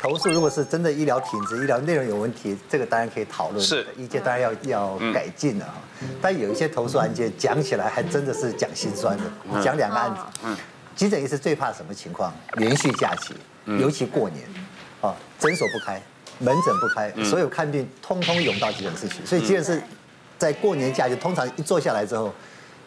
[0.00, 5.74] 投诉如果是真的医疗品质、医疗内容有问题，这个当然可以讨论，是意见当然要要改进了哈。
[6.22, 9.24] 但有一些投诉案件讲起来还真的是讲心酸的。
[9.62, 10.56] 讲两个案子，嗯，
[10.96, 12.32] 急诊医师最怕什么情况？
[12.54, 13.34] 连续假期，
[13.78, 14.48] 尤其过年，
[15.02, 16.00] 啊，诊所不开，
[16.38, 19.82] 门诊不开，所有看病通通涌到急诊室去，所以急诊室
[20.38, 22.32] 在过年假期通常一坐下来之后，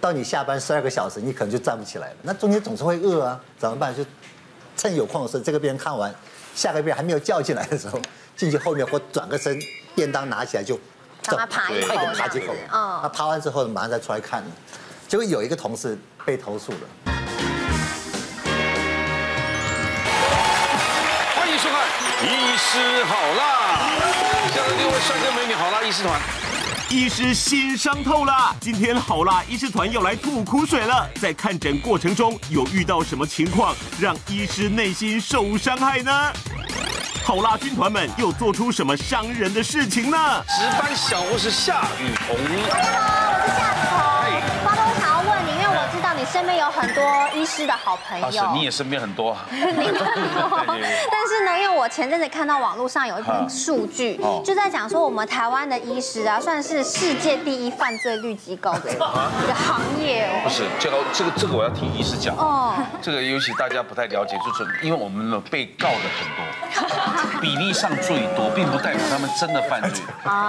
[0.02, 2.16] 到你下班十二个小时，你可能就站不起来了。
[2.24, 3.96] 那中间总是会饿啊，怎么办？
[3.96, 4.04] 就
[4.76, 6.12] 趁有空的时候，这个病人看完。
[6.56, 8.00] 下个月还没有叫进来的时候，
[8.38, 9.60] 进去后面或转个身，
[9.96, 10.80] 便当拿起来就，
[11.26, 12.54] 让他爬一口，快点爬几口。
[12.70, 14.44] 啊，他爬完之后马上再出来看，
[15.08, 16.80] 结果有一个同事被投诉了。
[21.36, 21.82] 欢迎收看
[22.26, 23.78] 《医师好辣》，
[24.56, 26.20] 下面六位帅哥美女好辣医师团。
[26.94, 31.10] 医师心伤透了，今天好啦医师团要来吐苦水了。
[31.20, 36.32] 在看诊过程中有遇到什么情况，让医师内心受伤害呢？
[37.24, 40.46] 好啦军团们又做出什么伤人的事情呢？
[40.48, 42.38] 值班小护士夏雨桐。
[42.70, 43.73] 大家好，我是夏
[46.44, 47.02] 身边有很多
[47.34, 48.30] 医师的好朋友。
[48.30, 49.34] 是，你也身边很多。
[49.50, 59.06] 但是呢，因为我前阵子看到网络上有一篇数据，就在讲说我们台湾的医师啊，算是世界第一犯罪率极高的一个
[59.56, 60.42] 行业哦。
[60.44, 62.36] 不是，这个这个这个我要听医师讲。
[62.36, 62.76] 哦。
[63.02, 70.04] 这个尤其大家不太了解，就是因为我们的被告的很多， 比例上最多，并不代表他们真的犯罪。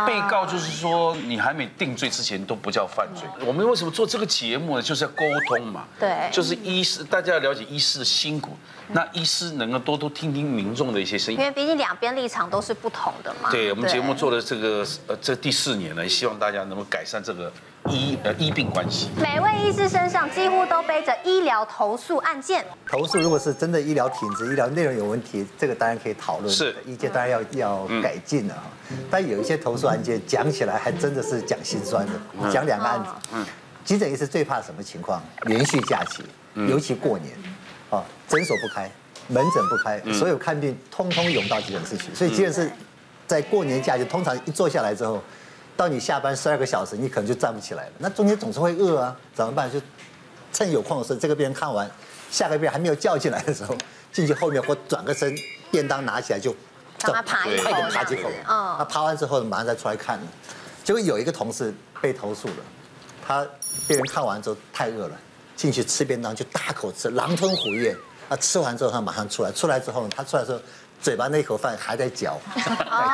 [0.05, 3.29] 被告就是说，你还没定罪之前都不叫犯罪。
[3.47, 4.83] 我们为什么做这个节目呢？
[4.83, 5.84] 就是要沟通嘛。
[5.99, 6.29] 对。
[6.33, 8.57] 就是医师，大家要了解医师的辛苦。
[8.89, 13.51] 那医师能够多多听听民众的一些声音，因为毕竟两边立场都是不同的嘛。
[13.51, 17.51] 对，我们节目做了这个呃这第四年了，希望大家能够改善这个
[17.89, 19.09] 医呃医病关系。
[19.17, 22.63] 每位医师身上几乎都背着医疗投诉案件。
[22.87, 28.65] 投诉如果是真的医疗品质、医疗内容有问题，这个当然可以讨论，是意见当然要要改进了哈。
[29.11, 32.51] 但有一些投诉案件讲起来还真的是讲心酸的。
[32.53, 33.47] 讲两个案子，嗯，
[33.85, 35.23] 急诊医师最怕什么情况？
[35.43, 36.25] 连续假期，
[36.55, 37.33] 尤其过年。
[37.91, 38.91] 啊，诊所不开，
[39.29, 42.69] 门诊不开，所有看病通通涌到急诊室去，所以急诊室
[43.27, 45.23] 在过年假期通常一坐下来之后，
[45.77, 47.93] 到你下班十二个小时，你可能就站不起来了。
[47.99, 49.71] 那中间总是会饿啊，怎么办？
[49.71, 49.81] 就
[50.53, 51.89] 趁有空的时候，这个病人看完，
[52.31, 53.77] 下个病人还没有叫进来的时候，
[54.11, 55.33] 进去后面或转个身，
[55.71, 56.57] 便当拿起来就，
[57.01, 58.29] 让他爬一口，快点爬几口。
[58.47, 60.19] 啊，他爬完之后马上再出来看。
[60.83, 62.57] 结果有一个同事被投诉了，
[63.25, 63.47] 他
[63.87, 65.17] 病人看完之后太饿了。
[65.57, 67.97] 进去吃便当就大口吃，狼吞虎咽。
[68.29, 70.59] 啊，吃完之后他马上出来，出来之后，他出来之后，
[71.01, 72.41] 嘴巴那口饭还在嚼，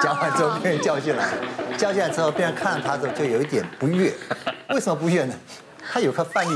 [0.00, 1.28] 嚼完之后被人叫进来，
[1.76, 4.14] 叫进来之后，病人看到他之后就有一点不悦。
[4.68, 5.34] 为什么不悦呢？
[5.92, 6.54] 他有颗饭粒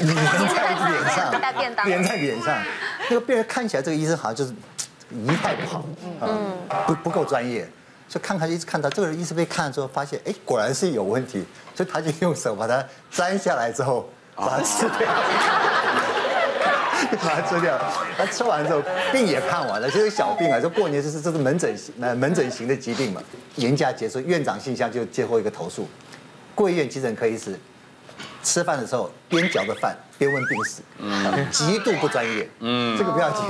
[0.00, 1.30] 粘在脸上，
[1.86, 2.58] 粘在脸上。
[3.08, 4.52] 那个病人看起来这个医生好像就是
[5.12, 5.84] 仪态不好，
[6.20, 7.70] 嗯，不不够专业，
[8.12, 11.42] 所以看看一直看到这个人一直被看了之后，发现哎果然是有问题，
[11.74, 14.06] 所以他就用手把它摘下来之后。
[14.34, 15.06] 把它吃掉，
[17.20, 17.78] 把它吃掉。
[18.16, 23.22] 他吃完之后，病也看完了，就是小病啊，就过年就是这是门诊型呃门诊型的疾病嘛。
[23.56, 25.86] 年假结束，院长信箱就接获一个投诉，
[26.54, 27.60] 贵院急诊科医师
[28.42, 33.44] 吃饭的时候边嚼着饭边问病史，嗯，极度不专业，嗯，这个不要紧，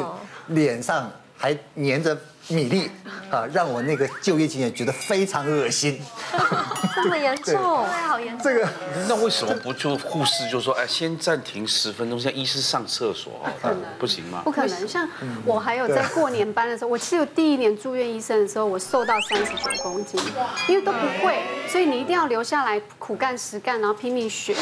[0.49, 1.09] 脸上
[1.39, 2.91] 还粘着米粒
[3.31, 6.01] 啊，让我那个就业经验觉得非常恶心。
[6.95, 7.85] 这么严重？
[7.85, 8.45] 对，好严重。
[8.45, 8.69] 这个
[9.09, 13.33] 那为什么不就护士就说哎，先暂停十分钟，像医师上厕所
[13.63, 14.43] 哦，不行吗？
[14.45, 14.89] 不可能。
[14.89, 15.09] 像
[15.45, 20.21] 我还有在过年班的时候，我记得第一年住院医生的时候，我瘦到三十九公斤，
[20.69, 24.55] 因为都不会，所以你一定要留下来苦干实干，然后拼命学。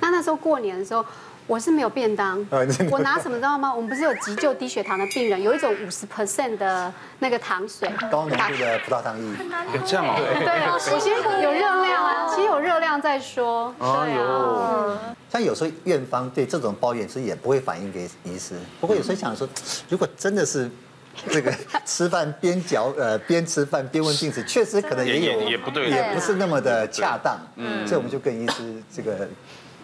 [0.00, 1.04] 那那时候过年的时候。
[1.48, 2.46] 我是没有便当，
[2.90, 3.74] 我拿什么知道吗？
[3.74, 9.24] 我们不是有急救低血糖的病人，有一种五十 percent 的那个糖水，高浓度的葡萄糖液，
[9.72, 10.14] 有这样哦？
[10.18, 13.74] 对，首先有热量啊，其实有热量再说。
[13.78, 14.98] 哎呦，
[15.32, 18.54] 像有时候院方对这种抱怨，其实也不会反映给医师。
[18.78, 19.48] 不过有时候想说，
[19.88, 20.70] 如果真的是
[21.30, 21.50] 这个
[21.86, 27.38] 吃饭边嚼呃边吃饭边问病史，确实可能也有也不对，也不是那么的恰当。
[27.56, 29.26] 嗯，所以我们就跟医师这个。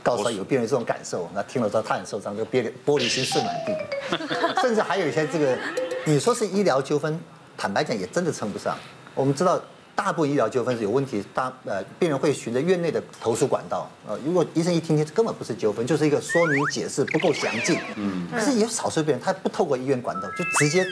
[0.05, 3.75] 告诉他有病人这种感受，那听了之后他很受伤，就玻璃玻璃心碎满地，
[4.61, 5.57] 甚至还有一些这个，
[6.05, 7.19] 你说是医疗纠纷，
[7.57, 8.77] 坦白讲也真的称不上。
[9.15, 9.59] 我们知道
[9.95, 17.81] 大部分医疗纠纷是有问题，大呃病人会循着院内的投诉管道，呃如果医生一听听，这根本不是纠纷，就是一个说明解释不够详尽。
[17.97, 18.29] 嗯。
[18.31, 20.85] 可是也有少数病人他不透过医院管道，就直接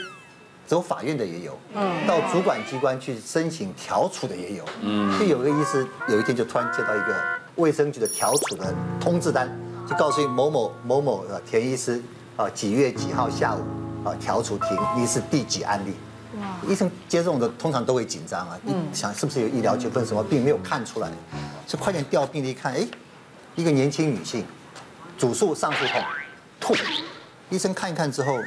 [0.65, 7.15] 走法院的也有，嗯，到主管机关去申请调处的也有，嗯，就有个医师有一天就突然接到一个。
[7.55, 9.49] 卫生局的调处的通知单，
[9.87, 12.01] 就告诉你某某某某田医师
[12.35, 13.61] 啊，几月几号下午
[14.07, 15.93] 啊调处停，你是第几案例？
[16.39, 16.57] 哇！
[16.67, 21.11] 医生接这种的通常都会紧张啊，你想是不是有医疗纠纷，什么病没有看出来，
[21.67, 22.87] 就快点调病历看，哎，
[23.55, 24.43] 一个年轻女性，
[25.15, 26.01] 主诉上腹痛，
[26.59, 26.75] 吐，
[27.51, 28.39] 医生看一看之后，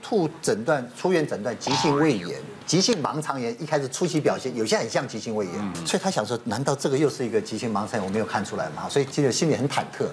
[0.00, 8.86] 吐诊断出院诊断急性胃炎，急性盲肠炎，一开始初期表现有些很像急性胃炎，所以他想说，难道这个又是一个急性盲肠炎，我没有看出来吗？
[8.90, 10.06] 所以其实心里很忐忑。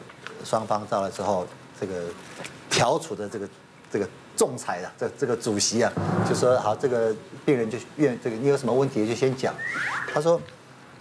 [0.45, 1.45] 双方到了之后，
[1.77, 2.05] 这个
[2.69, 3.49] 调处的这个
[3.91, 4.07] 这个
[4.37, 5.91] 仲裁的这这个主席啊，
[6.29, 7.13] 就说好，这个
[7.43, 9.53] 病人就愿这个你有什么问题就先讲。
[10.13, 10.39] 他说，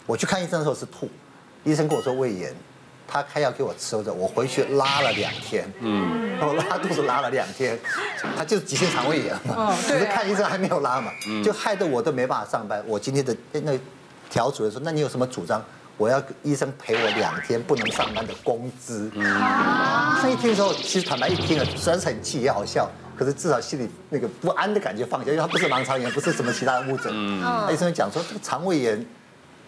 [0.06, 1.08] 我去看医生的时候是吐，
[1.62, 2.52] 医生跟我说胃炎，
[3.06, 7.78] 他开药给我吃着，我回去拉了两天，嗯，我拉肚子拉了两天，
[8.36, 11.10] 他就是急性肠胃炎嘛，只是看医生还没有拉嘛，
[11.44, 12.82] 就害得我都没办法上班。
[12.86, 13.78] 我今天的那
[14.28, 15.62] 调主任说，那你有什么主张？
[15.96, 19.08] 我要医生赔我两天不能上班的工资。
[19.16, 20.18] 啊！
[20.20, 27.12] 他一听之后，其实坦白一听啊，虽然是很气也好笑，可是至少心里那个不安的感觉放下，因为他不是盲肠炎，不是什么其他的误诊。
[27.14, 27.40] 嗯。
[27.64, 29.06] 他医生讲说，这个肠胃炎，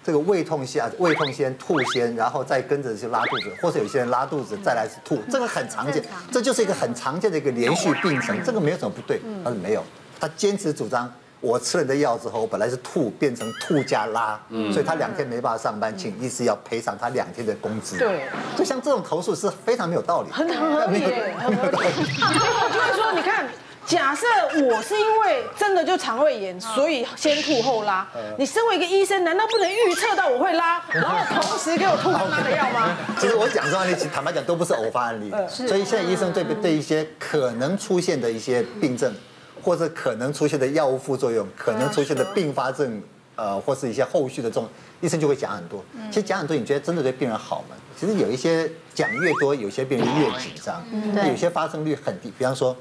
[0.07, 6.01] 这个胃痛下，胃痛先吐先，然后再跟着就拉肚子，或者有些人拉肚子再来是吐，这个很常见，
[6.31, 9.21] 这就是一个很常见的一个连续病程，这个没有什么不对。
[9.43, 9.83] 他说没有，
[10.21, 11.13] 他坚持主张。
[11.41, 17.99] 我吃了你的药之后，我本来是吐变成吐加拉，嗯，所以他两天没办法上班，请医师要赔偿他两天的工资。
[17.99, 18.23] 对，
[18.57, 21.03] 就像这种投诉是非常没有道理，很合 理，
[21.37, 21.77] 很合理。
[22.73, 23.47] 就是说，你看，
[23.87, 24.27] 假设
[24.65, 28.07] 我是因为真的就肠胃炎，所以先吐后拉。
[28.37, 32.97] 你身为一个医生，难道不能预测到我会拉，然后同时给我吐跟拉的药吗？
[33.19, 39.15] 其实我讲这种案例，其实坦白讲都不是偶发案例，所以现在医生对对一些可能出现的一些病症。
[39.63, 43.03] 或者可能出现的药物副作用，可能出现的并发症，
[43.35, 44.69] 呃，或是一些后续的这种，
[45.01, 45.85] 医生就会讲很多。
[46.09, 47.75] 其实讲很多，你觉得真的对病人好吗？
[47.99, 50.81] 其实有一些讲越多，有些病人越紧张，
[51.29, 52.33] 有些发生率很低。
[52.39, 52.77] 比方说，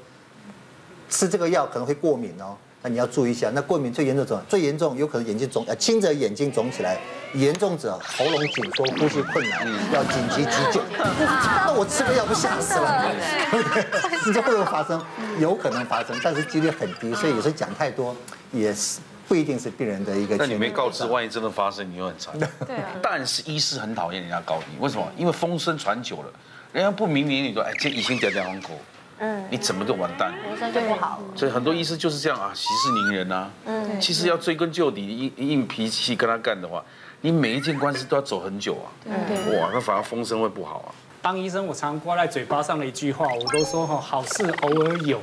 [1.08, 2.56] 吃这个药可能会过敏哦。
[2.82, 4.42] 那你要注意一下，那过敏最严重怎么？
[4.48, 6.96] 最严重有可能眼睛肿，呃，轻则眼睛肿起来，
[7.34, 10.80] 严重者喉咙紧缩、呼吸困难，要紧急急救。
[10.94, 13.12] 那我吃个药不吓死了？
[13.50, 13.84] 对不对？
[14.26, 15.02] 你这会不会发生？
[15.40, 18.14] 有可能发生，但是几率很低，所以有时候讲太多
[18.52, 20.36] 也是不一定是病人的一个。
[20.36, 22.38] 那你没告知，万一真的发生，你又很惨。
[22.64, 22.84] 对啊。
[23.02, 25.10] 但是医师很讨厌人家告你，为什么？
[25.16, 26.30] 因为风声传久了，
[26.72, 28.78] 人家不明明你说，哎，这医生讲讲口。
[29.18, 30.36] 嗯，你怎么就完蛋了？
[30.46, 31.24] 名声就不好了。
[31.34, 33.50] 所以很多医师就是这样啊，息事宁人啊。
[33.64, 36.84] 嗯，其实要追根究底，硬硬脾气跟他干的话，
[37.20, 38.86] 你每一件官司都要走很久啊。
[39.04, 39.58] 对。
[39.58, 40.94] 哇，那反而风声会不好啊。
[41.22, 45.20] 当医生，我常挂在嘴巴上的一句话，我都说哈，好事偶尔有，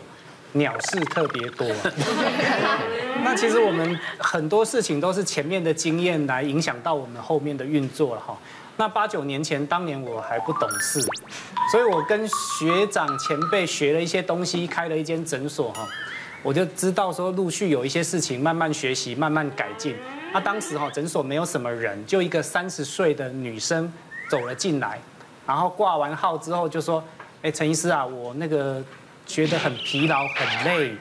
[0.54, 1.68] 鸟事特别多。
[3.24, 8.38] 那其实我们很多事情都是前面的经验来影响到我们后面的运作了哈。
[8.75, 11.00] 那八九年前，当年我还不懂事，
[11.72, 15.88] 所以我跟学长前辈学了一些东西，开了一间诊所哈，
[16.42, 19.96] 我就知道说陆续有一些事情慢慢学习，慢慢改进。
[20.34, 23.92] 那当时哈诊所没有什么人，就一个三十岁的女生
[24.28, 25.00] 走了进来，
[25.46, 27.04] 然后挂完号之后就说
[27.44, 28.84] ：“哎，陈医师啊，我那个
[29.28, 30.96] 觉得很疲劳，很累，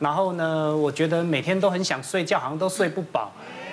[0.00, 3.30] 然后呢，我觉得每天都很想睡觉，好像都睡不饱。”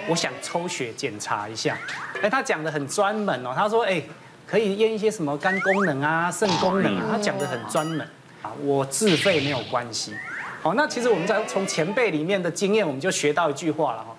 [0.09, 1.77] 我想抽血检查一下，
[2.21, 3.53] 哎，他讲的很专门哦。
[3.55, 4.01] 他说，哎，
[4.47, 7.05] 可以验一些什么肝功能啊、肾功能啊。
[7.11, 8.01] 他讲的很专门
[8.41, 8.51] 啊。
[8.63, 10.13] 我自费没有关系。
[10.61, 14.15] 好，那其实我们在从前辈里面的经验，我们就学到一句话了哈。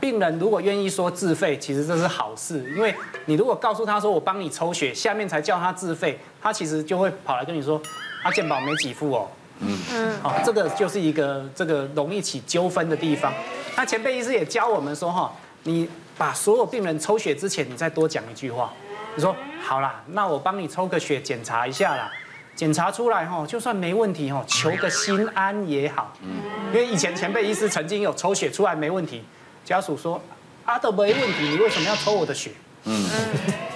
[0.00, 2.94] 病人如果愿意说自费，其实这是好事，因为
[3.26, 7.80] 你如果告诉他说我帮你抽血，下面才叫他自费，他其实就会跑来跟你说，
[8.22, 9.28] 啊，健保没给付哦。
[9.60, 10.20] 嗯嗯。
[10.22, 13.32] 好，这个就是一个这个容易起纠纷的地方。
[13.76, 18.72] 那前辈医师也教我们说哈，你把所有病人抽血之前，你再多讲一句话。
[19.16, 22.12] 你说好啦，那我帮你抽个血检查一下啦，
[22.54, 26.12] 检查出来哈，就算没问题哈，求个心安也好。
[26.22, 26.42] 嗯。
[26.72, 29.24] 因为以前前辈医师曾经有抽血出来没问题，
[29.64, 30.20] 家属说
[30.64, 32.52] 啊都没问题，你为什么要抽我的血？
[32.84, 33.08] 嗯。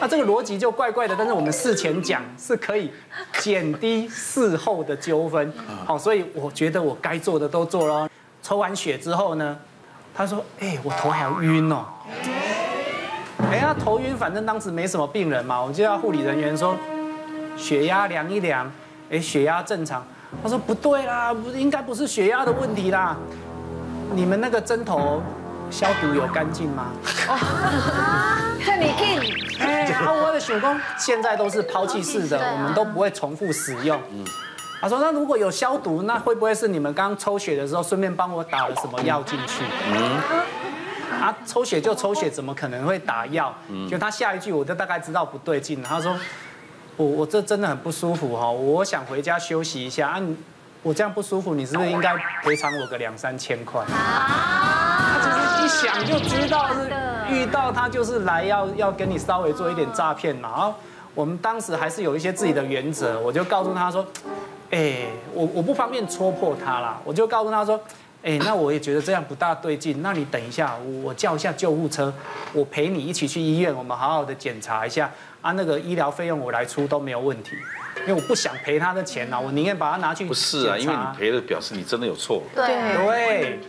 [0.00, 2.92] 那这个逻辑就怪怪的，但是我们事前讲是可以
[3.40, 5.52] 减低事后的纠纷。
[5.84, 8.08] 好，所以我觉得我该做的都做了。
[8.42, 9.58] 抽完血之后呢？
[10.16, 11.84] 他说：“哎，我头还要晕哦。
[13.50, 16.76] 哎，他头晕，反正当时没什么病人嘛，我就叫护理人员说，
[17.56, 18.70] 血压量一量，
[19.10, 20.04] 哎，血压正常。
[20.42, 23.16] 他说不对啦，不应该不是血压的问题啦，
[24.12, 25.20] 你们那个针头
[25.70, 26.86] 消毒有干净吗？
[27.28, 27.36] 哦，
[28.64, 29.20] 这你听，
[29.60, 34.00] 哎，我的手工现在都是抛弃式的，我们都不会重复使用。”
[34.84, 40.20] 他说：“那如果有消毒，那会不会是你们刚抽血的时候顺便帮我打了什么药进去？”嗯，
[41.22, 43.54] 啊，抽血就抽血，怎么可能会打药？
[43.70, 45.88] 嗯，就他下一句我就大概知道不对劲了。
[45.88, 46.14] 他说
[46.98, 50.20] ：“我我这真的很不舒服哈，我想回家休息一下啊。
[50.82, 55.00] 我这样不舒服，你是不是应该赔偿我个两三千块？”啊
[56.06, 56.92] 就知道是
[57.30, 60.50] 遇到他就是来要要跟你稍微做一点诈骗嘛。
[60.50, 60.74] 然后
[61.14, 64.06] 我们当时还是有一些自己的原则，我就告诉他说，
[64.70, 67.80] 哎，我我不方便戳破他啦，我就告诉他说。
[68.26, 70.00] 哎，那我也觉得这样不大对劲。
[70.00, 72.10] 那你等一下，我叫一下救护车，
[72.54, 75.10] 我陪你一起去医院，我们好好的检查一下
[75.42, 75.52] 啊。
[75.52, 77.50] 那个医疗费用我来出都没有问题，
[78.00, 80.24] 因为我不想赔他的钱啊，我宁愿把他拿去。
[80.24, 82.42] 不是啊，因为你赔了，表示你真的有错。
[82.54, 83.60] 对对。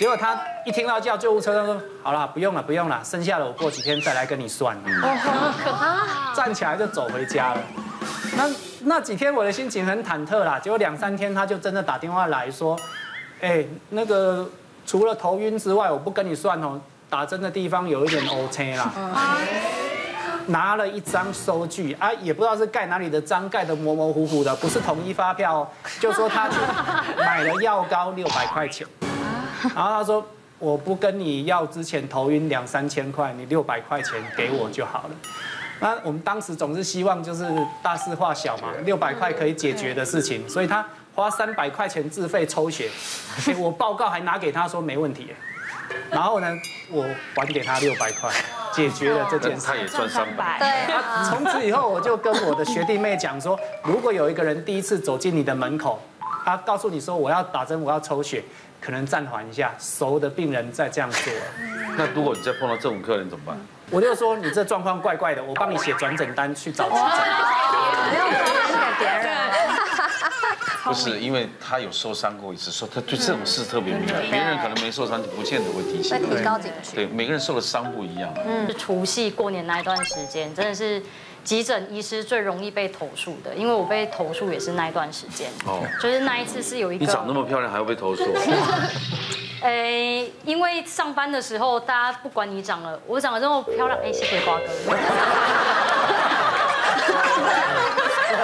[0.00, 6.34] 结果他一听到叫救护车，他说：“好了，不用了，不用了，剩下的我过几天再来跟你算。”哦，可怕。
[6.34, 7.60] 站起来就走回家了。
[8.34, 8.50] 那
[8.84, 10.58] 那几天我的心情很忐忑啦。
[10.58, 12.74] 结果两三天他就真的打电话来说。
[13.42, 14.48] 哎，那个
[14.86, 16.80] 除了头晕之外，我不跟你算哦，
[17.10, 18.90] 打针的地方有一点 OK 啦。
[20.46, 25.68] 拿了一张收据啊，也不知道是盖哪里的章，盖得模模糊糊的，不是统一发票哦，
[26.00, 26.54] 就说他去
[27.18, 28.86] 买了药膏六百块钱。
[29.74, 30.26] 然后他说
[30.58, 35.10] 我不跟你要之前头晕两三千块，你六百块钱给我就好了。
[35.80, 37.44] 那我们当时总是希望就是
[37.82, 40.84] 大事化小嘛，六百块可以解决的事情，所以他。
[41.12, 42.88] 花三百块钱自费抽血，
[43.58, 45.26] 我报告还拿给他说没问题，
[46.08, 46.48] 然后呢，
[46.88, 48.30] 我还给他六百块，
[48.72, 49.66] 解决了这件事。
[49.66, 50.58] 他也赚三百。
[50.60, 51.28] 对。
[51.28, 56.00] 从此以后，我就跟我的学弟妹讲说，如果有一个人第一次走进你的门口，
[56.44, 58.42] 他告诉你说我要打针，我要抽血，
[58.80, 61.32] 可能暂缓一下，熟的病人再这样做。
[61.96, 63.60] 那如果你再碰到这种客人怎么办？
[63.90, 67.00] 我就说你这状况怪怪的，我帮你写转诊单去找急诊。
[68.08, 69.36] 不用给别人。
[70.84, 74.22] 不是，因为他有受伤过一次，说他对这种事特别敏感。
[74.22, 76.18] 别人可能没受伤，就不见得会提醒。
[76.18, 76.94] 会提高警觉。
[76.94, 78.32] 对，每个人受的伤不一样。
[78.44, 81.02] 嗯，除夕过年那一段时间，真的是
[81.44, 85.50] 急诊医师最容易被投诉的，因为我被投诉也是那一段时间。
[85.66, 85.82] 哦。
[86.00, 87.04] 就是那一次是有一个。
[87.04, 88.24] 你长那么漂亮还要被投诉？
[89.62, 94.64] 哎，因为上班的时候，大家不管你长了，我长得这么漂亮，哎，谢谢瓜哥。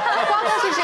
[0.28, 0.80] 瓜哥其实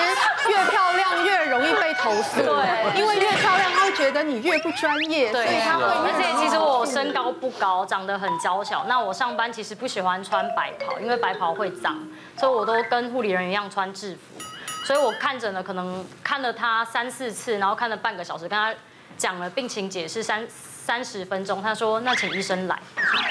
[0.49, 5.85] 越漂亮越容易被投诉，对，因为越漂亮他会觉得你越不专业，对，所以他会。
[5.85, 11.99] 而且其实我身高不高，长得很娇小，那我上班其实不喜欢穿白袍，因为白袍会脏，
[12.37, 14.43] 所以我都跟护理人员一样穿制服。
[14.85, 18.75] 所以我看诊了，可能看了他三四次，然后看了半个小时，跟他
[19.17, 20.47] 讲了病情解释三。
[20.85, 22.77] 三十分钟，他说：“那请医生来。”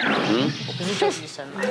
[0.03, 1.61] 嗯，我不是做医生嘛。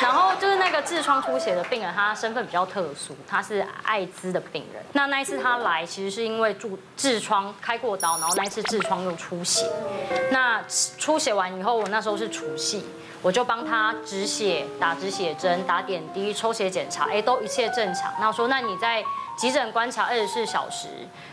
[0.00, 4.82] 然后就是那个痔疮出血的病人，他身份比较特殊，他是艾滋的病人。
[4.92, 9.68] 那那一次他来，其实是因为痔痔疮开过刀，然后那一次痔疮又出血。
[10.30, 10.62] 那
[10.96, 12.84] 出血完以后，我那时候是除夕，
[13.20, 18.14] 我就帮他止血、打止血针、打点滴、抽血检查，哎，都一切正常。
[18.20, 19.02] 那我说：“那你在。”
[19.40, 20.86] 急诊观察二十四小时，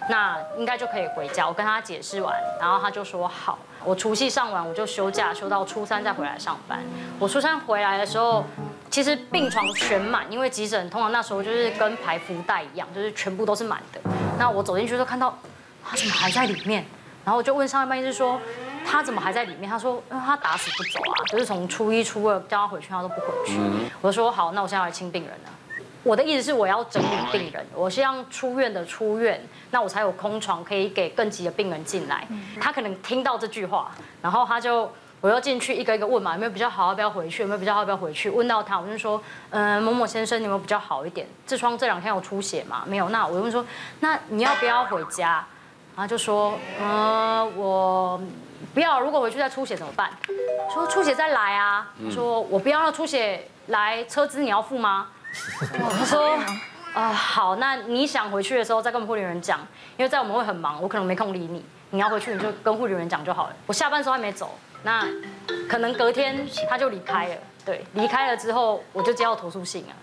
[0.09, 1.45] 那应该就可以回家。
[1.45, 3.59] 我跟他解释完，然后他就说好。
[3.83, 6.79] 我除夕上完，我就休假，休到初三再回来上班。
[7.19, 8.45] 我初三回来的时候，
[8.89, 13.99] 其实病床全满，因为急诊通常那时候就是跟排福袋一样，就是全部都是满的。
[14.39, 15.37] 那我走进去就看到
[15.83, 16.85] 他怎么还在里面，
[17.25, 18.39] 然后我就问上一班医师说
[18.85, 19.69] 他怎么还在里面？
[19.69, 23.59] 他说因为他打死不走啊，就是从初一初二叫他回去，他都不回去。
[23.99, 25.51] 我就说好，那我现在来清病人了。
[26.03, 32.25] 我的意思是，我要整理病人，我是让出院的出院，那我才有空床可以给更急的病人进来。
[32.61, 34.89] 他可能听到这句话，然后他就，
[35.19, 37.41] 我又进去一个一个问嘛，有没有比较好，要不要回去？
[37.41, 38.29] 有没有比较好，要不要回去？
[38.29, 41.27] 问到他，我就说，嗯，某某先生，你有没有比较好一点？
[41.45, 42.83] 痔疮这两天有出血吗？
[42.87, 43.09] 没有。
[43.09, 43.65] 那我就问说，
[43.99, 45.45] 那你要不要回家？
[45.95, 48.21] 然后就说，嗯，我
[48.73, 49.01] 不要。
[49.01, 50.11] 如果回去再出血怎么办？
[50.73, 51.91] 说出血再来啊。
[52.09, 55.07] 说我不要让出血来，车资你要付吗？
[55.97, 56.37] 他说，
[56.93, 59.59] 啊、好，那你想回去的时候再跟我们护理员讲，
[59.97, 61.63] 因为在我们会很忙，我可能没空理你。
[61.89, 63.55] 你要回去你就跟护理员讲就好了。
[63.65, 65.05] 我下班时候还没走，那
[65.69, 67.35] 可能隔天他就离开了。
[67.63, 69.93] 对，离开了之后我就接到投诉信啊。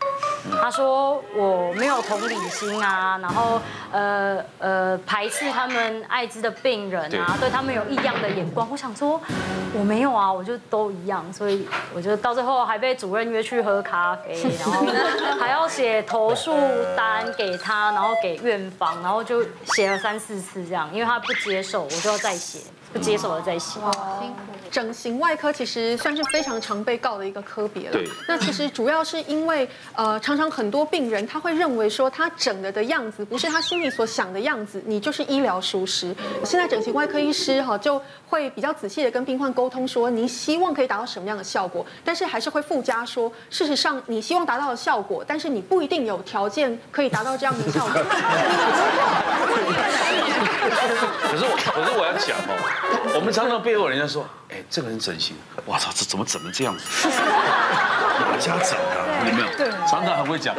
[0.60, 3.60] 他说我没有同理心啊，然后
[3.90, 8.68] 呃呃排斥他们艾滋的病人啊，对他们有异样的眼光。
[8.70, 9.20] 我想说
[9.72, 14.86] 我没有啊，我就都一样，所以我就到最后还被主任约去喝咖啡， 然后
[15.40, 16.54] 还要写投诉
[16.96, 22.60] 单给他，然后给院方，然后就写了三四次这样，因为他不接受，我就要再写。
[22.94, 23.80] 不接受了再写。
[24.20, 24.38] 辛苦。
[24.70, 27.92] 整形外科其实算是非常常被告的一个科别了。
[27.92, 28.08] 对。
[28.26, 36.12] 那其实主要是因为，呃，常常很多病人他会认为说他整了的样子不是他心里所想的样子，你就是医疗疏失。
[36.44, 48.02] 现在整形外科医师哈就会比较仔细的跟病患沟通说，你希望可以达到什么样的效果，但是还是会附加说，事实上你希望达到的效果，但是你不一定有条件可以达到这样的效果。
[50.64, 52.83] 可是我，可是我要讲哦。
[53.14, 56.84] 我们常常背后人家说，哎，这个人整形，我操，这怎么整成这样子？
[57.08, 59.28] 哪家整的？
[59.28, 59.48] 有没有？
[59.56, 60.54] 对，常常很会讲，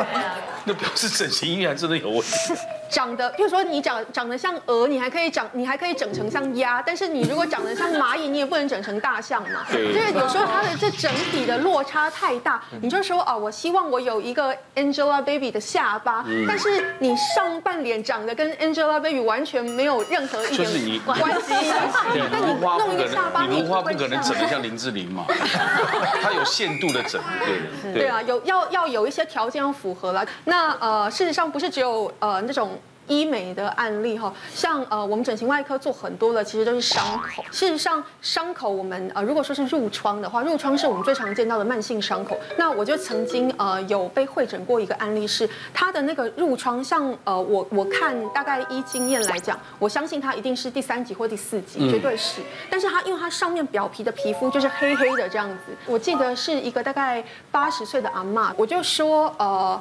[0.67, 2.53] 那表示整形医院真的有问题。
[2.89, 9.65] 长得，譬如说你长长得像鹅，你还可以长，你还可以整成像鸭，但是你如果长得像蚂蚁，你也不能整成大象嘛。
[9.71, 9.93] 对。
[9.93, 21.55] 就是有时候它的这整体的落差太大，你就说哦，我希望我有一个 Angelababy 的下巴，但是你上半脸长得跟 Angelababy 完全没有任何一点关系。
[22.31, 25.25] 那你弄一个下巴，你不可能整得像林志玲嘛？
[26.21, 27.19] 它有限度的整，
[27.83, 27.93] 对。
[27.93, 30.25] 对啊，有要要有一些条件要符合了。
[30.45, 32.79] 那呃，事实上不是只有呃那种。
[33.07, 37.45] 医美的案例哈，像呃我们整形外科做很多的，其实都是伤口。
[37.51, 42.35] 事实上，伤口我们呃如果说是褥疮的话，褥疮是我们最常见到的慢性伤口。
[42.57, 52.41] 那我就曾经呃有被会诊过一个案例是，他的那个褥疮，像呃我我看大概依经验来讲，我相信他一定是第三级或第四级，绝对是。
[52.71, 59.79] 但是他因为他上面表皮的皮肤就是黑黑的这样子，我记得是一个大概八十岁的阿嬷，我就说呃。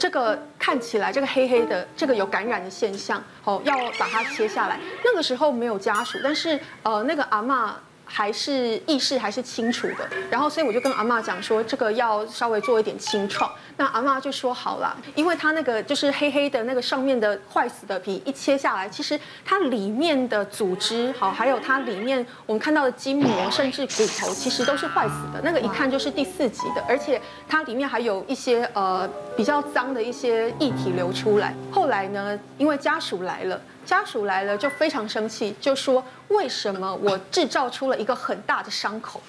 [0.00, 4.80] 这个看起来这个黑黑的，这个有感染的现象，哦，要把它切下来。
[5.04, 7.72] 那个时候没有家属，但是呃，那个阿嬷。
[8.12, 13.48] 还是意识还是清楚的，然后所以我就跟阿嬷讲说，这个要稍微做一点清创。
[13.76, 25.40] 那阿嬷就说好了，因为它那个就是黑黑的那个上面的坏死的皮一切下来，其实它里面的组织好，还有它里面我们看到的筋膜甚至骨头，其实都是坏死的。
[25.44, 31.54] 那个一看就是第四级的，而且它里面还有一些呃比较脏的一些液体流出来。
[31.70, 33.60] 后来呢，因为家属来了。
[33.90, 39.20] 家属来了就非常生气，就说为什么我制造出了一个很大的伤口？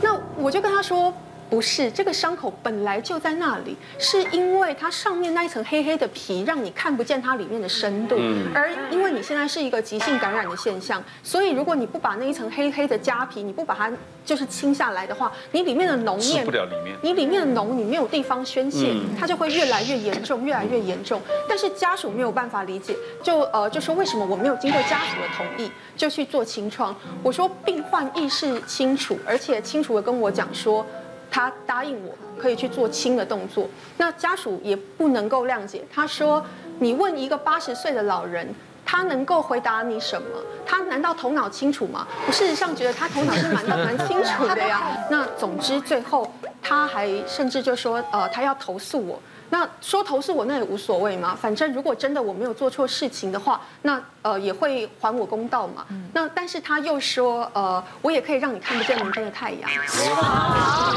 [0.00, 1.12] 那我就跟他说。
[1.48, 8.16] 不是，这个伤口本来就在那里，是因为它上面那一层黑黑的皮让你看不见它里面的深度，
[8.52, 13.90] 而因为你现在是一个急性感染的现象，所以如果你不把那一层黑黑的痂皮，你不把它
[14.24, 21.22] 就是清下来的话，你里面的脓液，不了里面，你里面的脓你没有地方宣泄，它就会越来越严重，越来越严重。
[21.48, 26.94] 但是家属没有办法理解，就呃就说为什么我没有经过家属的同意就去做清创？
[27.22, 30.84] 我说病患意识清楚，而且清楚的跟我讲说。
[31.30, 35.84] 他答应我可以去做轻的动作，那家属也不能够谅解。
[35.92, 36.44] 他说
[36.80, 38.48] ：“你问一个八十岁的老人，
[38.84, 40.28] 他能够回答你什么？
[40.64, 42.06] 他难道头脑清楚吗？
[42.26, 44.82] 我事实上觉得他头脑是蛮蛮清楚的呀。
[45.10, 46.30] 那总之最后
[46.62, 49.20] 他还甚至就说，呃，他要投诉我。”
[49.58, 55.86] 那说投诉我那也无所谓嘛，反正如果真的我没有做错事情的话，那呃也会还我公道嘛。
[56.12, 59.62] 那但是他又说呃我也可以让你看不见明天的太阳。
[59.62, 60.92] 哇，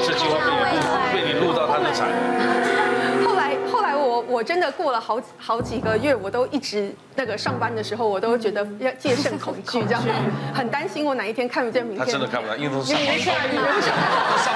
[0.00, 0.38] 这句话
[1.12, 2.08] 被你录到他的产。
[3.28, 10.02] 后来后来我我真的过了好好几个月，我都一直那个上班的时候，我都觉得要戒慎恐惧这样，
[10.54, 12.06] 很担心我哪一天看不见明天。
[12.06, 13.06] 他真的看不到，因为都是上班。
[13.22, 14.54] 上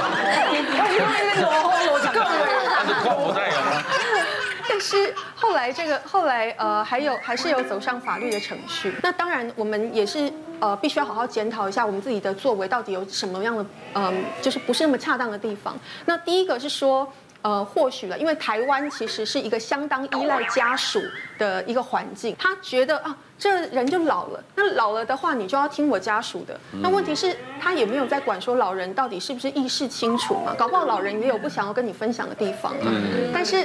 [0.00, 0.10] 班。
[0.96, 2.55] 因为那个。
[4.68, 8.92] 但是后来这个后来呃还有还是有走上法律的程序。
[9.02, 13.64] 那当然我们也是呃必须要好好检讨一下我们自己的作为到底有什么样的
[13.94, 15.78] 嗯、呃、就是不是那么恰当的地方。
[16.04, 17.10] 那第一个是说。
[17.42, 21.00] 呃，或许了，因为台湾其实是一个相当依赖家属
[21.38, 22.34] 的一个环境。
[22.36, 26.58] 他觉得啊，这人就老了，那老了的话，你就要听我家属的。
[26.80, 30.54] 那问题是，他也没有在管说老人到底是不是意识清楚嘛？
[30.54, 32.92] 搞不好老人也有不想要跟你分享的地方啊。
[33.34, 33.64] 但是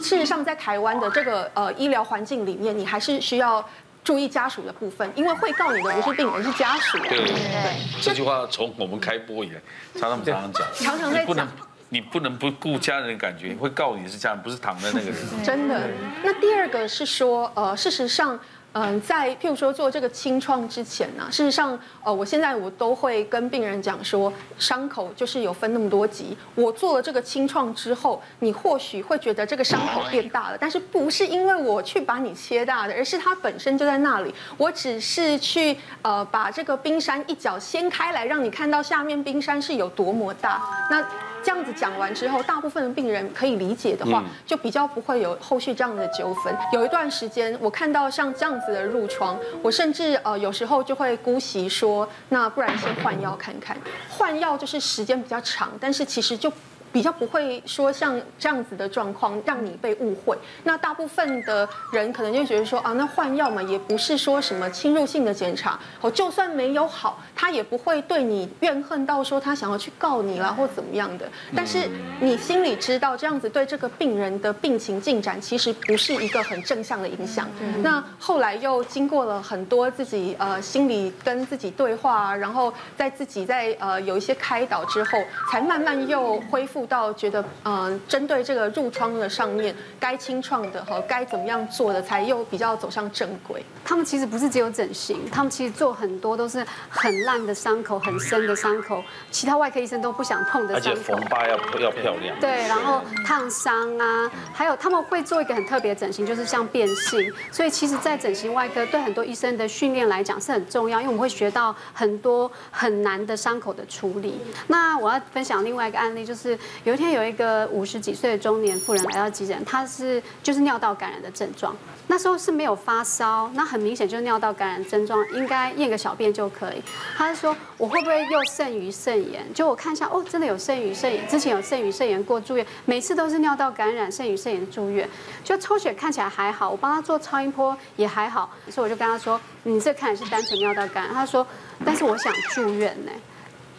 [0.00, 3.62] 事实上，在台湾的这个呃医疗环境里面，你还是需要
[4.02, 6.98] 注意家属的部分，因为会告你的不是病人，是家属。
[7.00, 9.60] 对对，这句话从我们开播以来，
[10.00, 11.48] 常常常常讲，常常在讲。
[11.92, 15.16] 你不能不顾家人的感觉，会告你是家人，不是躺在那个人。
[15.44, 15.88] 真的。
[16.22, 18.38] 那第二个是说，呃，事实上，
[18.72, 26.36] 嗯、在譬如说做这个清创之前呢，事实上，呃，我现在我都会跟病人讲说，伤口就是有分那么多级。
[26.54, 34.32] 我做了这个清创之后，你或许会觉得这个伤口变大了，但是不是因为我去把你切大的，而是它本身就在那里。
[34.56, 40.62] 我只是去呃把这个冰山一角掀开来，让你看到下面冰山是有多么大。
[40.90, 41.04] 那
[41.42, 46.54] 这样子讲完之后，大部分的病人可以理解的话，就比较不会有后续这样的纠纷。
[46.72, 53.76] 有一段时间，我看到像这样子的褥疮，我甚至呃有时候就会姑息说，那不然先换药看看。
[54.08, 56.52] 换药就是时间比较长，但是其实就
[56.92, 60.36] 比较不会说像这样子的状况让你被误会。
[60.64, 71.28] 那大部分的人可能就觉得说啊，那换药嘛，也不是说什么侵入性的检查，哦，就算没有好，他也不会对你怨恨到说他想要去告你啦或怎么样的。
[71.54, 71.88] 但是
[72.20, 77.48] 你心里知道这样子对这个病人的病情进展其实不是一个很正向的影响。
[77.82, 85.18] 那后来又经过了很多自己呃心里跟自己对话，然后在自己在呃有一些开导之后，
[85.52, 86.79] 才慢慢又恢复。
[86.86, 93.64] 到觉得，嗯，针对这个褥疮的上面，该清创的和该怎么样做的，才又比较走上正轨。
[93.84, 101.00] 他们其实不是只有整形，他们其实做很多都是很烂的伤口、很深的伤口，其他外科医生都不想碰的伤口。
[101.00, 102.38] 而且缝疤要要漂亮。
[102.40, 107.32] 对，然后烫伤啊，还有他们会做一个很特别的整形，就是像变性。
[107.50, 114.40] 所以其实，在整形外科对很多医生的训练来讲是很重要，因为我们会学到很多很难的伤口的处理。
[114.68, 116.58] 那我要分享另外一个案例，就是。
[116.84, 126.82] 有一天，有一个五十几岁的中年妇人来到急诊，她是就是尿道感染的症状，那时候是没有发烧，那很明显就是尿道感染症状，应该验个小便就可以。
[127.16, 129.42] 她说我会不会又肾盂肾炎？
[129.52, 135.08] 就我看一下，哦，真的有肾盂肾炎，之前有肾盂肾炎过住院，每次都是尿道感染、肾盂肾炎住院，
[135.44, 141.14] 就抽血看起来还好，我帮她做超音波也还好，所以我就跟她说，你这看是单纯尿道感染。
[141.14, 141.46] 她说，
[141.84, 143.12] 但是我想住院呢。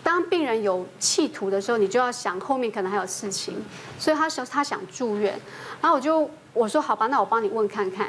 [0.04, 3.64] 当病人有企图的时候，你就要想后面可能还有事情，
[4.00, 5.40] 所以他想他想住院，
[5.82, 8.08] 然后我就我说好吧，那我帮你问看看，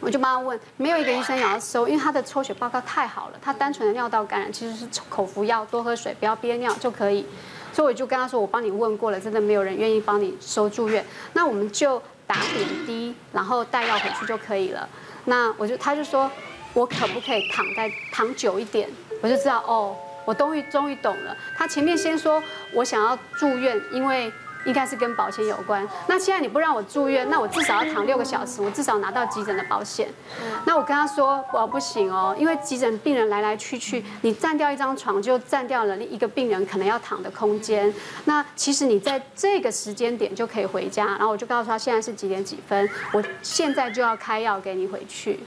[0.00, 7.26] 我就帮他问，没有一个医生想要收，因为他的抽血报告太好了，他单纯的尿道感染其实是口服药，多喝水，不要憋尿就可以，
[7.72, 11.04] 所以我就跟他说，我帮你问过了，真的没有人愿意帮你收住院，
[11.34, 14.88] 那我们就打点滴，然后带药回去就可以了。
[15.26, 16.30] 那我就他就说，
[16.72, 18.88] 我可不可以躺在躺久一点？
[19.20, 19.94] 我就知道哦。
[20.24, 24.32] 我终于终于懂了，他前面先说我想要住院，因为
[24.66, 25.88] 应该是跟保险有关。
[26.06, 30.08] 那现在你不让我住院，那我至少要躺六个小时，我至少拿到急诊的保险。
[30.66, 37.92] 那我跟他说，我不行哦，因为急诊病人来来去去，你占掉一张床就占掉了一个病人可能要躺的空间。
[38.26, 41.06] 那其实你在这个时间点就可以回家。
[41.06, 45.40] 然后我就告诉他现在是几点几分，我现在就要开药给你回去。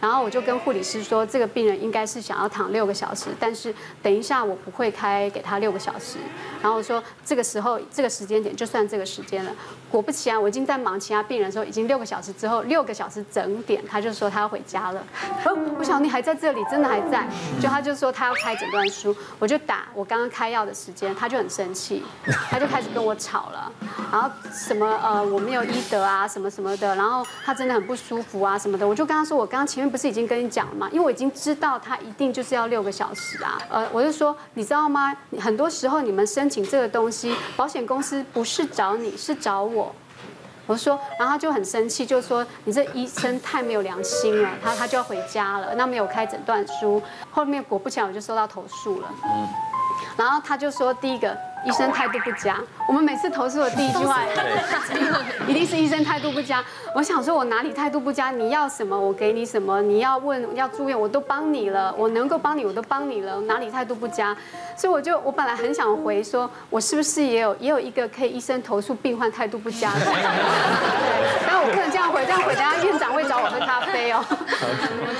[0.00, 6.18] 然后我就跟护理师说，这个病人应该是想要躺六个小时，但是等一下我不会开给他六个小时。
[6.62, 9.52] 然后我说这个时候这个时间点就算这个时间了。
[9.90, 15.02] 果不其然，我已经在忙其他病人的时候，已经六个小时之后，六个小时整点，他就说他要回家了。
[15.78, 17.26] 我想你还在这里，真的还在？
[17.60, 22.04] 就他就说他要开诊断书，我就打我刚刚开药的时间，他就很生气，
[22.50, 23.72] 他就开始跟我吵了。
[24.12, 29.86] 然后什么呃我没有医德啊什么什么的，然后他真的很不舒服啊什么的，我就跟他说我刚刚前面。
[29.86, 30.88] 不是已经跟你讲了吗？
[30.92, 33.56] 因为我已经知道他一定就是要六个小时啊。
[33.70, 35.16] 呃，我就说，你知道吗？
[35.38, 39.75] 很多时候你们申请这个东西，保险公司不是找你，是找我。
[40.66, 44.50] 我说，然后他就很生气，就说你这医生太没有良心了。
[44.62, 47.02] 他他就要回家了，那没有开诊断书。
[47.30, 49.08] 后面果不其然，我就收到投诉了。
[49.24, 49.48] 嗯。
[50.16, 51.36] 然后他就说，第一个。
[51.66, 54.20] 医生态度不佳，我们每次投诉的第一句话，
[55.48, 56.64] 一定是医生态度不佳。
[56.94, 58.30] 我想说，我哪里态度不佳？
[58.30, 59.82] 你要什么，我给你什么。
[59.82, 61.92] 你要问要住院，我都帮你了。
[61.98, 63.40] 我能够帮你，我都帮你了。
[63.42, 64.34] 哪里态度不佳？
[64.76, 70.04] 所以我就我本来很想回说，我是不是也有也有一个可以医生投诉病患态度不佳的？
[70.04, 70.14] 对，
[71.48, 74.24] 但我不能这样回，这样回，等下院长会找我喝咖啡哦。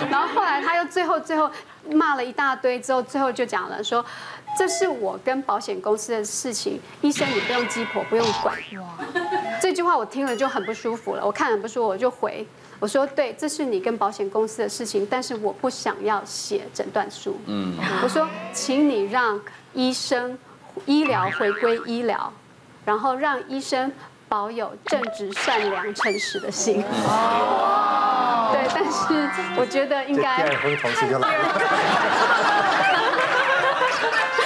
[0.08, 1.50] 然后后来他又最后最后
[1.90, 4.04] 骂了一大堆之后，最后就讲了说。
[4.56, 8.56] 这是我跟保险公司的事情，医生你不用鸡婆，不用管。
[8.80, 8.88] 哇，
[9.60, 12.46] 这句话我听了就很不舒服了，我看很不舒服，我就回
[12.78, 17.38] 我说，对，这是你跟保险公司的事情，但是我不想要写诊断书。
[17.46, 19.40] 嗯，我说，请你让
[19.72, 20.36] 医生
[20.84, 22.32] 医疗回归医疗，
[22.84, 23.92] 然后让医生
[24.28, 26.84] 保有正直、善良、诚实的心。
[26.84, 30.36] 哦，对，但是我觉得应该。
[30.36, 30.50] 第二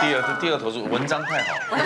[0.00, 1.80] 第二第二投诉文章太好，文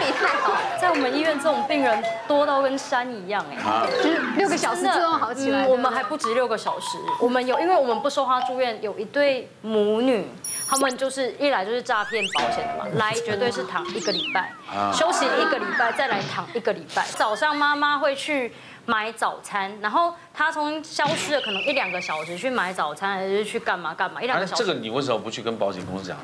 [0.00, 3.56] 笔太好，在我们医院这种病人多到跟山一样哎，
[4.02, 5.66] 就是六个小时之后好起来。
[5.66, 10.26] 我们还不止六个小时，我们有，因为我们不收他住院，有一对母女，
[10.68, 14.50] 他们就是一来就是诈骗保险的嘛，来绝对是躺一个礼拜，
[14.92, 17.04] 休息一个礼拜，再来躺一个礼拜。
[17.16, 18.52] 早上妈妈会去
[18.88, 24.22] 买早餐，然后他从消失了可能一两个小时去买早餐，还是去干嘛干嘛？
[24.22, 24.64] 一两个小时。
[24.64, 26.16] 这个你为什么不去跟保险公司讲？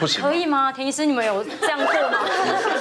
[0.00, 0.22] 不行。
[0.22, 0.72] 可以吗？
[0.72, 2.20] 田医师，你们有这样过吗？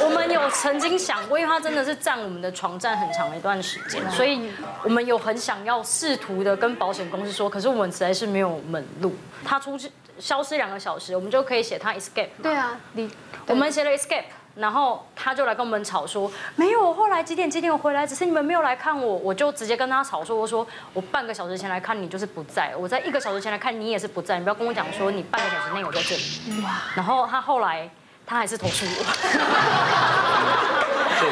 [0.05, 4.49] 我们有曾经想过，因为他真的是占我们的床占很长的一段时间，所以
[4.83, 9.13] 我们有很想要试图的跟保险公司说，可是我们实在是没有门路。
[9.43, 9.91] 他出去。
[10.19, 12.29] 消失两个小时，我们就可以写他 escape。
[12.41, 13.07] 对啊，你
[13.45, 14.23] 我们写了 escape，
[14.57, 26.61] 然后他就来跟我们吵说，没有，我后来几点几点我回来，只是你们没有来看我，我就直接跟他吵说，我说我半个小时前来看你就是不在，我在一个小时前来看你也是不在，你不要跟我讲说你半个小时内我在这里。
[26.63, 26.71] 哇！
[26.95, 27.87] 然后他后来
[28.25, 29.03] 他还是投诉我，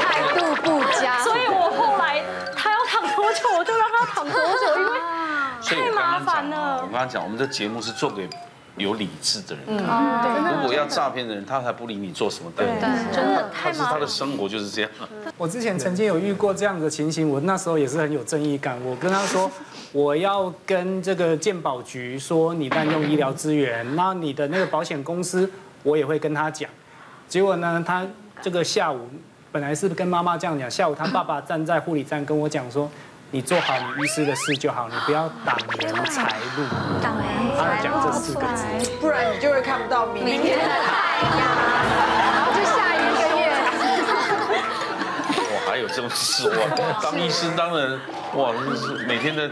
[0.05, 2.23] 态度不佳，所以我后来
[2.55, 4.99] 他要躺多久我就让他躺多久，因为
[5.63, 6.77] 太麻烦了。
[6.83, 8.29] 我刚刚讲，我们的节目是做给。
[8.77, 10.55] 有理智的人，嗯，对。
[10.57, 12.51] 如果要诈骗的人，他才不理你做什么？
[12.55, 12.65] 对，
[13.13, 13.93] 真的太麻烦。
[13.93, 14.91] 他的生活就是这样。
[15.37, 18.77] 我之前曾经有遇过这样的情形，我那时候也是很有正义感。
[18.83, 19.49] 我跟他说，
[19.93, 25.49] 我要跟这个健保局说你滥用医疗资源，那你的那个保险公司，
[25.83, 26.69] 我也会跟他讲。
[27.29, 28.05] 结果呢，他
[28.41, 29.07] 这个下午
[29.51, 32.89] 本来是跟妈妈这样讲，下午他爸爸站在护理站跟我讲说。
[33.35, 36.63] 你做好你医师的事就好，你不要挡人财路。
[37.03, 38.63] 挡人财路，讲这四个字，
[39.01, 41.43] 不然你就会看不到明天的太阳。
[42.31, 43.51] 然后就下一个月。
[45.37, 46.55] 哇，还有这种事哇！
[47.03, 47.99] 当医师当然
[48.35, 49.51] 哇，是每天的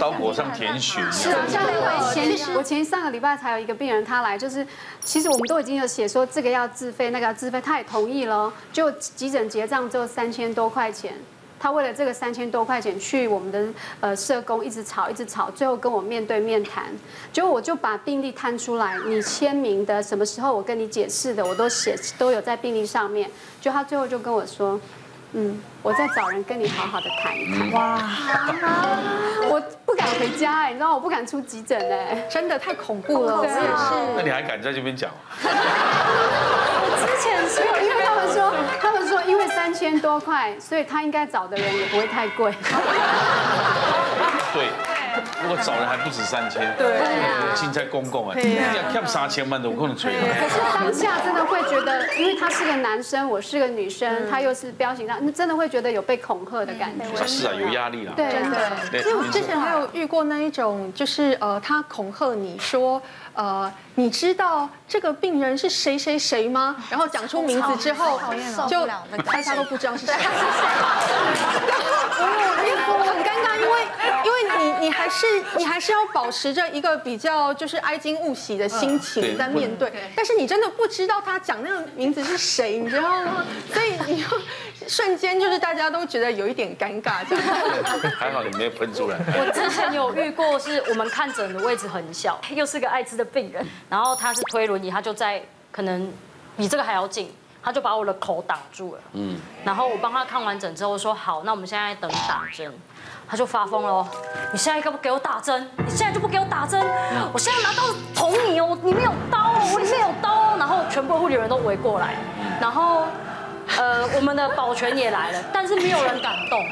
[0.00, 1.02] 刀口上舔血。
[1.12, 4.66] 是啊，像我前我前上个礼拜才有一个病人他来，就是
[5.04, 11.12] 其实我们都已经有写说这个要自费，那个要自费，他也同意了，就急诊结账只有三千多块钱。
[11.58, 13.66] 他为了这个三千多块钱去我们的
[14.00, 16.84] 呃社工一直吵一直吵，最后跟我面对面谈，
[17.32, 24.80] 结果我就把病历摊出来，你签名的什么时候我跟你解释的我都写都有在病历上面，就他最后就跟我说，
[25.32, 27.70] 嗯，我再找人跟你好好的谈一谈。
[27.72, 28.00] 哇，
[29.50, 33.56] 我不敢回家哎，你知道我不敢出急诊哎，真的太恐怖了，我也是。
[34.16, 35.10] 那你还敢在这边讲？
[35.42, 42.52] 我之前是有，因为他们说他们说因为三千多块，所以他应该找的人也不会太贵。
[44.54, 44.66] 对。
[45.42, 47.00] 如果找人还不止三千，对，
[47.54, 50.12] 现在公共哎，你讲欠三千万都有可能吹。
[50.12, 57.26] 可是当下真的会觉得，因为他是个男生，我是个女生，他又是彪形大，那真的会觉得有被恐吓的感觉。
[57.26, 58.12] 是啊，有压力了。
[58.16, 58.58] 对，真的。
[58.92, 63.00] 因为我之前还有遇过那一种，就是呃，他恐吓你说，
[63.38, 66.74] 呃，你知道这个病人是谁谁谁吗？
[66.90, 68.20] 然后讲出名字之后，
[68.68, 68.84] 就
[69.24, 70.14] 大家都不知道是谁。
[72.98, 73.86] 很尴尬，因为
[74.24, 83.44] 因为你你还是你还是要保持着一个比较就是哀矜勿喜的心情在面对，但是你真的不知道他讲那个名字是谁，你知道吗？
[83.72, 84.24] 所以你
[84.88, 87.36] 瞬间就是大家都觉得有一点尴尬， 就。
[88.18, 89.18] 还好你没有喷出来。
[89.26, 96.12] 我之前有遇过，是我们看诊的位置很小，又是个艾滋的病人，然后他是推轮椅，他就在可能
[96.56, 97.32] 比这个还要近。
[97.60, 102.72] 他就把我的口挡住了，嗯，然后我帮他看完诊之后说好，那我们现在等打针，
[103.28, 104.08] 他就发疯了，
[104.52, 105.68] 你现在给不给我打针？
[105.76, 106.80] 你现在就不给我打针？
[107.32, 107.82] 我现在拿刀
[108.14, 110.30] 捅你哦，里面有刀哦，我里面有刀。
[110.30, 112.14] 哦，然后全部护理人都围过来，
[112.60, 113.02] 然后
[113.76, 116.64] 呃我们的保全也来了，但是没有人敢动。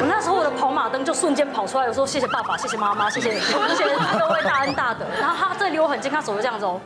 [0.00, 3.84] 我那时候我的跑马灯就瞬间跑出来，我说谢谢爸爸，谢谢妈妈，谢谢谢谢
[4.18, 5.06] 各位大恩大德。
[5.20, 6.80] 然后他这离我很近，他手就这样子哦。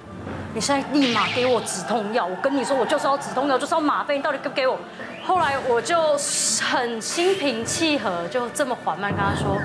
[0.52, 2.24] 你现在立马给我止痛药！
[2.24, 4.78] 我跟你说，我就是要止痛药，就是要吗啡，你到底给不给我？
[5.24, 6.16] 后来我就
[6.62, 9.60] 很心平气和，就这么缓慢跟他说：“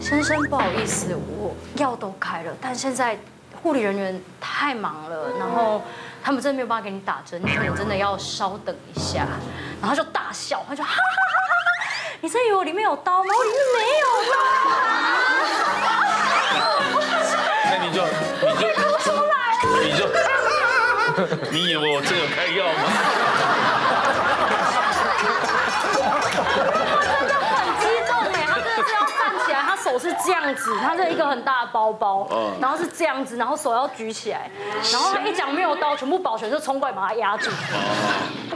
[0.00, 3.16] 先生，不好意思，我药都开了，但现在
[3.62, 5.80] 护理人员太忙了，然后
[6.26, 9.28] 他们真的没有办法给你打针，你可能真的要稍等一下。”
[9.80, 12.18] 然后就大笑，他就哈哈哈哈哈！
[12.20, 13.32] 你真以为我里面有刀吗？
[13.32, 14.36] 我里面没有刀？
[17.70, 18.02] 那你就
[18.42, 18.66] 你就。
[19.84, 20.02] 你就，
[21.52, 22.82] 你以为我真有开药吗？
[29.86, 32.28] 手是这样子，他是一个很大的包包，
[32.60, 34.50] 然后是这样子，然后手要举起来，
[34.92, 37.50] 然后他一讲没有刀，全部保全就冲过来把他压住。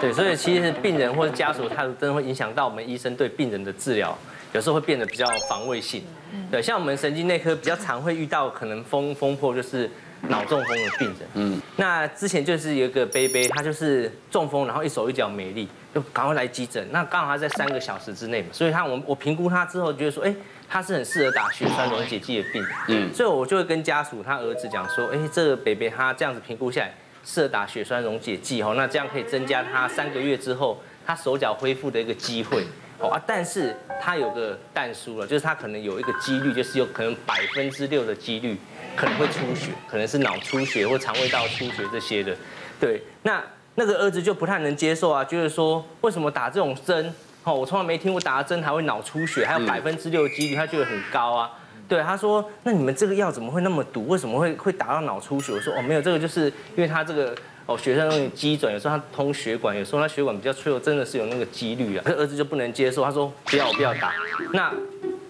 [0.01, 4.17] 对，所以其实病人或者家属，他真的会影响到我们医生对病人的治疗，
[4.53, 6.05] 有时候会变得比较防卫性。
[6.51, 9.89] 对，像我们神经内科比较常会遇到可能风风破就是。
[10.29, 16.87] 脑中风的病人，嗯，那之前就是有一个贝贝，他就是中风，然后一手一脚没力，就赶快来急诊。
[16.93, 20.35] 那刚好他在三个小时之内嘛，所以他我我评估他之后，觉得说，哎，
[20.71, 32.65] 他是很适合打血栓溶解剂的病，嗯，所以我就会跟家属他儿子讲说，哎，这个北北他这样子评估下来适合打血栓溶解剂哦，那这样可以增加他三个月之后他手脚恢复的一个机会，
[33.01, 38.57] 哦啊，但是他有个但书了，就是他可能有一个几率，就是有可能百分之六的几率。
[38.97, 42.37] 可能会出血，可能是脑出血或肠胃道出血这些的，
[42.81, 43.41] 对，那
[43.77, 51.51] 那个儿子就不太能接受啊，就是说为什么打这种针，哦，我从来没听过打针还会脑出血，还有百分之六的几率，他觉得很高啊，
[51.89, 54.07] 对，他说，那你们这个药怎么会那么毒？
[54.09, 55.53] 为什么会会打到脑出血？
[55.53, 57.35] 我说哦，没有，这个就是因为他这个
[57.67, 62.05] 哦血栓容易积转，有时候他通血管，有时候他血管比较脆弱，真的是有那个几率啊。
[62.07, 64.13] 儿子就不能接受，他说不要，我不要打。
[64.53, 64.73] 那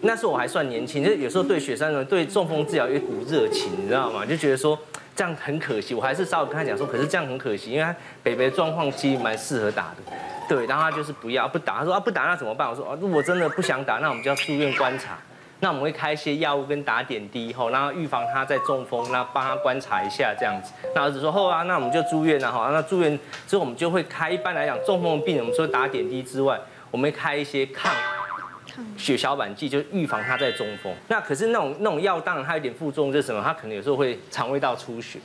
[0.01, 4.27] 那时候我还算年轻，就有时候对血栓呢，对中风治疗有一股热情，你知道吗？
[4.27, 4.77] 就觉得说
[5.21, 9.97] 这样很可惜，我还是稍微跟他讲说，可是这样很可惜，因为他北北的状况其实蛮适合打的。
[10.49, 12.67] 对，然后他就是不要不打，他说啊不打那怎么办？
[12.67, 15.19] 我说啊，如果真的不想打，那我们就要住院观察。
[15.59, 20.73] 那我们会开一些药物跟打点滴，后然后预防他再中风，那帮他观察一下这样子。
[20.95, 22.71] 那儿子说，后啊，那我们就住院了哈。
[22.73, 26.59] 那住院之后，我们就会开，一般来讲，中风的病人，我们除了打点滴之外，
[26.91, 27.93] 我们会开一些抗
[28.97, 30.93] 血小板剂，就预防他在中风。
[31.09, 33.43] 那可是那种那种药，当然它有点副作用，就是什么？
[33.43, 35.19] 他可能有时候会肠胃道出血，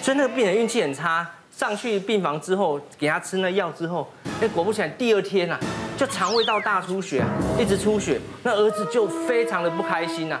[0.00, 1.28] 所以那个病人运气很差。
[1.50, 5.58] 上去病房之后，给他吃那药之后，哎，果不其然，第二天呐，
[5.98, 7.22] 就肠胃道大出血，
[7.60, 10.40] 一直出血，那儿子就非常的不开心呐。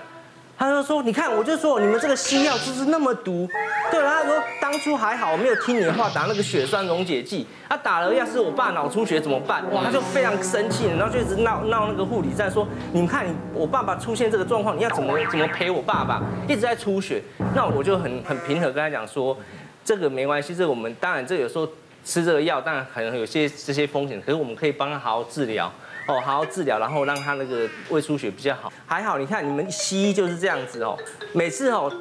[0.62, 3.48] 他就说：“你看，我就说你们这个西药就是那么毒。”
[3.90, 7.44] 对，他说当初还好，我没有听你的话，打那个血栓溶解剂。
[7.68, 9.64] 他打了，要是我爸脑出血怎么办？
[9.72, 16.22] 哇，他就非常生气，然后就一直闹闹那个护理站，说：“你们看，我爸爸出现这个状况，你要怎么怎么陪我爸爸？
[16.46, 17.20] 一直在出血。”
[17.56, 19.36] 那我就很很平和跟他讲说。
[19.84, 21.66] 这个没关系，这我们当然这有时候
[22.04, 25.68] 吃这个药，当然可能有些这些风险，可是我们可以帮他好好治疗，
[26.06, 28.72] 哦，好好治疗，然后让他那个胃出血比较好。
[28.86, 30.96] 还好，你看你们西医就是这样子哦，
[31.32, 31.92] 每次哦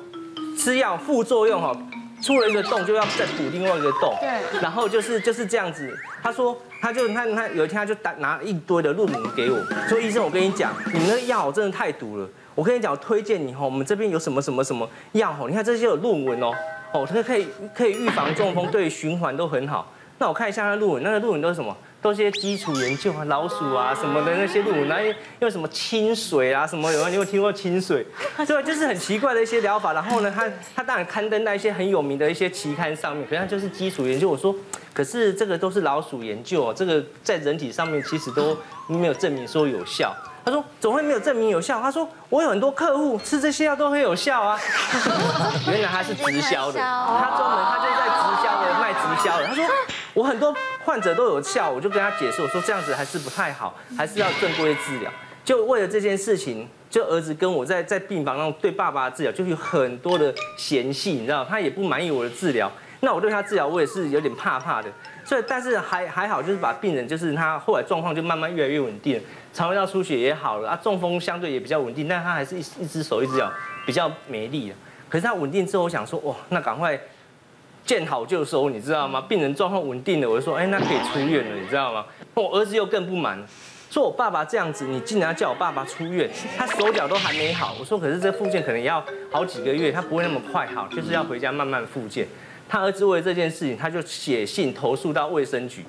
[0.57, 1.75] 吃药副作用哦
[2.21, 5.97] 出了一个洞就要再补另外一个洞，对，然后就是就是这样子。
[6.21, 16.51] 他说他就他他有一天他就拿拿一堆的论文给我，说医生我跟你讲，你们那个药真的太毒了，我跟你讲我推荐你哈，我们这边有什么什么什么药哈，你看这些有论文哦。
[16.93, 19.89] 哦，它可以可以预防中风，对循环都很好。
[20.17, 21.73] 那我看一下那论文，那个论文都是什么？
[22.01, 25.05] 都是些基础研究啊，老鼠啊什么的那些论文，然后
[25.39, 26.91] 用什么清水啊什么？
[26.91, 28.05] 有没有，你有听过清水？
[28.47, 29.93] 对， 就是很奇怪的一些疗法。
[29.93, 34.29] 然后呢，他他当然刊登在一些很有名的一些期刊上面，可是他就是基础研究。
[34.29, 34.55] 我说，
[34.93, 40.15] 可是这个都是老鼠研究，这个在人体上面其实都没有证明说有效。
[40.43, 44.59] 他说：“总会没有证明有效。”他说：“我有很多客户吃这些药都很有效啊。
[45.69, 49.45] ”原来他是直销的，他专门他就在直销的卖直销的。
[49.45, 49.63] 他说
[50.13, 55.11] ：“我很多患者都有效。”我就跟他解释，我说：“这样子还是不太好，还是要正规治疗。”
[55.43, 62.71] 就为了这件事情，就儿子跟我在在病房上对爸爸的治疗，就有很多的嫌隙，你知道，他也不满意我的治疗。
[63.03, 64.87] 那我对他治疗，我也是有点怕怕的。
[65.25, 69.19] 所以，但是还还好，就是把病人，就是他后来状况就慢慢越来越稳定。
[69.51, 73.51] 肠胃道出血也好了啊，中风相对也比较稳定，但他还是一一只手一只脚
[73.87, 74.75] 比较没力了。
[75.09, 76.99] 可是他稳定之后，我想说哇，那赶快
[77.85, 79.21] 见好就收，你知道吗？
[79.21, 82.05] 病人状况稳定了，我就说哎，那可以出院了，你知道吗？
[82.33, 83.37] 我儿子又更不满，
[83.89, 87.75] 说我爸爸这样子，你竟然叫我爸爸出院，他手脚都还没好。
[87.79, 92.27] 我说可是这复健可能要好几个月，他不会那么快好，就是要回家慢慢复健。
[92.69, 95.83] 他儿子为了这件事情，他就写信投诉到卫生局。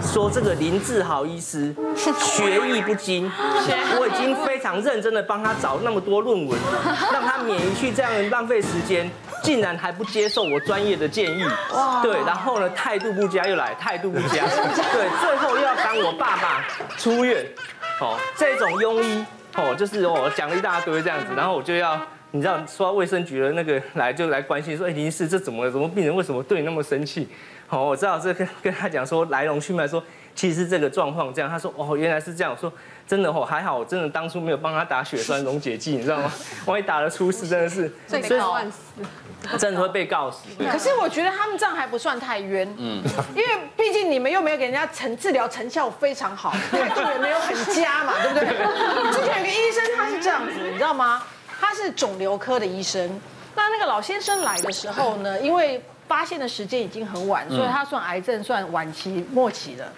[0.00, 3.30] 说这个林志豪医师学艺不精，
[3.98, 6.58] 我已经非常认真的帮他找那么多论文，
[7.12, 9.10] 让他免于去这样浪费时间，
[9.42, 11.44] 竟然还不接受我专业的建议，
[12.02, 14.44] 对，然后呢态度不佳又来态度不佳，
[14.92, 16.64] 对，最后又要赶我爸爸
[16.96, 17.44] 出院，
[18.00, 19.24] 哦，这种庸医，
[19.56, 22.00] 哦，就是我讲了一大堆这样子，然后我就要，
[22.30, 25.70] 你知道，说到卫生局的那个来就来关心说，哎，林医师这怎么了？
[25.70, 27.28] 怎么病人为什么对你那么生气？
[27.72, 30.02] 哦，我知道这跟跟他讲说来龙去脉，说
[30.34, 31.50] 其实这个状况这样。
[31.50, 32.52] 他说哦，原来是这样。
[32.54, 32.70] 我说
[33.08, 36.30] 真的哦，还好我真的当初没有帮他打血栓溶解剂，你知道吗？
[36.66, 38.78] 万一打了出事，真的是罪该万死，
[39.56, 40.48] 真的会被告死。
[40.70, 43.02] 可是我觉得他们这样还不算太冤，嗯，
[43.34, 49.12] 因为毕竟你们又没有给人家成治疗成效非常好，态度，也没有很佳嘛，对不对？
[49.12, 51.22] 之前有个医生他是这样子，你知道吗？
[51.58, 53.18] 他是肿瘤科的医生，
[53.56, 55.82] 那那个老先生来的时候呢，因为
[56.12, 59.92] 发现的时间已经很晚，所以他算癌症算晚期末期了。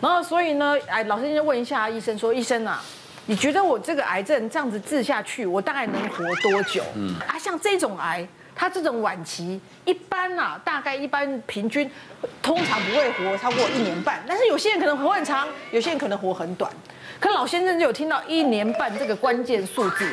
[0.00, 2.82] 然后所以呢，哎，老师就问一下医生说：“医生啊，
[3.26, 11.88] 你觉得我这个癌症这样子治下去，我大概能活多久？”嗯，啊，像这种癌，他这种晚期，一般啊，大概一般平均
[12.42, 16.68] 通常不会活超过一年半，但是有些人可能活很长，有些人可能活很短。
[17.20, 20.10] 可老先生就有听到一年半这个关键数字，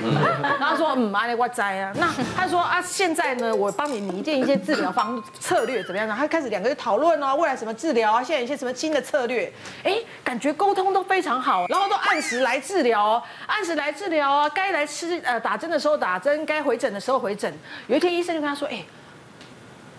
[0.59, 6.13] 然后说嗯，阿里瓜哉啊，那他说啊，现在呢，我帮你拟定一些治疗方策略怎么样呢？
[6.17, 9.49] 他开始两个人讨论啊，未来什么治疗啊，现在有一些什么新的策略，
[9.83, 17.51] 哎，感觉沟通都非常好，然后都按时来治疗，按时来治疗啊，该来吃呃打针的时候打针，该回诊的时候回诊。
[17.87, 18.83] 有一天医生就跟他说，哎，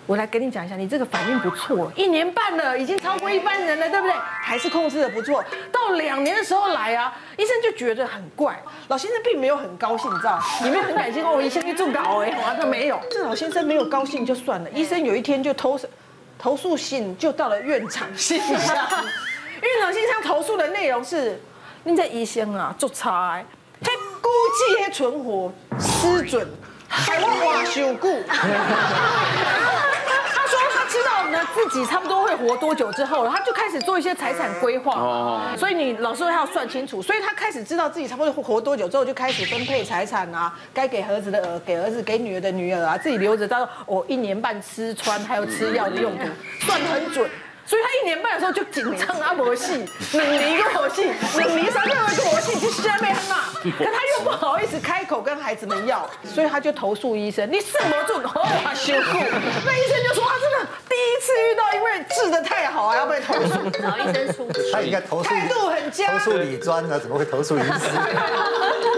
[0.09, 4.17] 我来跟你讲一下，你这个反应不错，一年半了，已经超过一般人了，对不对？
[4.43, 5.45] 还是控制的不错。
[5.71, 8.59] 到两年的时候来啊，医生就觉得很怪。
[8.89, 12.99] 老先生并没有很高兴，你知道，里面很感激哦，医生去做稿哎，完全没有。
[13.11, 15.79] 这老先生没有高兴就算了，医生有一天就投
[16.39, 18.57] 投诉信就到了院长信箱，
[19.61, 21.39] 院长信箱投诉的内容是，
[21.85, 23.45] 你这医生啊做差，
[23.83, 23.91] 他
[24.23, 26.49] 估计的存活失准。
[26.91, 29.98] 还要挖修故，他说他
[30.89, 34.95] 知道呢自己差不多会活多久之后，他就开始做一些财产规划。
[34.95, 46.25] 哦所以你老师他要算清楚，所以他开始知道自己差不多会活多久之后，就开始分配财产啊，该给儿子的儿给儿子，给女儿的女儿啊，自己留着到我一年半吃穿还有吃药的用途，
[46.67, 47.29] 算得很准。
[47.69, 53.43] 所以他一年半的时候就紧张啊，没戏，两年一个戏，两年三个月一个戏，就瞎被他骂。
[53.77, 58.27] 可他又不好意思开口跟孩子们要，所以他就投诉医生，你什么准？
[58.27, 59.19] 好啊，修复。
[59.67, 63.71] 那医生就说他真的第一次遇到，因为治的太好啊，要被投诉。
[63.71, 67.69] 找医生出他应该投诉态度很僵，投诉李专呢，怎么会投诉医师？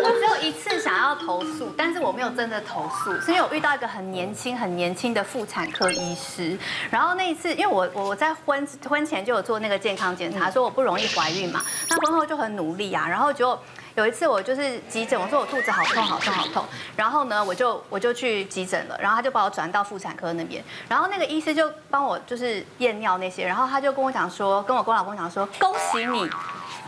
[0.02, 6.56] 我只有一次想要投诉，但是我没有真的投诉，是因为我遇到一个很年轻、很年轻的妇产科医师。
[6.90, 11.64] 然后那一次，因为我我在婚婚前就有做那个健康检查，说我不容易怀孕嘛。
[11.88, 13.58] 那婚后就很努力啊，然后就
[13.94, 16.64] 有一次我就是急诊，我说我肚子好痛好痛好痛，
[16.96, 26.30] 然后呢我就我就去急诊了，然后他就把我转到妇产科那边，然后那个医师就帮我就是验尿那些，然后他就跟我讲说，跟我跟我老公讲说，恭喜你。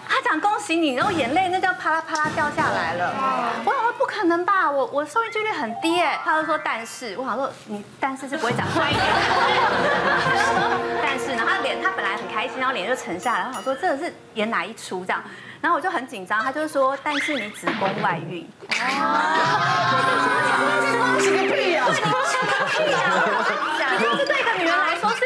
[0.08, 3.14] 他讲恭喜你，然后眼泪那叫啪啦啪啦掉下来了。
[3.64, 6.20] 我想说不可能吧，我我受孕几率很低哎。
[6.22, 8.66] 他就说但是，我想说你但是是不会讲。
[11.02, 13.46] 但是呢，他脸他本来很开心，然后脸就沉下来。
[13.48, 15.22] 我想说这是演哪一出这样？
[15.62, 18.46] 然后我就很紧张，他就说但是你子宫外孕。
[18.68, 18.70] 恭
[21.20, 21.84] 喜个屁呀！
[21.86, 22.98] 恭喜个屁呀！
[23.92, 25.24] 你知道这对一个女人来说是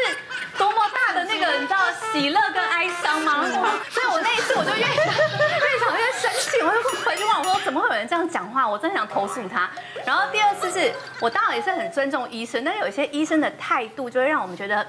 [0.57, 1.79] 多么大的那个你知道
[2.13, 3.43] 喜乐跟哀伤吗？
[3.89, 8.65] 所以我那一次我就越想越想越生气，我就回去问我说怎么会有人这样讲话？
[8.65, 9.69] 我真的想投诉他。
[10.05, 14.85] 然后第二次是我当然也是很尊重医生，但是有一些医生的态度就会让我们觉得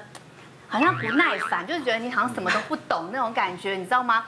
[0.69, 4.23] 好像不耐烦，就是觉得你好像什么都不懂那种感觉，你知道吗？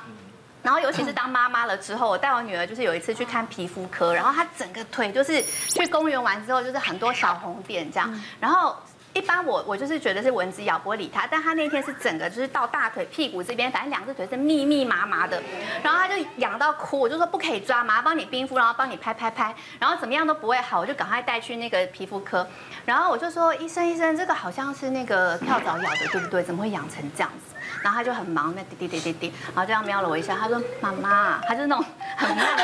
[0.64, 8.76] 然后尤其是当妈妈了之后，我带我女儿就是有一次去看皮肤科，然后她整个腿就是去公园玩之后就是很多小红点这样，然后。
[9.14, 15.42] 一般我我就是觉得是蚊子咬不会理他，但他那天是整个就是到大腿屁股这边，反正两只腿是密密麻麻的，
[15.84, 22.48] 然后他就痒到哭，我就说不可以抓嘛，帮你冰敷，然后帮你拍拍拍，然后怎么样都不会好，我就赶快带去那个皮肤科，
[22.86, 26.42] 然后我就说医生医生，这个好像是那个跳蚤咬的，对不对？
[26.42, 27.56] 怎么会痒成这样子？
[27.84, 31.86] 然后他就很忙，那滴滴滴滴滴，然后这样瞄了我一下，他说妈妈，他就那种
[32.16, 32.64] 很慢的，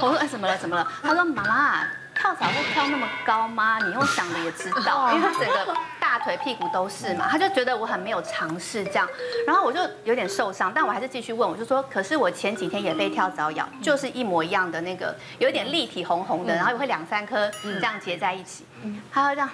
[0.00, 0.86] 我说哎怎么了怎么了？
[1.02, 1.86] 他说妈妈。
[2.20, 3.78] 跳蚤会跳那么高吗？
[3.84, 9.08] 你用想的也知道，因为他整个大腿屁股都是嘛，他就觉得我很没有尝试这样，
[9.46, 18.64] 然后我就有点受伤，但我还是继续问，我就说，可是我前几天也被跳蚤咬，就是一模一样的那个，有点立体红红的，然后也会两三颗这样结在一起，
[19.12, 19.48] 他会这样。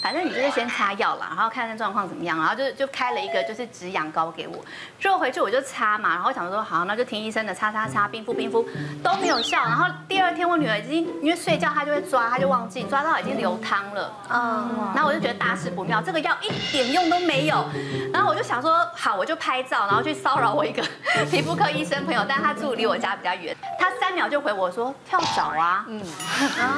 [0.00, 4.56] 反正你就是先擦药啦，然后看看状况怎么样，然后就就开了一个就是止痒膏给我，
[5.00, 8.66] 之后回去我就擦嘛，然后想说好，那就听医生的，擦擦擦，冰敷冰敷
[9.02, 17.68] 都没有效，然后第二天我女儿已经因为睡觉她就会抓，她就忘记抓到已经流汤了，嗯，然后我就觉得大事不妙，这个药一点用都没有，
[18.12, 20.82] 然后我就想说好，我就拍照，然后去骚扰我一个
[21.30, 26.00] 皮肤科医生朋友，但是他住离我家比较远，他三秒就回我说跳蚤啊，嗯，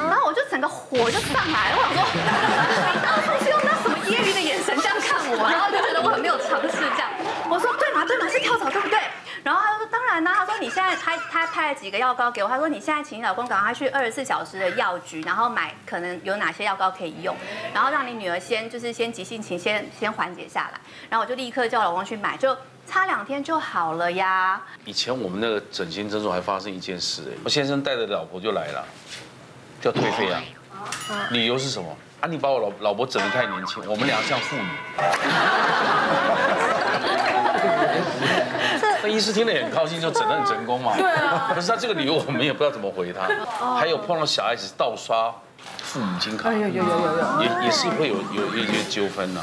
[0.09, 3.10] 然后我就整个火就上来了，我想说。
[3.17, 7.09] 然后是用那什么揶揄的眼神这样看我，然后就觉得我很没有尝试这样。
[7.49, 8.05] 我说对嘛？
[8.05, 8.27] 对嘛？
[8.29, 8.99] 是跳蚤对不对？
[9.43, 10.33] 然后他说当然啦。
[10.35, 17.35] 他说你现在他他拍了几个药膏给我，他说你现在请你老公赶快去二十四小时的药局，然后买可能有哪些药膏可以用，
[17.73, 20.79] 然后让你女儿先就是先急性期先先缓解下来。
[21.09, 22.55] 然后我就立刻叫老公去买，就
[22.85, 24.61] 擦两天就好了呀。
[24.85, 28.85] 以前我们那个整形诊所还发生一件事哎，我先生带着老婆就来了，
[29.81, 30.41] 就要退费啊，
[31.31, 31.97] 理由是什么？
[32.21, 32.27] 啊！
[32.29, 34.61] 你把我老老婆整得太年轻，我们俩像父女。
[39.03, 40.93] 那医师听了也很高兴，就整得很成功嘛。
[40.95, 41.51] 对啊。
[41.53, 43.27] 可是他这个理由我们也不知道怎么回他。
[43.75, 45.33] 还有碰到小孩子盗刷
[45.91, 47.17] 父母亲卡，有有有有。
[47.17, 49.41] 有，也也是会有有一些纠纷呐。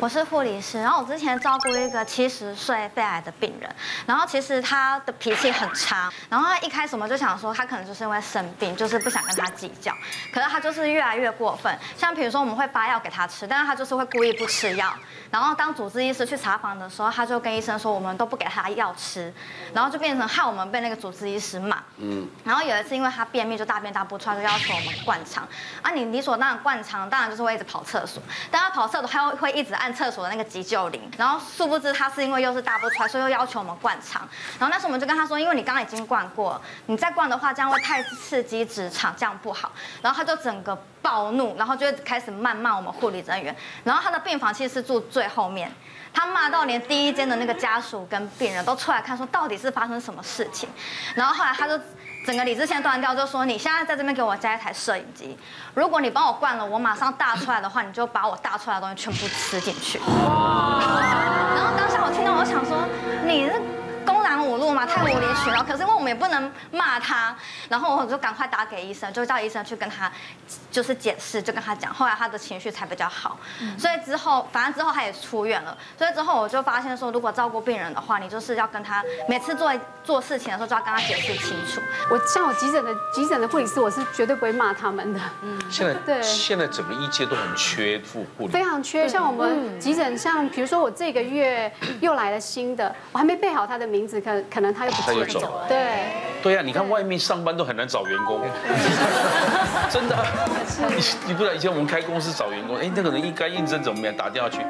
[0.00, 3.68] 我是护理师，然后我之前照顾一个七十岁肺癌的病人，
[4.06, 9.92] 然后其实他的脾气很差，然后他一开始我们就想说他可能就是因为生病，就是不想跟他计较，
[10.32, 14.94] 可是他就是越来越过分，像比如说我们会发药给他吃，但是他就是会故意不吃药，
[15.32, 19.34] 然后当主治医师去查房的时候，他就跟医生说我们都不给他药吃，
[19.74, 25.46] 然后就变成害我们被那个主治医师骂，嗯，然后有一次因为他便秘就大便大不出来，就要求我们灌肠，
[25.80, 28.22] 啊，你理所当然灌肠，当然就是会一直跑厕所。
[28.50, 31.00] 但他跑厕所，他又会一直按厕所的那个急救铃。
[31.16, 34.28] 然后殊不知他是因为又是大不出来，所以又要求我们灌肠。
[34.58, 39.72] 然后那时候我们就跟他说，因为你刚刚已经灌过了，你再灌的话，这样会太刺激直肠，这样不好。
[40.02, 43.54] 然后他就整个暴怒，然后就开始谩骂我们护理人员。
[43.84, 45.72] 然后他的病房其实是住最后面。
[46.14, 50.68] 他骂到连第一间的那个家属跟病人都出来看，说到底是发生什么事情。
[51.14, 51.80] 然后后来他就
[52.24, 55.36] 整个理智线断掉，就说你现在在这边给我加一台摄影机，
[55.74, 59.98] 如果你帮我灌了，我马上大出来的话，你就把我大出来的东西全部吃进去。
[59.98, 62.86] 然后当下我听到，我想说
[63.26, 63.81] 你是。
[64.04, 65.62] 公然侮辱嘛，太无理取闹。
[65.62, 67.34] 可是因为我们也不能骂他，
[67.68, 70.10] 然后我就赶快打给医生，就叫医生去跟他
[70.70, 71.92] 就是解释，就跟他讲。
[71.92, 73.38] 后来他的情绪才比较好，
[73.78, 75.76] 所以之后反正之后他也出院了。
[75.96, 79.72] 所以之后我就发现说，如果照顾病人的话，你就是要跟他每次做
[80.02, 81.80] 做事情的时候就要跟他解释清楚。
[82.10, 85.20] 我像我急诊的急诊的护理师，我是绝对不会骂他们的。
[85.42, 89.06] 嗯，现在对现在整个医界都很缺护护理，非常缺。
[89.06, 93.91] 像我们急诊，像比如说我这个月又来了新的，我还没备好他的。
[93.92, 95.76] 名字可可能他又不接走，对
[96.42, 98.40] 对呀，你看外面上班都很难找员工，
[99.92, 100.16] 真的，
[100.88, 100.94] 你
[101.26, 104.16] 你不知道以前我们开公司找员工，哎，那个人应该应征怎么样？
[104.16, 104.60] 打电话去，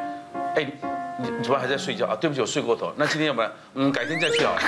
[0.56, 0.66] 哎，
[1.18, 2.16] 你你怎么还在睡觉啊？
[2.20, 4.52] 对不起，我睡过头，那今天要不然，嗯，改天再去啊。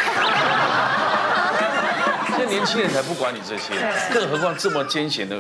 [2.36, 3.74] 现在年轻人才不管你这些，
[4.12, 5.36] 更何况这么艰险的。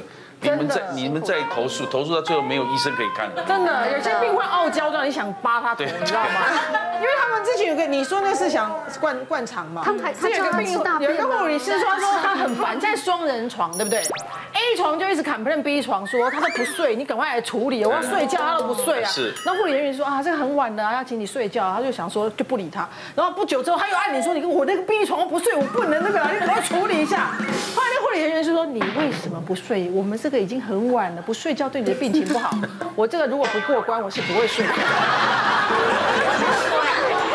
[0.50, 3.28] 你们在你们在投诉，投诉到最后没有医生可以看。
[3.46, 6.30] 真的，有些病患傲娇到你想扒他头，你知道吗？
[6.96, 9.82] 因为他们之前有个，你说那是想灌灌肠嘛？
[9.84, 19.10] 他们还有个病，有一个护理师说说他很烦，在双人床对不对？A 床就一直 complain B 床说他都不睡，你赶快来处理，我要睡觉他都不睡啊。
[19.10, 19.34] 是。
[19.44, 22.88] 那护理人员说啊，这个很晚的啊，要请你睡觉，他就想说就不理他。
[23.14, 27.32] 然后不久之后他又按你说，你跟我那个 B 床不睡，我不能那个，你赶快处理一下。
[27.74, 29.90] 后来那护理人员就说，你为什么不睡？
[29.90, 32.56] 我们这个已经很晚了，不睡觉对你的病情不好。
[32.94, 34.72] 我这个如果不过关，我是不会睡的。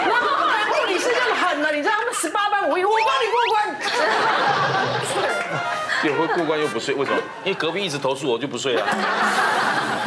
[0.07, 3.57] 然后后来护理师就狠了，你知道他们十八般武艺，我帮你过关。
[6.03, 7.17] 又会过关又不睡，为什么？
[7.43, 8.85] 因为隔壁一直投诉我，就不睡了。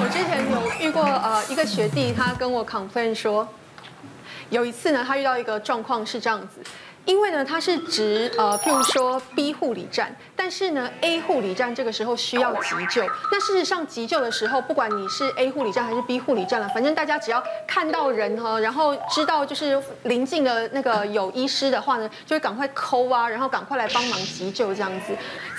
[0.01, 3.47] 我之前有遇过呃一个学弟，他跟我 complain 说，
[4.49, 6.63] 有一次呢，他遇到一个状况是这样子。
[7.05, 13.05] 因为呢，它是指呃，譬如说 B 护理站，但是呢 A 护理站这个时候需要急救。
[13.31, 25.13] 那事实上急救的时候，不管你是 A 护理站还是 B 护理站了，反正大家只要看到人哈，然后知道就是临近的那个有医师的话呢，就会赶快抠啊，然后赶快来帮忙急救这样子。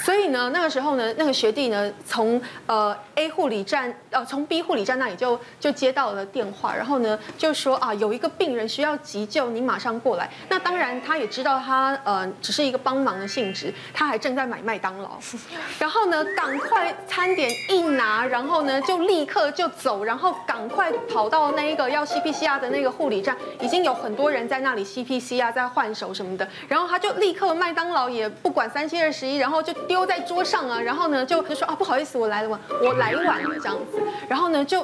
[0.04, 10.30] 所以呢，那个时候呢，那个学弟呢，从呃 A 护理站呃从 B 护理站那里就就接到了电话，然后呢就说啊有一个病人需要急救，你马上过来。
[10.48, 11.24] 那当然他也。
[11.34, 15.18] 知道他呃只是一个帮忙的性质，他还正在买麦当劳，
[15.80, 34.84] 然后呢赶快餐点一拿，然后呢就立刻就走，然后赶快跑到那一个要 CPCR 的那个护理站，已经有很多人在那里 CPCR 在换手什么的，然后他就立刻麦当劳也不管三七二十一，然后就丢在桌上啊，然后呢就就说啊不好意思我来晚，我来晚了这样子，然后呢就。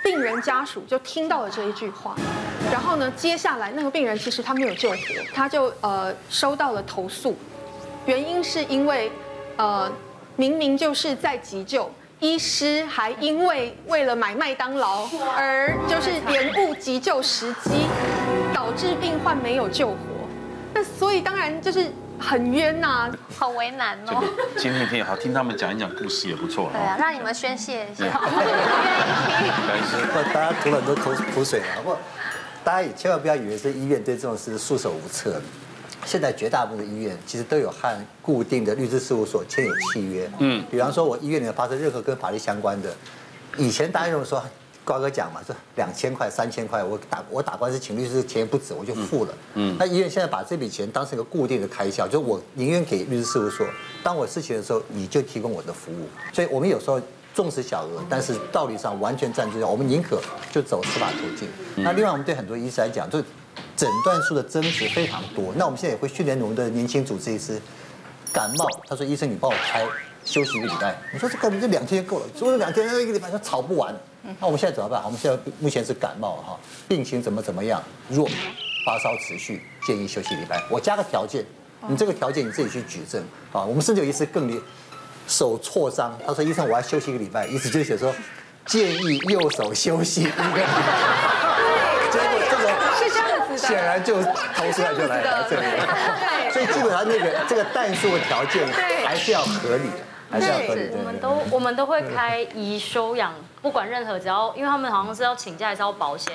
[0.00, 2.14] 病人家属就听到了这一句话，
[2.70, 4.96] 然后呢，接下来那个病人其实他没有救活，
[5.34, 7.36] 他就呃收到了投诉，
[8.06, 9.10] 原因是因为
[9.56, 9.90] 呃
[10.36, 15.04] 明明就是在急救，医师还因为为了买麦当劳
[15.36, 17.88] 而就是延误急救时机，
[18.54, 19.96] 导致病患没有救活，
[20.72, 21.90] 那所以当然就是。
[22.20, 24.22] 很冤呐、啊，好为难哦。
[24.56, 26.70] 今天听好，听他们讲一讲故事也不错。
[26.72, 28.06] 对啊，让你们宣泄一下。
[30.32, 31.98] 大家吐了很多口口水啊，不过
[32.64, 35.40] 大家也千万不要以为是医院对这种事束手无策。
[36.04, 40.30] 现在绝大部分的医院其实都有和固定的律师事务所签有契约。
[40.38, 42.94] 嗯，比方说我医院里面发生任何跟法律相关的，
[43.56, 44.42] 以前大家认为说。
[44.88, 49.34] 瓜哥讲嘛，这两千块、三千块，我打我打官司请律师钱不止，我就付了。
[49.52, 53.66] 嗯，那医院现在把这笔钱当成一个固定的开销，就我宁愿给律师事务所，
[54.02, 56.08] 当我事情的时候，你就提供我的服务。
[56.32, 56.98] 所以我们有时候
[57.34, 61.46] 重视小额，但是道理上完全站住脚，我们宁可就走司法途径。
[61.76, 63.20] 那另外，我们对很多医师来讲，就
[63.76, 65.52] 诊断数的增值非常多。
[65.54, 67.60] 那我们现在也会训练我们的年轻主治医师，
[68.32, 69.86] 感冒，他说医生你帮我开
[70.24, 73.94] 休息一个礼拜，你说这可能这两天就够了，说这两天一个礼拜他吵不完。
[74.40, 75.02] 那我们现在怎么办？
[75.04, 77.82] 我们现在目前是感冒哈，病情怎么怎么样？
[78.08, 78.28] 弱
[78.84, 80.62] 发烧持续，建议休息礼拜。
[80.70, 81.44] 我加个条件，
[81.88, 83.22] 你这个条件你自己去举证
[83.52, 83.62] 啊。
[83.62, 84.60] 我们甚至有一次更离
[85.26, 88.14] 手挫伤，他说医生我要休息一个礼拜，意思就是写说
[88.66, 90.60] 建议右手休息一个礼拜。
[92.10, 95.66] 结果这个是这样子的，显然就投出来就来了这里。
[96.52, 98.66] 所以基本上那个这个弹数的条件
[99.04, 99.98] 还是要合理的。
[100.30, 100.90] 还是要合理。
[100.92, 106.32] 我们都我们都会开宜休养，不管任何只要，因为他们好像是要请假还是要保险。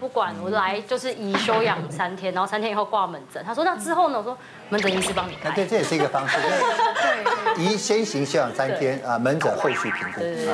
[0.00, 3.42] 不管我来就是宜休养三天，然后三天以后挂门诊。
[3.46, 4.18] 他说那之后呢？
[4.18, 4.36] 我说
[4.68, 5.50] 门诊医师帮你开。
[5.52, 6.36] 对，这也是一个方式。
[6.40, 10.20] 对，宜先行休养三天啊，门诊后续评估。
[10.20, 10.46] 对对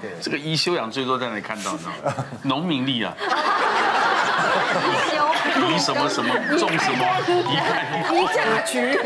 [0.00, 0.10] 对。
[0.20, 1.92] 这个宜休养最多在哪里看到呢？
[2.42, 3.14] 农民力啊。
[4.80, 5.30] 宜休。
[5.68, 7.04] 宜什么什么种什么？
[7.28, 8.98] 宜看宜家居。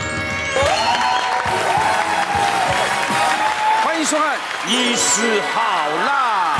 [3.82, 4.36] 欢迎收看
[4.68, 6.58] 《医师好辣》。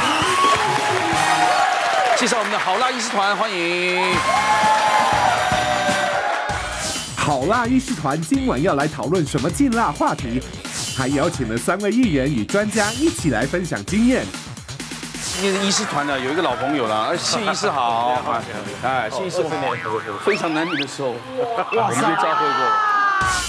[2.18, 4.14] 介绍我们的好辣医师团，欢迎。
[7.16, 10.42] 好辣医师团今晚要来讨论什么劲辣话题？
[10.98, 14.26] 还邀请了三位艺人与专家一起来分享经验。
[15.32, 18.20] 今天的医师团呢，有一个老朋友了，谢医师好。
[18.82, 19.42] 哎，谢医师，
[20.24, 22.89] 非常难得的时候，我们就交会过。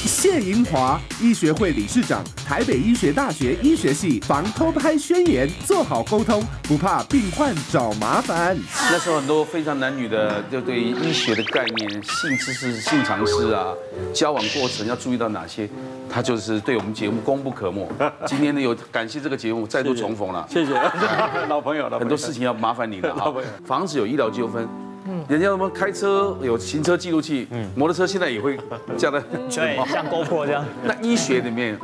[0.05, 8.57] 谢银华，医学会理事长，台北医学大学医学系防偷拍宣言，做好沟通，不怕病患找麻烦。
[8.91, 13.73] 那时候很多非常男女的，就对于医学的概念、性知识、性常识啊，
[14.13, 15.69] 交往过程要注意到哪些，
[16.09, 17.87] 他就是对我们节目功不可没。
[18.25, 20.73] 今天呢，有感谢这个节目再度重逢了，谢谢
[21.47, 23.33] 老朋友了，很多事情要麻烦你了哈，
[23.65, 24.67] 防止有医疗纠纷。
[25.27, 28.57] 人家什么开车有行车记录器，嗯摩托车现在也会
[28.97, 30.63] 这样的，对， 像 GoPro 这样。
[30.83, 31.77] 那医学里面，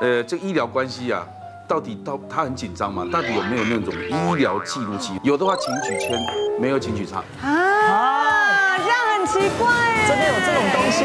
[0.00, 1.26] 呃，这个医疗关系啊，
[1.68, 3.06] 到底到他很紧张吗？
[3.12, 5.12] 到底有没有那种医疗记录器？
[5.22, 6.18] 有的话请举签，
[6.58, 7.22] 没有请举叉。
[7.42, 10.08] 啊，这样很奇怪哎。
[10.08, 11.04] 真的有这种东西？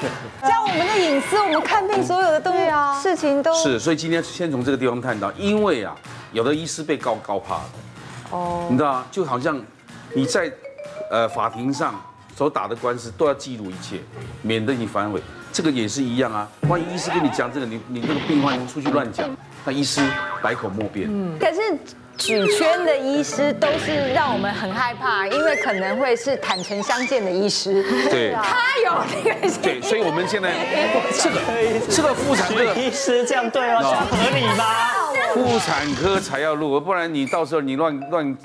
[0.42, 3.78] 这样我们的隐私，我们看病所有的东西啊，事情都是。
[3.78, 5.96] 所以今天先从这个地方看到，因为啊，
[6.32, 7.64] 有的医师被告告怕了，
[8.30, 9.06] 哦，你知道吗？
[9.10, 9.58] 就好像
[10.14, 10.52] 你在。
[11.10, 11.94] 呃，法庭上
[12.36, 13.98] 所打的官司都要记录一切，
[14.42, 15.20] 免得你反悔。
[15.50, 16.46] 这个也是一样啊。
[16.68, 19.28] 万一医师跟你讲这个，你你那个病患出去乱讲，
[19.64, 20.00] 那医师
[20.42, 21.08] 百口莫辩。
[21.10, 21.38] 嗯。
[21.38, 21.60] 可是
[22.18, 27.82] 举圈的医师都是让我们很害怕，因为可能会是坦诚相见的医师。
[28.10, 28.32] 对。
[28.34, 28.92] 他有
[29.24, 29.50] 那个。
[29.62, 30.52] 对，所以我们现在
[31.18, 31.40] 这个
[31.88, 34.64] 这个妇产科医师这样对哦，合理吗？
[35.34, 38.36] 妇产科才要录，不然你到时候你乱乱。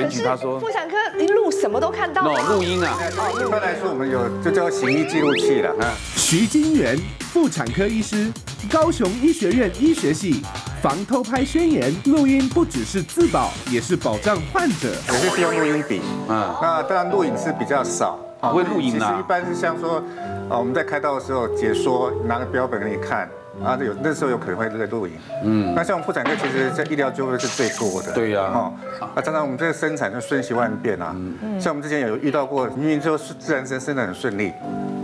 [0.00, 2.22] 检举他说，妇产科一录什么都看到。
[2.22, 2.96] 哦，录音啊。
[3.40, 5.70] 一般来说，我们有就叫行医记录器了。
[5.80, 5.94] 啊。
[6.14, 6.98] 徐金元，
[7.32, 8.30] 妇产科医师，
[8.70, 10.42] 高雄医学院医学系，
[10.82, 14.90] 防偷拍宣言录音不只是自保，也是保障患者。
[15.10, 16.00] 也是需要录音笔。
[16.28, 16.54] 嗯。
[16.60, 19.08] 那当然录影是比较少，不会录影啊。
[19.08, 20.02] 其实一般是像说，
[20.48, 23.28] 啊，我们在开刀的时候解说，拿个标本给你看。
[23.64, 28.72] 啊，有那时候有可能会在录影，嗯，那像我们妇产科，其实在医疗纠纷是最多的，对呀，哦，
[29.14, 34.52] 啊，常常我们这个生产就瞬息万变啊，嗯，像我们之前有遇到过，明明就是自然生生的很顺利，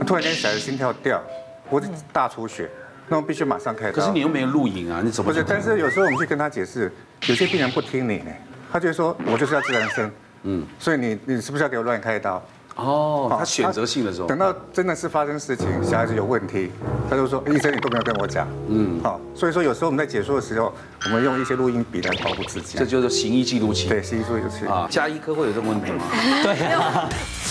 [0.07, 1.23] 突然间小孩心跳掉，
[1.69, 2.71] 脖子大出血，
[3.09, 3.93] 那我们必须马上开刀。
[3.93, 5.33] 可是你又没有录影啊，你怎么？
[5.33, 6.91] 不是，但是有时候我们去跟他解释，
[7.27, 8.31] 有些病人不听你呢，
[8.73, 10.11] 他就说我就是要自然生，
[10.45, 12.43] 嗯，所以你你是不是要给我乱开刀？
[12.77, 16.71] 哦，他选择性的时候，等到真的是发生事情，小孩子有问题，
[17.09, 20.73] 他就说医生你都没有跟我讲，嗯，好，所以说有时候我们在解说的时候，
[21.05, 24.67] 我们用一些录音笔来保护自己，这就是行医记录器，对，行医记录器。
[24.67, 26.05] 啊，加医科会有这种问题吗？
[26.43, 26.67] 对。
[26.73, 27.09] 啊，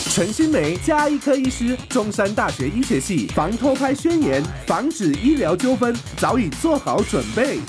[0.09, 7.59] 陈新梅，加医科医师，中山大学医学系，防偷拍宣言，防止医疗纠纷，早已做好准备。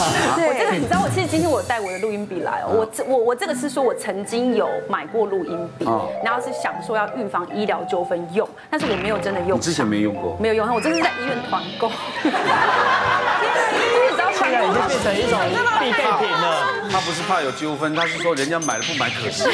[0.48, 5.84] 我这个你知道，我其实今天我带我的录音笔来哦，我这我我这个是说我曾经有买过录音笔，
[6.24, 9.58] 然后是想说要预防医疗纠纷用，但是我没有真的用。
[9.58, 10.36] 你之前没用过？
[10.40, 11.90] 没有用，我这是在医院团购。
[14.32, 15.38] 现在已经变成一种
[15.78, 16.44] 必备品了。
[16.90, 19.42] 他不是怕有纠纷，他是说人家买了不买可惜。
[19.42, 19.52] 是的。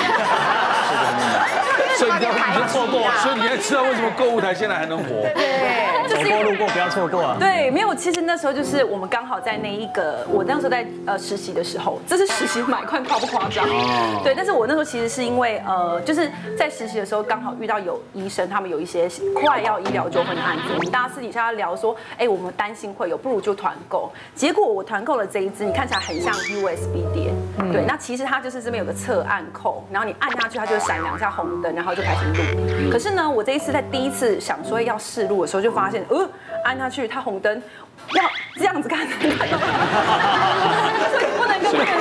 [1.96, 5.22] 所以你要你就错过，所以你要知道为什么购物台现在还能活。
[5.34, 7.36] 对，走过路过不要错过啊。
[7.38, 13.66] 对，没有，其实那时候就是我们刚好在那一个，我那时候在呃实习的时候，这是实习买块夸不夸张？
[14.22, 24.12] 对，但是我那时候其实是因为呃就是在实习的时候刚好遇到有医生，他们有一些快要医疗纠纷的案子，我们大家私底下聊说，哎，我们担心会有，不如就团购。
[24.34, 27.32] 结果我团购了这一支，你看起来很像 USB 碟，
[27.72, 32.90] 对，那其实它就是这边有个侧按扣，然后你按下去，它就会闪两下红灯，然后就开始录。
[32.90, 36.28] 可是呢，我这一次在第一次想说要试录的时候，就发现，呃，
[36.64, 37.62] 按下去它红灯，
[38.14, 38.22] 要
[38.56, 39.16] 这样子看， 所
[41.20, 41.96] 以不能跟别人，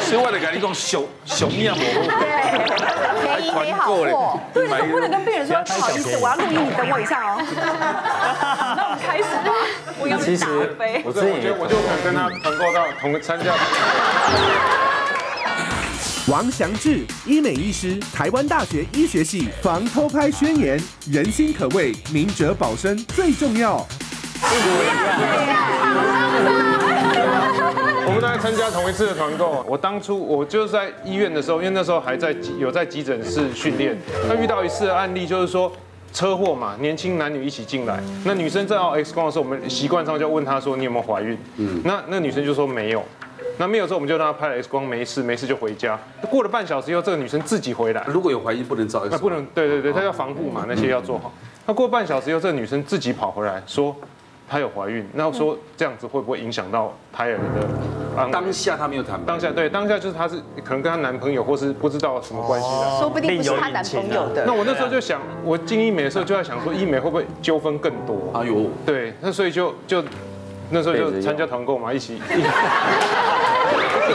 [0.00, 7.38] 所以为了给你一种小小面膜，对，便宜没好货，对，不能跟病人说不好意思，我要录音，你等我一下哦。
[8.76, 9.52] 那我们开始吧，
[10.00, 10.46] 我有点打
[10.78, 13.52] 飞，我这我就我就想跟他团购到同参加。
[16.28, 23.84] 王祥志，医美医师，台湾大学医学系防偷拍宣言：人心可畏，明哲保身最重要。
[28.06, 29.64] 我们大概参加同一次的团购。
[29.68, 33.98] 我当初我就是在医院的时候，因为那时候还在有在急诊室训练，
[34.28, 35.72] 他遇到一次的案例，就是说
[36.12, 41.36] 车祸嘛，年轻男女一起进来，那女生在照 X 光的时候，我们习惯上就问她说你有没有怀孕？
[41.56, 43.04] 嗯，那那女生就说没有。
[43.58, 45.98] 那没有之后，我们就让她拍了 X 光，没事没事就回家。
[46.30, 48.04] 过了半小时以后，这个女生自己回来。
[48.08, 51.32] 如果有怀疑不能照 X 光，不能，对对对，她要防护嘛，那些要做好。
[51.66, 53.94] 那过半小时以后，这个女生自己跑回来说。
[54.48, 58.28] 她有怀孕，那说这样子会不会影响到胎儿的？
[58.30, 59.18] 当下她没有谈。
[59.24, 64.44] 当下对，当下就是她是可能跟她男朋友或是不知道什么关系的，说不定不是她男朋友的。
[64.44, 68.30] 那我那时候就想，我进医美的时候就在想说，医美会不会纠纷更多？
[68.34, 70.04] 哎呦，对，那所以就就
[70.72, 72.18] 那时候就参加团购嘛，一起。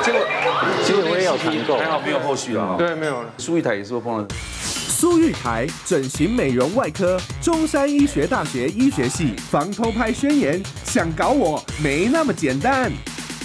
[0.04, 0.22] 结果
[0.84, 2.76] 结果我也有团购，还好没有后续了。
[2.78, 3.30] 对，没有了。
[3.38, 4.28] 苏玉台也是碰了。
[4.60, 12.92] 苏玉台整形美容外科，中山医学大学医学系防偷拍宣言：想搞我没那么简单。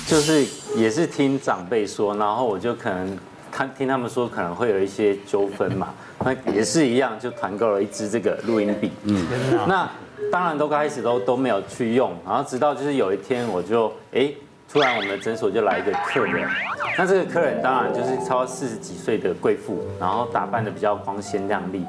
[0.07, 3.19] 就是也是听长辈说，然后我就可能
[3.51, 5.89] 看听他们说可能会有一些纠纷嘛，
[6.25, 8.91] 那也是一样，就团购了一支这个录音笔。
[9.05, 9.27] 嗯，
[9.69, 9.89] 那
[10.31, 14.33] 当然都开始都都没有去用，然后直到就是有一天我就哎。
[14.73, 16.49] 突然，我们的诊所就来一个客人，
[16.97, 21.85] 那这个客人当然就是超过四十几岁的贵妇，然后打扮得比较光鲜亮丽。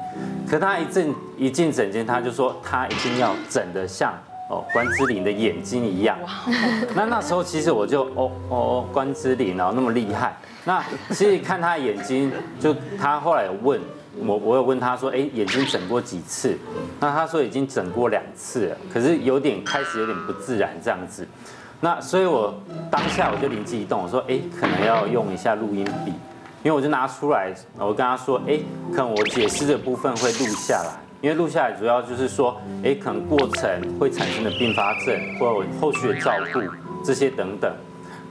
[0.46, 4.12] 可他一进一进诊间，他就说他一定要整得像
[4.50, 6.18] 哦关之琳的眼睛一样。
[6.94, 10.36] 那那时候其实我就哦哦关之琳然后那么厉害。
[10.66, 12.30] 那其实看他眼睛，
[12.60, 13.80] 就他后来有问
[14.18, 16.56] 我，我有问他说，哎，眼睛整过几次？
[17.00, 21.26] 那他说已经整过两次了，可是有点开始有点不自然这样子。
[21.80, 22.54] 那所以，我
[22.90, 26.12] 当下我就灵机一动，我说，哎，可能要用一下录音笔，
[26.62, 28.58] 因为我就拿出来，我跟他说，哎，
[28.90, 36.60] 可能我解释的部分会录下来，因为录下来主要就是说，哎，可能过程会产生的并发症，或者我后续的照顾
[37.04, 37.70] 这些等等。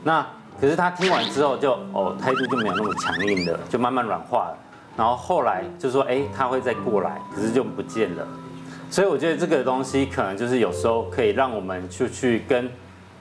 [0.04, 0.26] 那
[0.60, 4.58] 可是他听完之后就，哦，态度就没有那么强硬的，就慢慢软化了。
[4.98, 8.28] 然后后来就说，哎，他会再过来，可是就不见了。
[8.90, 12.70] 所以我觉得这个东西可能就是有时候可以让我们就去跟。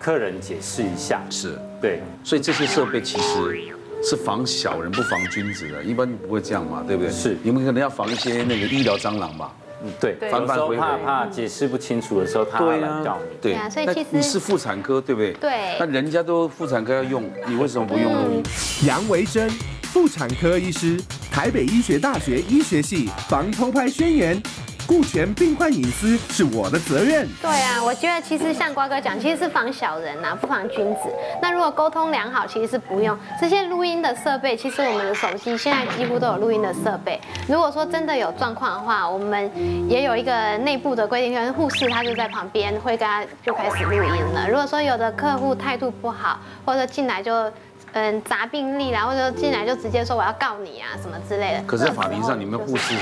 [0.05, 7.13] 客人解释一下，是对，所以这些设备其实是防小人不防君子的，一般不会这样嘛，对不对？
[7.13, 9.55] 是，你们可能要防一些那个医疗蟑螂吧？
[9.85, 13.37] 嗯，对，反反回回，怕怕解释不清楚的时候，他来告你。
[13.41, 15.33] 对啊，所以其实你是妇产科，对不对？
[15.35, 15.77] 对。
[15.79, 18.43] 那人家都妇产科要用，你为什么不用呢？
[18.85, 19.49] 杨维珍，
[19.93, 20.99] 妇产科医师，
[21.31, 24.43] 台北医学大学医学系防偷拍宣言。
[24.85, 27.27] 顾全病患隐私是我的责任。
[27.41, 31.01] 对啊，我觉得其实像瓜哥讲，其实是防小人呐、啊，不防君子。
[31.41, 34.57] 那如果沟通良好，其实是不用这些录音的设备。
[34.57, 37.19] 其实我们的手机现在几乎都有录音的设备。
[37.49, 39.51] 如果说真的有状况的话，我们
[39.89, 44.49] 也有一个内部的规定，就是护士他就在旁边会跟他就开始录音了。
[44.49, 47.51] 如果说有的客户态度不好，或者进来就
[47.93, 51.63] 嗯砸病历啦，或者进来就直接说我要告你啊什么之类的。
[51.67, 52.95] 可是，在法庭上，你们护士。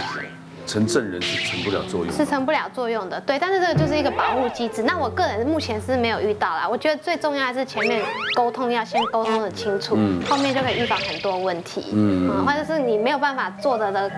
[0.67, 3.37] 成证人是成不了作用，是成不了作用的，对。
[3.41, 4.85] 但是这个就是一个保护机制。
[4.85, 6.69] 那我个人目前是没有遇到啦。
[6.69, 8.05] 我觉得最重要的是前面
[8.37, 14.09] 沟通要先沟通的清楚，嗯，后面就可以预防很多问题，嗯，或者是你没有办法做的的，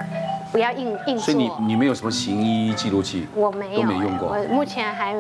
[0.51, 1.25] 不要硬硬做。
[1.25, 3.27] 所以你你们有什么行医记录器？
[3.35, 4.29] 我没有，都没用过。
[4.29, 5.14] 我目前还。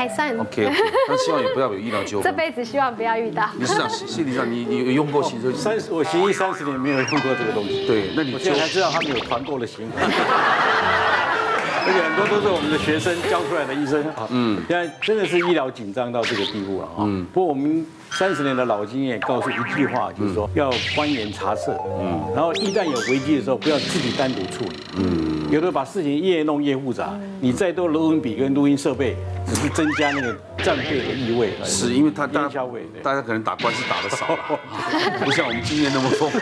[0.00, 0.66] 还算 OK，
[1.08, 2.32] 那希望也不要有医疗纠纷。
[2.32, 3.46] 这辈子希望不要遇到。
[3.58, 5.52] 理事长，心理上你你有用过行车？
[5.52, 7.86] 三十，我行医三十年没有用过这个东西。
[7.86, 9.92] 对，那你我现在才知道他们有团购的行为。
[11.82, 14.26] 而且很多都是我们的学生教出来的医生啊。
[14.30, 17.00] 嗯，现在真的是医疗紧张到这个地步了啊。
[17.00, 17.26] 嗯。
[17.34, 21.78] 不过我们三十年的老经验告诉一句话，就是说要观言察色。
[22.00, 22.32] 嗯。
[22.34, 24.78] 然后一旦有危机的时候，不要自己单独处理。
[24.96, 25.29] 嗯。
[25.50, 29.16] 有的把事情越弄越复杂，你再多录音笔跟录音设备。
[29.46, 32.64] 只是增加那个战备的意味，是因为他大家
[33.02, 34.24] 大家可能打官司打的少，
[35.24, 36.38] 不像我们经验那么丰富。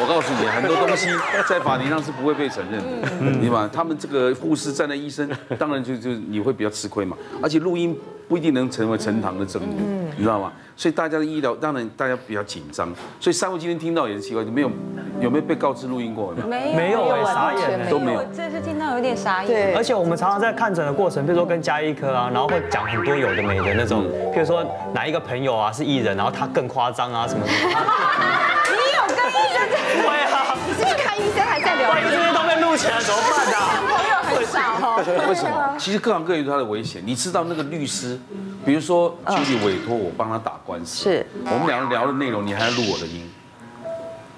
[0.00, 1.08] 我告诉你，很多东西
[1.48, 3.68] 在法庭上是不会被承认的，对吧？
[3.72, 5.28] 他们这个护士站在医生，
[5.58, 7.16] 当然就就你会比较吃亏嘛。
[7.42, 7.96] 而且录音
[8.28, 9.76] 不一定能成为呈堂的证据，
[10.16, 10.52] 你知道吗？
[10.74, 12.92] 所以大家的医疗当然大家比较紧张。
[13.20, 14.70] 所以三位今天听到也是奇怪，没有
[15.20, 16.34] 有没有被告知录音过？
[16.48, 18.24] 没有没有哎，傻眼都没有。
[18.34, 19.46] 这次听到有点傻眼。
[19.46, 27.78] 对，而且我们常常在看诊的过程，比如说跟加医科啊，然后会讲很多有的没的那种，譬如说哪一个朋友啊是艺人，然后他更夸张啊什么什么。
[29.48, 30.02] 你有跟医生在？
[30.02, 30.56] 对啊。
[30.66, 31.90] 你是去看医生还在聊？
[31.90, 33.56] 万一这些都被录起来怎么办呢？
[33.88, 34.58] 朋友很少。
[35.28, 35.74] 为什么？
[35.78, 37.02] 其实各行各业有它的危险。
[37.04, 38.18] 你知道那个律师，
[38.64, 43.30] 比如说兄弟委托我帮他打官司，是我们两个聊的内容，你还要录我的音。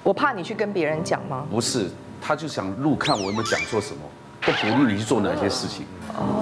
[0.03, 1.45] 我怕你去跟别人讲吗？
[1.51, 1.91] 不是，
[2.21, 4.01] 他就想录看我有没有讲错什么，
[4.41, 5.87] 不鼓励你去做哪些事情，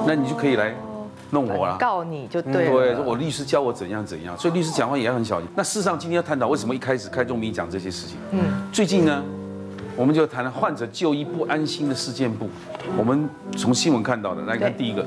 [0.07, 0.75] 那你就可以来
[1.33, 2.95] 弄我了，告你就对了。
[2.95, 5.49] 对，我律师教我怎样怎样，所以律师讲话也要很小心。
[5.57, 8.17] 那事实上今天要探讨为什么一开始开宗明义讲这些事情。
[8.31, 9.23] 嗯，最近呢，
[9.97, 12.49] 我们就谈了患者就医不安心的事件簿，
[12.97, 15.05] 我们从新闻看到的，来看第一个，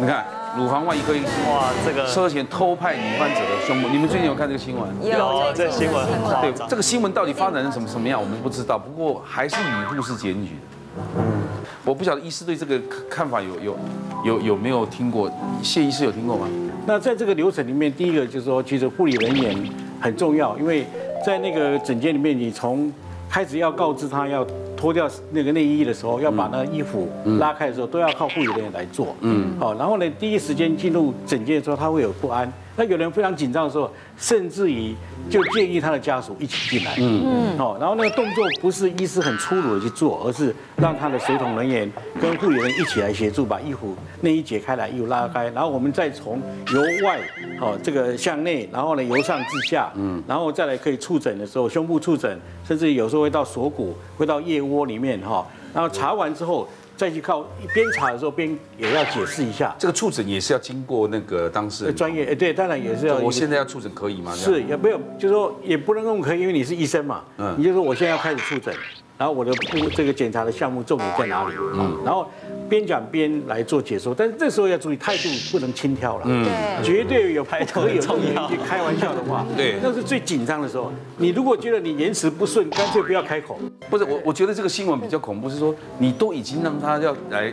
[0.00, 0.24] 你看。
[0.54, 4.86] 乳房外科医生哇，这个车前偷拍女患者的胸部，你们最近有看这个新闻？
[5.02, 6.42] 有，这个新闻很夸张。
[6.42, 8.78] 对，这个新闻到底发展成什么什么样，我们不知道。
[8.78, 11.41] 不过还是女护士检举的。
[11.84, 12.80] 嗯，我不晓得医师对这个
[13.10, 13.76] 看法有有
[14.24, 15.30] 有有没有听过？
[15.62, 16.48] 谢医师有听过吗？
[16.86, 19.56] 那在这个流程里面，第一个就是说，其实护理人员
[20.00, 20.86] 很重要，因为
[21.24, 22.92] 在那个诊间里面，你从
[23.28, 24.46] 开始要告知他要。
[24.74, 27.08] 脱掉那个内衣的时候，要把那个衣服
[27.38, 29.14] 拉开的时候，都要靠护理人员来做。
[29.20, 32.52] 嗯，好，然后呢，第一时间进入诊间的时候，他会有不安。
[32.76, 34.94] 那有人非常紧张的时候，甚至于
[35.28, 36.94] 就建议他的家属一起进来。
[36.98, 37.58] 嗯嗯。
[37.58, 46.40] 哦，然后那个动作不是医师很粗鲁的去做，而是让他的随同人员跟护理人员一起来协助，把衣服内衣解开来，衣服拉开，然后我们再从
[46.72, 47.20] 由外
[47.60, 56.66] 哦这个向内，然后呢由上至下，嗯，然后再来可以触诊的时候，胸部触诊，甚至有时候会到锁骨，会到腋窝里面哈，然后查完之后。
[57.02, 57.44] 再去靠
[57.74, 63.16] 边查的时候边也要解释一下，这个触诊也是要经过那个当事人专业，哎，对，当然也是要。
[63.16, 64.32] 我现在要触诊可以吗？
[64.36, 68.72] 是，也没有，就是说也不能用可以，因为你是医生嘛，嗯，你就说我现在要开始触诊，
[69.18, 71.54] 然后我的部这个检查的项目重点在哪里？
[71.74, 72.30] 嗯，然后。
[72.72, 76.46] 边讲边来做解说，但是这时候要注意态度不能轻佻了，嗯，
[76.82, 80.90] 绝对有排头有重一句开玩笑的话，对，那是最紧张的时候。
[81.18, 83.58] 你如果觉得你言辞不顺，干脆不要开口。
[83.90, 87.52] 不是我，我觉得这个新闻比较恐怖，是说你都已经让他要来。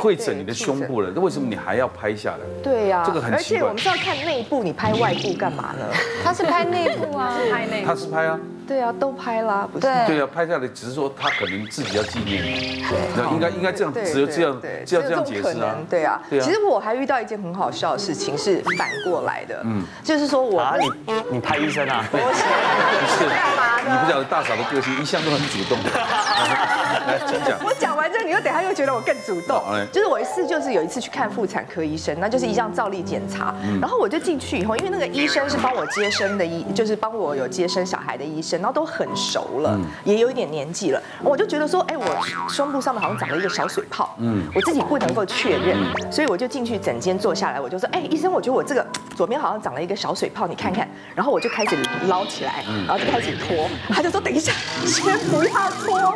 [0.00, 2.40] 会诊你的胸部了，那为什么你还要拍下来？
[2.60, 3.58] 对呀，这个很奇怪。
[3.58, 5.86] 而且我们是要看内部，你拍外部干嘛呢？
[6.24, 7.86] 他是拍内部啊，拍内部。
[7.86, 8.40] 他是拍啊。
[8.66, 9.86] 对啊，都拍啦，不是？
[10.06, 12.84] 对啊，拍下来只是说他可能自己要纪念你。
[13.14, 15.76] 对，应该应该这样，只有这样，只有这样解释啊。
[15.88, 16.44] 对啊，对啊。
[16.44, 19.60] 其实我还遇到一件很好笑的事情，是反过来的。
[19.64, 20.90] 嗯，就是说我啊，你
[21.32, 22.04] 你拍医生啊？
[22.10, 22.24] 不是，
[23.28, 23.90] 干嘛的？
[23.90, 25.78] 你不晓得大嫂的个性一向都很主动。
[27.08, 27.58] 来，请讲。
[27.64, 29.62] 我讲完之后，你又等下又觉得我更主动。
[29.92, 33.54] 就是我一次就是有一次去看妇产科医生，那就是一项照例检查。
[33.80, 38.56] 然后我就进去以后，因为那个医生是帮我接生的医，就是帮我有接生小孩的医生。
[38.60, 42.04] 然后都很熟了，也有一点年纪了，我就觉得说，哎，我
[42.48, 45.76] 胸部上面好像长了一个小水泡，嗯，我自己不能够确认，
[46.10, 50.88] 所以我就进去诊间坐下来，我就说，哎，医生，我觉得我这个 左边好像长了一个小水泡，你看看。
[51.14, 51.76] 然后我就开始
[52.08, 54.52] 捞起来，然后就开始脱，他就说，等一下，
[54.86, 56.14] 先不要脱，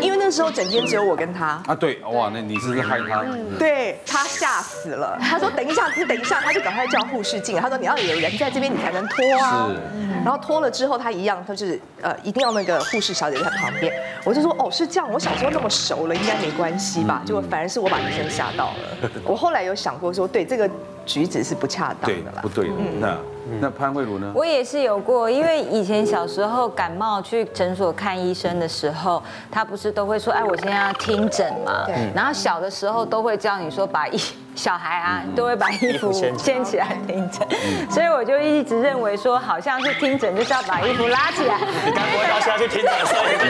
[0.00, 1.62] 因为那时候整间只有我跟他。
[1.66, 3.24] 啊，对，哇，那你是不是害他？
[3.58, 9.68] 对，他吓死了，他说等一下，你等一下，他就赶快叫护士进来，他说你要有人在这边，你才能脱啊。
[9.68, 11.80] 是，然后脱了之后，他一样，他就是。
[12.02, 13.92] 呃，一定要那个护士小姐在旁边，
[14.22, 17.22] 我就说哦，是这样，我小时候那么熟了，应该没关系吧？
[17.26, 19.10] 结果反而是我把医生吓到了。
[19.24, 20.70] 我后来有想过说，对这个
[21.06, 22.74] 举止是不恰当的啦，不对的。
[23.00, 23.16] 那
[23.60, 24.30] 那潘慧茹呢？
[24.34, 31.86] 我也是有过，因为以前小时候感冒去诊所看医生的时候，他不是都会说，哎，我现在要听诊嘛。
[31.86, 31.94] 对。
[32.14, 34.20] 然后小的时候都会叫你说把医。
[34.56, 37.46] 小孩啊，都会把衣服掀起来听诊，
[37.90, 41.58] 所以我就一直认为说，好像是听诊就是要把衣服拉起来。
[41.84, 43.46] 你刚不会到现在去听诊，所以听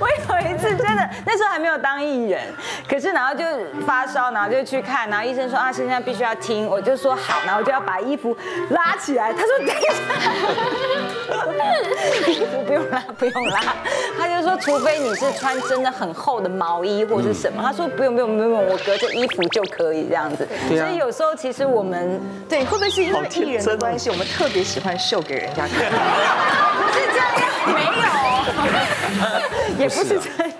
[0.00, 0.08] 我
[0.40, 2.40] 有一次真的，那时候还没有当艺人，
[2.88, 3.44] 可是然后就
[3.84, 8.36] 发烧，然后就去看，然后医生说啊，现在必须要听，我就说好，然后就要把衣服
[8.70, 9.32] 拉起来。
[9.32, 9.92] 他说等一下，
[12.30, 13.60] 衣服不用拉，不用拉。
[14.18, 17.60] 他就说，除非你是穿真的很厚的毛衣或者什么。
[17.62, 18.51] 他说不用不用不用。
[18.60, 25.90] 我隔着衣服就可以这样子，所以有时候其实我们对会不会是因为艺人的关系，我们特别喜欢秀给人家看？
[26.82, 27.28] 不是这样，
[27.74, 27.80] 没
[29.78, 30.51] 有， 也不是这样。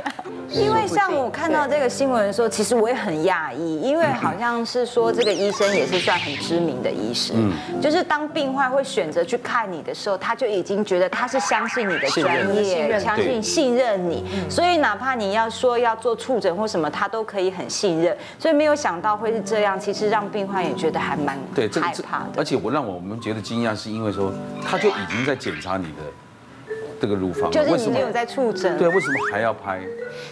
[0.53, 7.50] 因为像我看到这个新闻的时候，其实我也很讶异，因为好像是说这个医生也是算很知名的医生，
[7.80, 18.16] 就是当病患会选择去看你的时候，他就已经觉得他是相信你的专业，相信信任你，所以哪怕你要说要做触诊或什么，他都可以很信任。
[18.38, 22.30] 所以没有想到会是这样，其实让病患也觉得还蛮对害怕的。
[22.36, 24.32] 而且我让我们觉得惊讶，是因为说
[24.64, 26.03] 他就已经在检查你的。
[27.00, 27.50] 这个乳房？
[27.50, 28.78] 就是你有在触诊。
[28.78, 29.80] 对，为什么还要拍？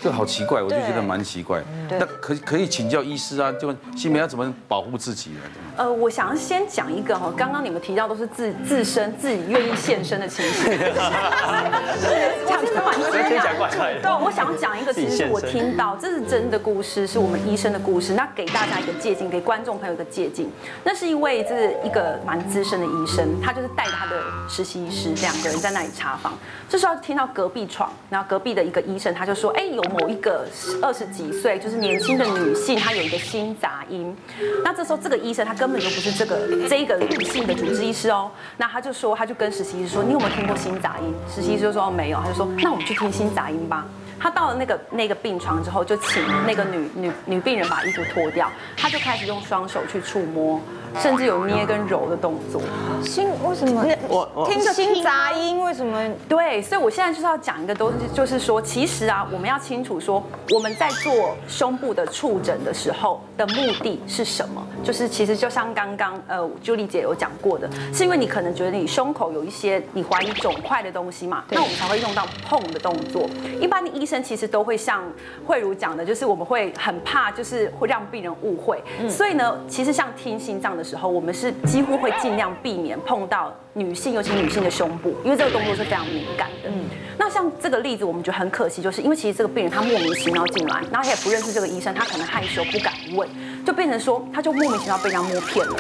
[0.03, 1.63] 这好奇怪，我就觉得蛮奇怪。
[1.91, 5.41] 那可可以请教医师啊，就新梅要怎么保护自己呢？
[5.77, 10.65] 呃，我想要先讲一个哈，刚刚你们提到都是自自身自己愿意献身的情形。
[10.65, 10.93] 对，
[12.47, 14.01] 我其实蛮惊讶。
[14.01, 18.15] 对，我想要讲一个，其实我听到这是真的故事，是我们医生的故事。
[18.15, 20.47] 那给大家一个借鉴，给观众朋友一个借鉴。
[20.85, 26.33] 那是一位这是一个蛮资深的医生，他就是带他的实习医师两个人在那里查房。
[26.69, 30.47] 这时候听到隔壁床，然后隔壁的一个医生他就说：“哎，有某一个
[30.81, 34.17] 二十几岁，就是年轻的女性，她有一个心杂音。”
[34.65, 38.31] 那这时候这个医生他根本就不是这个这一个女性的主治医师哦。
[38.57, 43.87] 那他就说，他就跟实习医师说：“你有没有听过心杂音？”实习医师就说：“哦，没有。”他就说：“那我们去听心杂音吧。”
[44.23, 50.61] 他到了那个那个病床之后，就请那个女女女病人把衣服脱掉，他就开始用双手去触摸。
[50.99, 52.61] 甚至有捏跟揉的动作，
[53.05, 53.85] 心为什么？
[54.09, 55.99] 我听着心杂音，为什么？
[56.29, 60.23] 对，所以我现在就是要讲一个东西，就是说，其实啊，我们要清楚说，
[60.53, 64.67] 我们在做胸部的触诊的时候的目的是什么？
[64.83, 73.29] 就是其实就像刚刚呃朱莉姐有讲过的，是因为你可能觉得你胸口有一些你怀疑肿块的东西嘛，那我们才会用到碰的动作。
[73.61, 75.03] 一般的医生其实都会像
[75.47, 86.69] 慧茹讲的，就是我们会很怕，就是会让病人误会，所以呢，其实像听心脏的时候，我们是几乎会尽量避免碰到女性，尤其女性的胸部，因为这个动作是非常敏感的。
[86.69, 86.85] 嗯，
[87.19, 93.29] 那像这个例子，我们觉得很可惜，就是因为其实这个病人他莫名其妙进来，然后他也不认识这个医生，他可能害羞不敢问，
[93.65, 95.77] 就变成说他就莫名其妙被人家摸骗了。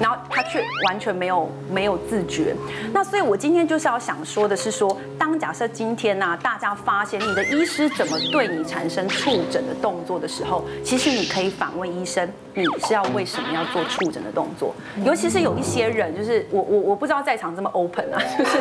[0.00, 2.54] 然后他却完全没有没有自觉，
[2.92, 14.74] 那所以我今天就是要想说的是说，当假设今天呢、啊，大家发现你的医师怎么对你产生触诊的动作的时候，其实你可以反问医生，你是要为什么要做触诊的动作？
[15.04, 18.58] 尤其是有一些人，就是我我我不知道在场这么 open 啊，就是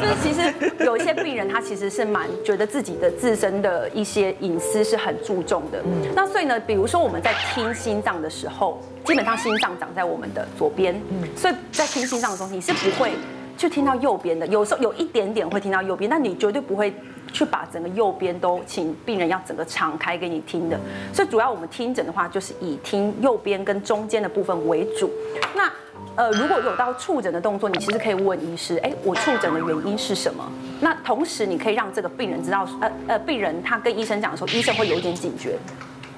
[0.00, 5.80] 就是其实有一些病人他其实是蛮觉得自己的自身的一些隐私是很注重的，
[6.16, 8.82] 那所以呢，比如说我们在听心脏的时候。
[9.04, 10.94] 基本上心脏长在我们的左边，
[11.36, 13.12] 所以在听心脏的时候，你是不会
[13.56, 14.46] 去听到右边的。
[14.46, 16.94] 有时候有一点点会听到右边，但你绝对不会
[17.32, 20.78] 去把整个右边都请病人要整个敞开给你听的。
[21.12, 25.10] 所以主要我们听诊的话，就是以听右边跟中间的部分为主。
[25.54, 25.70] 那
[26.16, 30.44] 呃，如果有到触诊的动作，你其实可以问医师，哎，我触诊的原因是什么？
[30.80, 35.56] 那同时你可以让这个病人知道，呃呃，病人他跟医生讲的时候，医生会有一点警觉。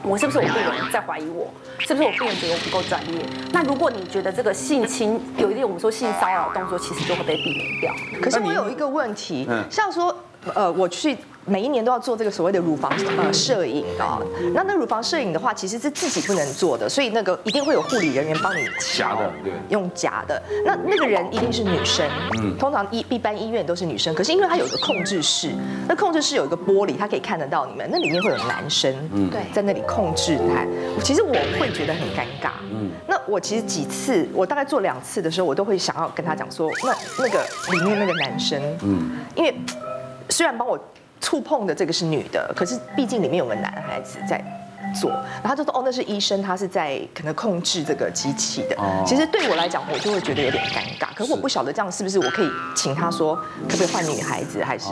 [0.05, 1.53] 我是不是我病人在怀疑我？
[1.79, 3.25] 是不是我病人觉得我不够专业？
[3.53, 7.95] 那如果你觉得这个性侵有一点我们说性骚扰动作，其实就会被避免掉。
[8.21, 10.17] 可是我有一个问题，像说，
[10.55, 11.17] 呃，我去。
[11.45, 14.21] 每一年都要做这个所谓的乳房呃摄影啊，
[14.55, 18.65] 那那乳房摄影的话，其实是自己不能做的，所以那个一定会有护理人员帮你
[18.95, 20.41] 夹的，对，用夹的。
[20.65, 25.51] 那那个人一定是女生，嗯，通常一一般医院都是女生，可是因为它有一个控制室，
[25.89, 30.65] 那控制室有一个玻璃，它可以看得到你们，那里面会有男生，嗯，对，在那里控制它。
[31.03, 39.53] 其实我会觉得很尴尬，嗯，那我其实几次，我大概做两次的时候，我都会想要跟他讲说，那那个里面那个男生，嗯，因为
[40.29, 40.79] 虽然帮我。
[41.23, 44.45] 触碰的这个是女的，可是毕竟里面有个男孩子在
[45.01, 48.77] 做，然后他就说哦，那是医生，他是在可能控制这个机器的。
[49.07, 51.09] 其实对我来讲，我就会觉得有点尴尬。
[51.15, 53.35] 可是我不晓得这样是不是我可以请他说，
[53.69, 54.91] 可不可以换女孩子，还是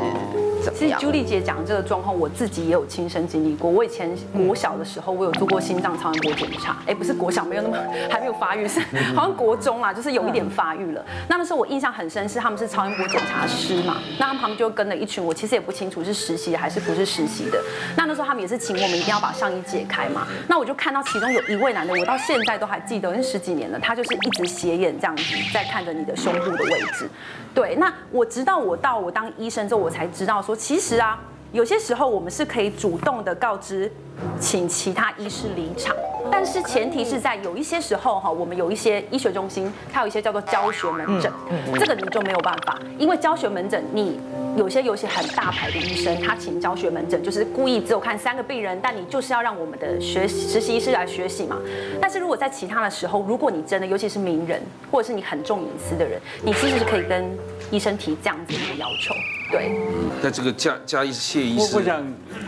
[0.62, 0.98] 怎么样？
[0.98, 3.70] 其实朱莉姐讲这个状况，我自己也有亲身经历过。
[3.70, 6.76] 我以前国小的时候，我有做过心脏超音波检查。
[6.86, 7.76] 哎，不是国小，没有那么
[8.10, 8.80] 还没有发育，是
[9.14, 11.04] 好像国中啦，就是有一点发育了。
[11.28, 17.58] 那那时候我印象很深，是他们是超音波检查师嘛，那他们旁边就跟了一群，我其实也不清楚是实习的还是不是实习的。
[17.96, 25.22] 那那时候他们也是请我们一定要把上衣解开嘛，那我就看到其中有一位男的，我到现在都还记得，那十几年了，他就是一直斜眼这样子
[25.52, 27.08] 在看着你的胸部的位置。
[27.54, 31.18] 对，那我直到我到我当医生之后，我才知道说，其实啊，
[31.52, 33.90] 有些时候我们是可以主动的告知。
[34.38, 35.96] 请其他医师离场，
[36.30, 41.32] 但是前提是在有一些时候哈，我们有一些医学中心，它有一些叫做教学门诊，
[41.78, 44.20] 这个你就没有办法，因为教学门诊你
[44.58, 51.58] 有些有些很大牌的医生，他请教学门诊就是故意只有看三个病人，但你就是要让我们的学实习医师来学习嘛。
[51.98, 57.24] 但是如果在其他的时候，如果你真的尤其是名人，或者是你很重隐私的人，你其实是可以跟
[57.70, 59.14] 医生提这样子的要求。
[59.50, 59.76] 对，
[60.22, 62.00] 那这个加加一谢医师，我想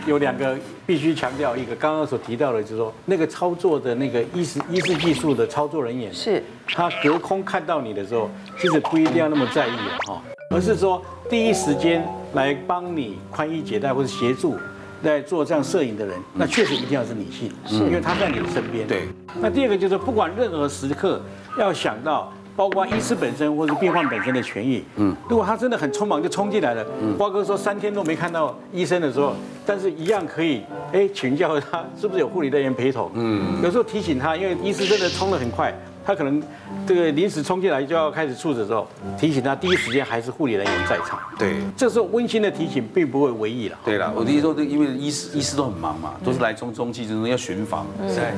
[0.07, 14.57] 有两个必须强调一个，刚刚所提到的，就是说那个操作的那个医师医师技术的操作人员，是他隔空看到你的时候，其实不一定要那么在意啊，哈，而是说第一时间来帮你宽衣解带或者协助
[15.03, 18.87] 在做这样摄影的人，那确实一定要是女性，是因为她在你的身边。
[18.87, 19.09] 对。
[19.41, 21.21] 那第二个就是不管任何时刻
[21.59, 22.31] 要想到。
[22.55, 24.83] 包括医师本身或是病患本身的权益。
[24.95, 26.85] 嗯，如果他真的很匆忙就冲进来了，
[27.17, 29.33] 瓜哥说三天都没看到医生的时候，
[29.65, 33.09] 但是一样可以哎请教他是不是有护理人员陪同。
[33.13, 35.73] 嗯，有时候提醒他，因为医师真的冲得很快。
[36.05, 36.41] 他可能
[36.85, 38.87] 这个临时冲进来就要开始处置的时候，
[39.17, 41.19] 提醒他第一时间还是护理人员在场。
[41.37, 43.77] 对，这时候温馨的提醒并不会为意了。
[43.83, 47.85] 对了，我的意思说，因为医师医师都很忙嘛，都是来中中期就是要巡房。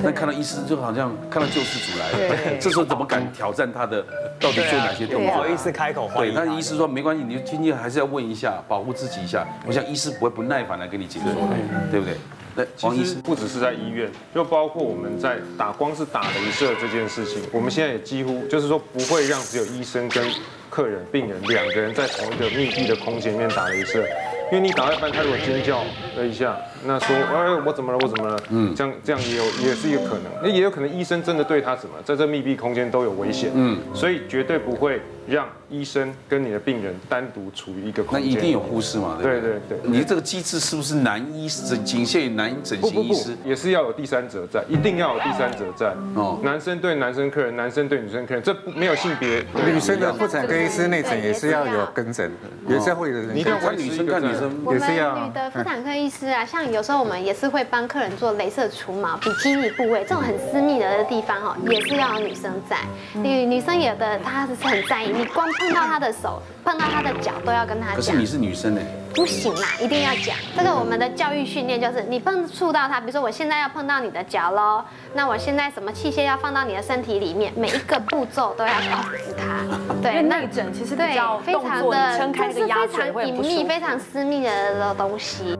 [0.03, 4.05] 那看到医师就好像看到救世主来了， 这时候怎么敢挑战他的？
[4.39, 5.31] 到底做哪些动作？
[5.31, 6.09] 不好意思开口。
[6.15, 9.45] 对，那医师说没关系，你就今天还是要问一下，保护自己一下。
[9.65, 11.55] 我想医师不会不耐烦来跟你解说的，
[11.89, 12.15] 对不对？
[12.55, 20.25] 对，其实不只是在医院，就包括我们在打，光是打镭射这件事情，我们现在也几乎就是说不会让只有医生跟
[20.69, 24.07] 客人、病人两个人在同一个密闭的空间里面打镭射，
[24.51, 25.83] 因为你打到一半，他如果尖叫
[26.15, 35.01] 了一下，那说哎我怎么了我怎么了，嗯，这样这样也有也是一个可能，那也有可能医生真的对他怎么，在这密闭空间都有危险，嗯，所以绝对不会。
[35.27, 39.17] 让医生跟你的病人单独处于一个空间，那一定有护士嘛？
[39.19, 43.35] 对对对，你这个机制是不是男医生仅限于男整形医师？
[43.43, 45.95] 也是要有第三者在，一定要有第三者在。
[46.13, 49.43] 哦，男生对男生客人，男生对女生客人，这没有性别。
[49.65, 52.29] 女生的妇产科医师内诊也是要有跟诊
[52.67, 53.33] 的，也是会有人。
[53.33, 55.25] 你看女生看女生，也是要。
[55.25, 62.77] 女的妇产科医师啊，像有时候我们也是会帮客人做镭射除毛、比基尼部位这种很私密的地方哦，也是要有女生在。
[63.13, 65.95] 女女生有的她是很在意，你光碰到她。
[65.95, 67.95] 的手碰到她的脚都要跟她讲。
[67.95, 68.81] 可是你是女生呢？
[69.15, 70.35] 不行啦，一定要讲。
[70.57, 79.95] 这个我们的教育训练就是，你碰触到她，比如说我现在要碰到你的脚喽，那我现在什么器械要放到你的身体里面，每一个步骤都要告诉他。
[80.03, 85.57] 对，内诊其实比较动作，你撑开这个压非常隐秘、非常私密的东西。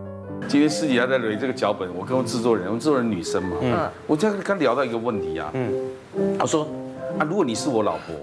[0.48, 5.92] 今天师姐要在捋这个脚本，我跟我制作人，我制作人女生嘛，嗯，我刚刚聊到一个问题啊，嗯，
[6.40, 6.68] 我说
[7.20, 8.16] 啊，如果你是我老婆。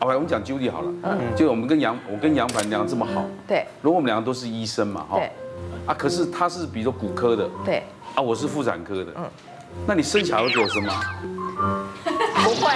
[0.00, 5.28] 好，我们讲 Judy 好了，嗯，就我们跟杨，我跟杨凡两个这么好，对，如果我们两个都是医生嘛，哈，对，
[5.86, 7.82] 啊，可是他是比如说骨科的，对，
[8.14, 9.24] 啊，我是妇产科的，嗯，
[9.88, 10.94] 那你生小孩会给我生吗？
[12.44, 12.70] 不会。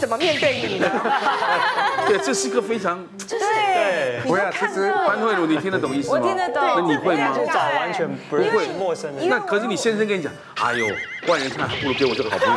[0.00, 0.88] 怎么面对你呢？
[2.08, 2.98] 对，这是个非常，
[3.28, 6.18] 对，不要，其实潘慧茹，你听得懂意思吗？
[6.18, 6.62] 我听得懂。
[6.64, 7.28] 那你会吗？
[7.36, 9.28] 就找完全不会陌生人。
[9.28, 10.32] 那可是你先生跟你讲，
[10.62, 10.86] 哎呦。
[11.28, 12.54] 外人看不如给我这个好朋友。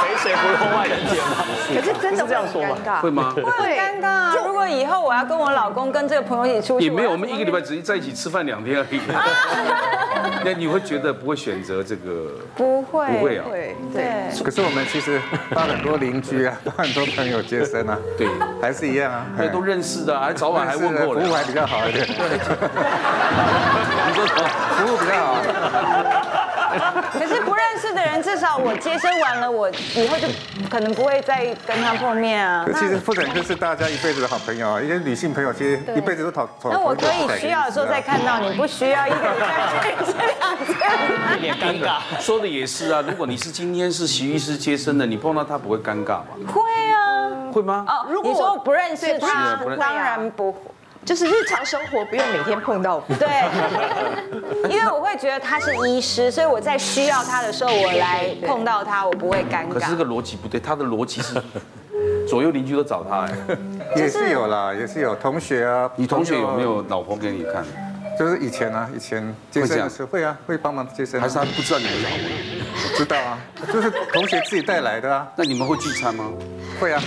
[0.00, 1.44] 谁谁不用外人见吗？
[1.68, 2.78] 可是真的这样说吗？
[3.02, 3.30] 会吗？
[3.34, 4.34] 会尴尬。
[4.46, 8.98] 如果以后我要跟我老公跟这个朋友一起出去，也没有，我们一个礼拜只是在一起吃饭两天而已。
[10.46, 12.30] 那你会觉得不会选择这个？
[12.56, 13.44] 不会，不会啊。
[13.52, 13.76] 对。
[14.42, 18.28] 可是我们其实帮很多邻居啊，都很多朋友接生啊，对，
[18.62, 22.06] 还是一样啊，对都认识的，还早晚还问过，服务还比较好一点。
[22.06, 22.38] 对。
[24.08, 24.48] 你说什么？
[24.76, 26.35] 服务比较好。
[27.12, 30.28] 可是不认识的人，至少我接生完了，我以后就
[30.68, 32.66] 可能不会再跟他碰面啊。
[32.74, 36.48] 其实妇产科是大家一辈子的好朋友啊，一些女性朋友其实一辈子都讨。
[36.64, 40.74] 那我可以需要的时候再看到你，不需要一个礼拜见一次两次。
[41.32, 41.98] 有点尴尬。
[42.20, 46.26] 说的也是啊，如果你是今天是徐医师接生的，你碰到他不会尴尬吗？
[46.46, 47.52] 会啊。
[47.52, 47.86] 会吗？
[47.88, 50.60] 哦，如果你说不认识他，当然不会。
[51.06, 59.74] 就是日常生活不用每天碰到， 对，因为我会觉得他是医师，所以我在需要他的时候，我来碰到他，我不会尴尬。
[59.74, 61.40] 可是这个逻辑不对，他的逻辑是
[62.28, 63.32] 左右邻居都找他，哎，
[63.94, 65.88] 也是有啦，也是有同学啊。
[65.94, 67.64] 你同学有没有老婆给你看？
[68.18, 71.20] 就是以前啊，以前接生的时候会啊，会帮忙接生。
[71.20, 72.96] 还是他不知道你们是好朋友？
[72.96, 73.38] 知道啊，
[73.72, 75.28] 就是同学自己带来的啊。
[75.36, 76.24] 那你们会聚餐吗？
[76.80, 77.00] 会啊。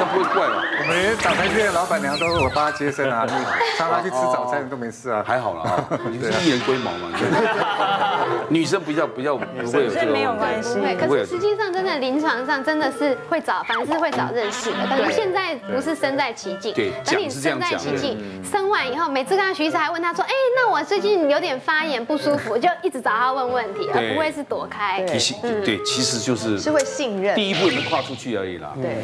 [0.00, 0.64] 那不会怪吧？
[0.80, 3.32] 我们连早餐店的老板娘都是我帮她接生啊，你
[3.78, 7.10] 让她去吃早餐都没事啊，还好啦 啊，你是一人龟毛嘛。
[8.48, 10.78] 女生比较比较不会有这个，没有关系。
[10.98, 14.76] 可是实际上，真的临床上真的是会找，反正是会找认识的。
[14.88, 25.02] 可是现在不是身在其境，对，等你身在其境，生完以后，每次看到徐医师还问他说，哎，那我最近有点发炎不舒服，就一直找他问问题，而不会是躲开。
[25.02, 25.18] 对，
[25.64, 28.72] 对，其实就是是会信任，第一步已经跨出去而已啦。
[28.80, 28.96] 对。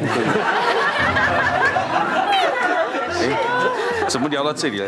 [3.19, 4.87] 哎，怎么聊到这里了？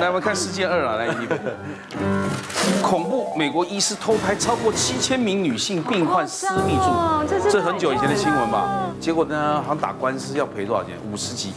[0.00, 1.26] 来，我们看事件二啊，来，你
[2.82, 6.84] 恐怖美国医师偷拍超过七千名女性病患私密处，
[7.50, 8.86] 这很久以前的新闻吧？
[9.00, 10.94] 结果呢，好像打官司要赔多少钱？
[11.12, 11.52] 五十几，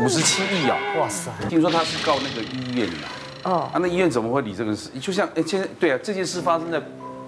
[0.00, 0.76] 五十七亿啊！
[0.98, 1.30] 哇塞！
[1.48, 2.96] 听说他是告那个医院的。
[3.44, 4.88] 哦，啊，那医院怎么会理这个事？
[5.00, 6.80] 就像哎，现在对啊，这件事发生在。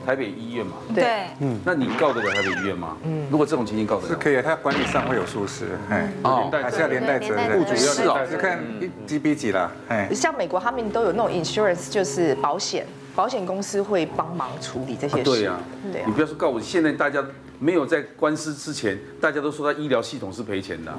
[0.09, 1.05] 台北医院嘛，对，
[1.41, 2.97] 嗯，那你告得了台北医院吗？
[3.05, 8.59] 嗯，如果这种情形告得了，是可以，他管理上会有疏失，哎，哦，还是要连带责任，雇主要是看
[9.07, 15.25] 几比几了，哎，像美国他们都有那种 insurance，就是保险，保险公司会帮忙处理这些事。
[15.25, 15.61] 对呀，
[15.93, 17.23] 对啊你不要说告我，现在大家
[17.59, 20.91] 没有在官司之前，大家都说他医疗系统是赔钱的，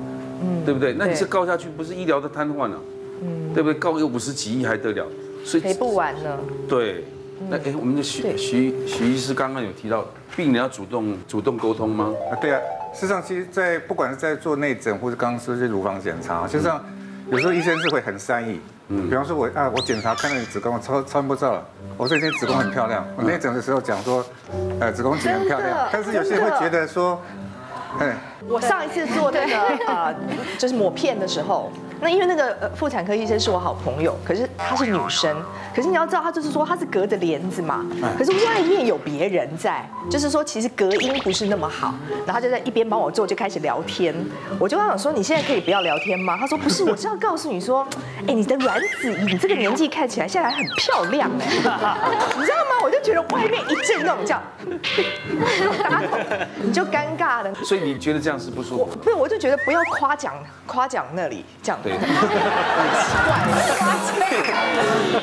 [0.43, 0.93] 嗯，对不对？
[0.93, 2.79] 那你是告下去，不是医疗的瘫痪了，
[3.23, 3.79] 嗯，对不对？
[3.79, 5.07] 告个五十几亿还得了？
[5.43, 6.37] 所以赔不完呢。
[6.67, 7.05] 对，
[7.47, 10.05] 那哎，我们的徐徐徐医师刚刚有提到，
[10.35, 12.13] 病人要主动主动沟通吗？
[12.31, 12.59] 啊，对啊。
[12.93, 16.83] 事实上，其实，在不管是在做内诊或者刚刚说这乳房检查，实际上
[17.31, 18.59] 有时候医生是会很善意。
[18.87, 21.63] 嗯，比方说我啊，我检查看到你子宫，我超超音波照了，
[21.95, 23.05] 我说今天子宫很漂亮。
[23.15, 24.25] 我内诊的时候讲说，
[24.79, 27.21] 呃，子宫颈很漂亮，但是有些人会觉得说，
[27.99, 28.17] 哎，
[28.47, 30.15] 我上一次做那个呃，
[30.57, 31.71] 就是抹片的时候。
[32.01, 35.35] 那因为那个呃妇产科医生是我好朋友，可是她是女生，
[35.75, 37.85] 可是你要知道，她就是说她是隔着帘子嘛，
[38.17, 41.93] 可是外面有别人在，就是说其实隔音不是那么好，
[42.25, 44.15] 然后她就在一边帮我做，就开始聊天，
[44.59, 46.37] 我就想说你现在可以不要聊天吗？
[46.37, 47.85] 她说不是，我是要告诉你说，
[48.27, 51.45] 哎，你的卵子以你这个年纪看起来现在很漂亮哎，
[52.37, 52.68] 你知道吗？
[52.81, 54.41] 我就觉得外面一阵那种叫，
[56.61, 57.53] 你 就尴尬了。
[57.63, 58.85] 所以你觉得这样是不舒服？
[58.85, 60.33] 不是，我就觉得不要夸奖
[60.65, 61.79] 夸奖那里这样。
[61.83, 62.01] 对，很
[64.05, 64.19] 奇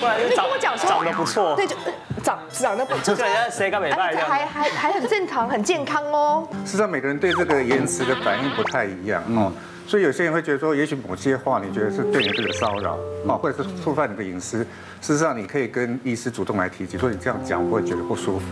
[0.00, 1.76] 怪， 你跟我讲说长得不错，对，就
[2.22, 3.14] 长长得不错，
[3.50, 6.46] 谁敢美拜这样，还还还很正常，很健康哦。
[6.64, 9.52] 事实上，每个人对这个言辞的反应不太一样哦，
[9.86, 14.58] 所以有些人会觉得说，也许某些话你觉得是对你这个骚扰啊，或者是触犯你的隐私，
[15.00, 18.44] 事实上你可以跟医师主动来提及，说你这样讲我会觉得不舒服。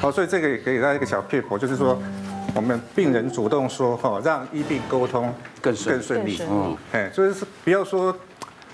[0.00, 2.00] 好，所以这个也给大家一个小 tip，，就是说。
[2.54, 6.40] 我们病人主动说哈，让医病沟通更顺更顺利。
[6.50, 8.12] 嗯，哎，所以是不要说，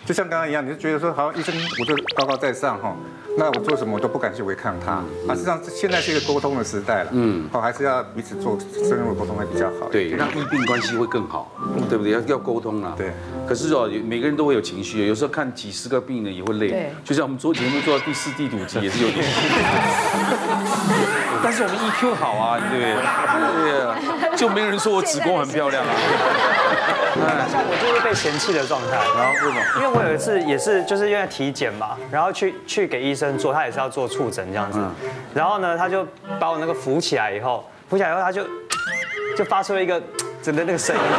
[0.07, 2.95] 就像刚刚一样，你就觉得说，好，医生我就高高在上哈，
[3.39, 4.93] 那我做什么我都不敢去违抗他。
[4.93, 7.11] 啊，实际上现在是一个沟通的时代了。
[7.13, 9.89] 嗯，好，还是要彼此做深入的沟通会比较好。
[9.91, 11.51] 对，让医病关系会更好，
[11.89, 12.13] 对不对？
[12.13, 12.93] 要要沟通啊。
[12.99, 13.13] 对。
[13.49, 16.69] 可是哦，每个人都会有情绪，有时候看几十个病人也会累。
[16.69, 16.93] 对。
[17.03, 19.25] 就像我们做节目做到第四、第五集也是有点。
[21.43, 22.95] 但是我们 EQ 好啊，对不对？
[23.63, 23.97] 对啊，
[24.37, 25.91] 就没人说我子宫很漂亮啊。
[27.51, 29.61] 像我就是被嫌弃的状态，然后为什么？
[29.77, 34.79] 因为我有一次也是就是因为体检嘛，然后去去给医生做，他也是要做触诊这样子。
[35.35, 36.07] 然后呢，他就
[36.39, 38.45] 把我那个扶起来以后，扶起来以后他就
[39.37, 40.03] 就发出了一个
[40.43, 41.03] 整的那个声音。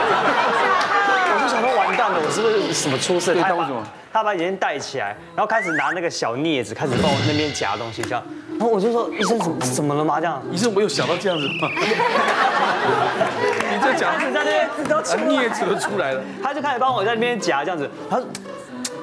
[1.38, 3.36] 我就想说完蛋了，我是不是什么出事？
[3.36, 3.86] 他为什么？
[4.12, 8.24] 他把眼睛戴起来，然后开始拿那个小镊子开始帮我那边夹东西这样。
[8.58, 10.20] 然后我就说医生怎么怎么了吗？
[10.20, 11.70] 这样医生我有想到这样子吗？
[13.86, 17.90] 你这讲是在那边都镊子都出来了，他就开始帮我在那边夹这样子。
[18.10, 18.26] 他说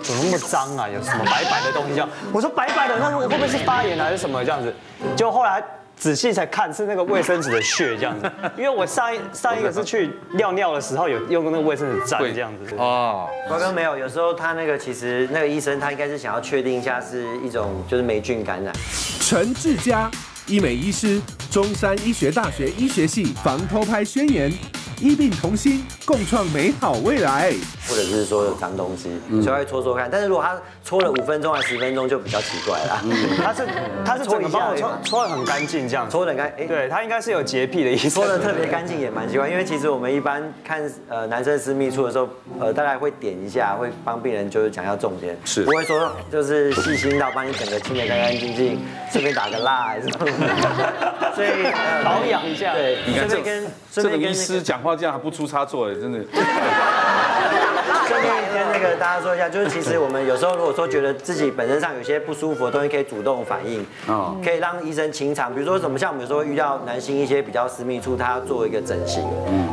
[0.03, 0.89] 怎么那么脏啊？
[0.89, 2.09] 有什么白白的东西这样？
[2.33, 4.75] 我说白白的，那会不会是发炎还是什么这样子？
[5.17, 5.63] 就后来。
[5.95, 12.75] 仔细才看是那个卫生纸的血这样子，因为我上一上一个是去尿尿的时候有用那个卫生纸沾这样子。
[12.77, 18.75] 哦，瓜哥没有，有时候他那个其实那个医生他应该是想要确定一下是一种就是霉菌感染。
[19.21, 20.11] 陈志佳，
[20.47, 21.21] 医美医师，
[21.51, 24.53] 中山医学大学医学系防偷拍宣言。
[25.01, 27.53] 医病同心，共创美好未来。
[27.89, 29.11] 或者是说有脏东西，
[29.43, 30.09] 稍微搓搓看。
[30.09, 33.03] 但是如果他搓了五分钟还是十分钟，就比较奇怪了。
[33.43, 33.67] 他是
[34.05, 36.55] 他是搓一下，搓搓的很干净，这样搓的很干。
[36.69, 38.11] 对他应该是有洁癖的意思。
[38.11, 42.29] 搓的特别干净也蛮奇怪，因为其实我们一般看呃男生私密处的时候，
[42.61, 50.27] 呃大概会点一下，会帮病人就是讲要重点，是不会说就是细心到帮你整个清的干干净净，顺便打个蜡还是什么。
[51.35, 51.49] 所以
[52.05, 52.73] 保养一下。
[52.73, 54.97] 对，你看这跟这个医师讲话。
[55.03, 56.19] 这样还不出差错哎，真的。
[58.07, 63.85] 顺便跟那个大家说一下，就是其实我们有时候如果说觉得自己本身上有些不舒服的东西，可以主动反应，
[64.45, 65.53] 可以让医生清场。
[65.53, 69.25] 比如说什么，像我们有时候遇到男性一些比较私密处，他要做一个整形，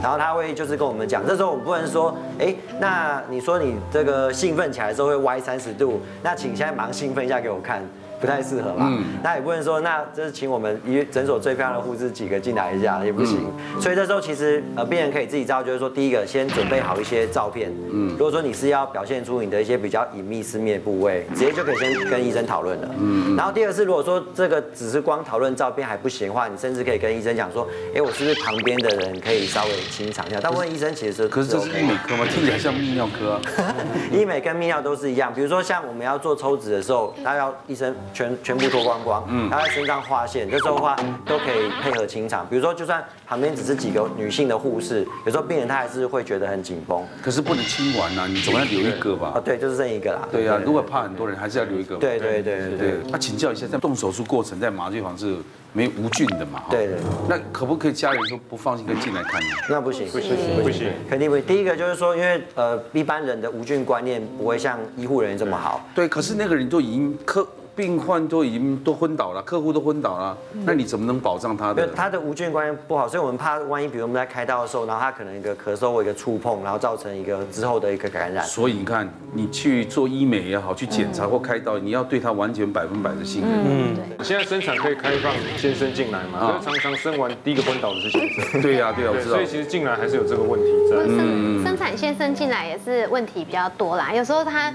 [0.02, 7.84] 然后他会就是跟我们讲，这时候我们不能说，哎，那你说你这个兴奋起来的时候会歪三十度，那请现在马上兴奋一下给我看。
[8.20, 13.40] 不太适合嘛，嗯、那也不能说，那就是请我们医诊所最漂亮的护士几个进来一下也不行。
[13.76, 17.72] 嗯、所以这时候其实呃病人可以自己照，就是说第一个先准备好一些照片。
[17.92, 22.90] 嗯，如果说你是要表现出你的一些比较隐秘私密的部位，直接就可以先跟医生讨论了。
[23.00, 30.40] 嗯，然后第二是如果说这个只是光讨论照片还不行的话，你甚至可以跟医生讲说，哎，我是不是旁边的人可以稍微清场一下？
[30.40, 32.26] 大部分医生其实是可是这是医美科吗？
[32.30, 33.42] 听起来像泌尿科啊。
[34.12, 40.96] 医美跟泌尿都是一样，比如说像我们要做抽脂的时候，他要医生全全部脱光光，嗯，他在身上画线，这时候的话
[41.26, 42.46] 都可以配合清场。
[42.50, 47.04] 比如说，就算旁边只是几个女性的护士，有时候病人他还是会觉得很紧绷。
[47.22, 49.34] 可是不能清完呐，你总要留一个吧？
[49.36, 50.28] 啊，对，就是剩一个啦。
[50.32, 51.96] 对啊，如果怕很多人，还是要留一个。
[51.98, 52.94] 对对对对对。
[53.10, 55.38] 那请教一下，在动手术过程，在麻醉房是
[55.74, 56.64] 没无菌的嘛？
[56.70, 56.98] 对对。
[57.28, 59.42] 那可不可以家人说不放心，可以进来看？
[59.70, 61.46] 那不行，不行，不行，肯定不行。
[61.46, 65.88] 第一个就是说，因为呃，一般人的无菌观念不会像医护人员这么好。
[65.94, 67.48] 对，可是那个人都已经科。
[67.80, 71.88] 病患都已经都昏倒了，客户都昏倒了，那你怎么能保障他的？
[71.96, 78.44] 他的无菌观念不好，所以我们怕万一，比如我们在开刀的时候，然后他可能一个咳嗽或一个触碰，然后造成一个之后的一个感染。
[78.44, 83.50] 所以你看，你去做医美也好，去检查或开刀，你要对他完全百分百的信任。
[83.66, 83.96] 嗯，
[84.26, 86.60] 现在生产可以开放先生进来嘛？
[86.62, 88.62] 常常生完第一个昏倒的是先生。
[88.62, 89.36] 对呀，对呀，我知道。
[89.38, 90.98] 所以其实进来还是有这个问题在。
[91.08, 94.70] 嗯生产先生进来也是问题比较多啦，有时候他。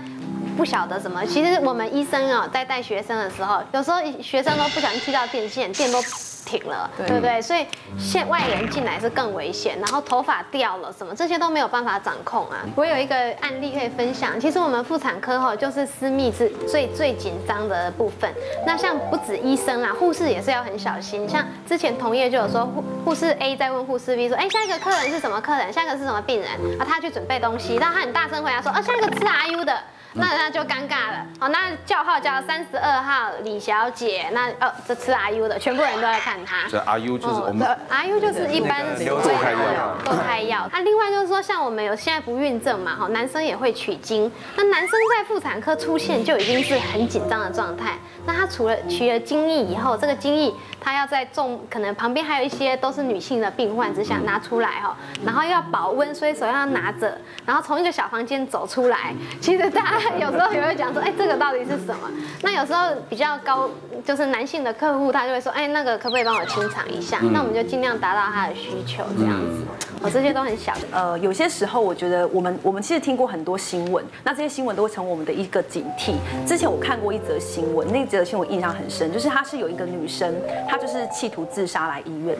[0.56, 6.00] 不晓得什么，其实我们医生哦，在带学生的时候，有时候学生都不小心踢到电线，电都
[6.46, 7.42] 停了，对不对？
[7.42, 7.66] 所以
[7.98, 12.58] 现外人进来是更危险，然后头发掉了什么，这些都没有办法掌控啊。
[12.76, 18.32] 我有一个案例可以分享，其实我们妇产科哈，就是私密是最最紧张的部分。
[18.66, 21.28] 那像不止医生啊，护士也是要很小心。
[21.28, 25.72] 像之前同业就有说，护护士 A 在问护士 B 说，哎，下一个客人是什么客人？
[25.72, 26.50] 下一个是什么病人？
[26.78, 29.76] 啊，他去准备东西，然后他很大声回答说，啊，下一个吃 RU 的。
[30.16, 36.68] 那那就尴尬了，好，那叫号叫三十二号李小姐，那哦，这吃 RU 的，全部人都在看她。
[36.68, 40.70] 这 RU 就是我们 RU 就是一般都开药，都开药。
[40.72, 44.30] 那另外就是说，像我们有现在不孕症嘛，哈，男生也会取精。
[44.54, 47.94] 那男生在妇产科出现就已经是很紧张的状态。
[48.24, 54.96] 那他除了取了精液以后，这个精液他要在重，可能旁边还有一些都是女性的病患，只想拿出来哈，
[55.26, 59.12] 然后要保温，所以手要拿着，然后从一个小房间走出来。
[59.40, 60.03] 其实大家。
[60.20, 62.10] 有时候也会讲说，哎，这个到底是什么？
[62.42, 63.68] 那有时候比较高，
[64.04, 67.18] 就是男性的客户，他就会说，哎，那个可不可以帮我清场一下？
[67.32, 69.64] 那我们就尽量达到他的需求，这样子。
[70.04, 70.80] 我这些都很小的。
[70.92, 76.12] 呃，有些时候我觉得我们我们其实听过很多新闻，那这些新闻都会成为我们的一个警惕。
[76.46, 80.34] 之前我看过一则新闻，那则新闻印象很深，就是她是有一个女生，
[80.68, 82.36] 她就是企图自杀来医院，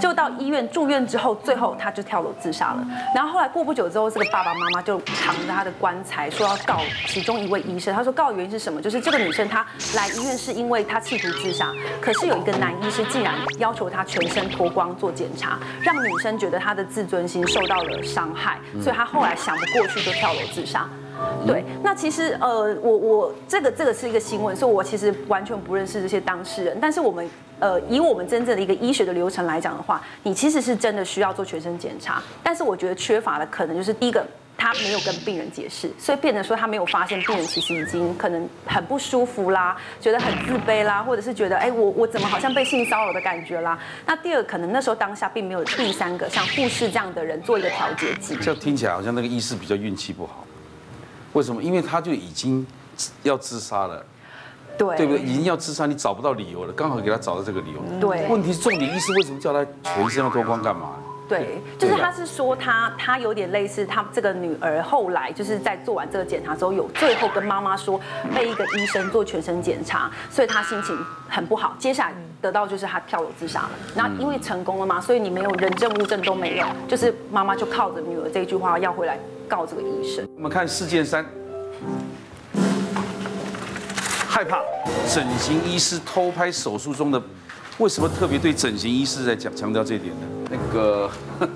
[0.00, 2.86] 就到医院住院之后，最后她就跳楼自杀了。
[3.14, 7.94] 然后后来过不久之后，这个爸爸妈妈就扛着她的棺材说要告其中一位医生。
[7.94, 8.80] 他说告的原因是什么？
[8.80, 11.70] 就是这个女生她来医院是因为她企图自杀，
[12.00, 20.88] 可是有一个男医师竟然要求她全身脱光做检查，让女生觉得她的自自尊心受到了伤害，所以他后来想不过去就跳楼自杀。
[21.44, 26.78] 对，那其实呃，我我这个这个是一个新闻，所以我其实完全不认识这些当事人。
[26.80, 32.22] 但是我们呃，以我们真正的一个医学的流程来讲的话，你其实是真的需要做全身检查。
[32.40, 34.24] 但是我觉得缺乏的可能就是第一个。
[34.62, 43.76] 他没有跟病人解释，所以变成说他没有发现病人其实已经可能很不舒服啦，觉得很自卑啦，或者是觉得哎，我我怎么好像被性骚扰的感觉啦。
[44.06, 48.36] 那第二可能那时候当下并没有第三个像护士这样的人做一个调节剂。
[48.36, 50.46] 这听起来好像那个医师比较运气不好，
[51.32, 51.60] 为什么？
[51.60, 52.64] 因为他就已经
[53.24, 54.06] 要自杀了，
[54.78, 55.22] 对对不对？
[55.22, 57.82] 已经要自杀，你找不到理由了，刚好给他找到这个理由。
[58.00, 60.92] 对，问题是重点，医师为什么叫他全身要脱光干嘛？
[61.32, 67.98] 对，就是他是说他他有点类似他这个女儿后来就是在做完这个检查之后，有最后跟妈妈说
[68.34, 70.98] 被一个医生做全身检查，所以他心情
[71.28, 71.74] 很不好。
[71.78, 73.70] 接下来得到就是他跳楼自杀了。
[73.94, 79.18] 那因为成功了嘛，所以你没有人证物证都没有，就是妈妈就靠着女儿这句话要回来
[79.48, 80.28] 告这个医生。
[80.36, 81.24] 我们看事件三，
[84.28, 84.60] 害怕
[85.08, 87.22] 整形医师偷拍手术中的。
[87.78, 90.41] 为什么特别对整形医师在讲强调这一点呢？
[90.52, 91.10] 那个，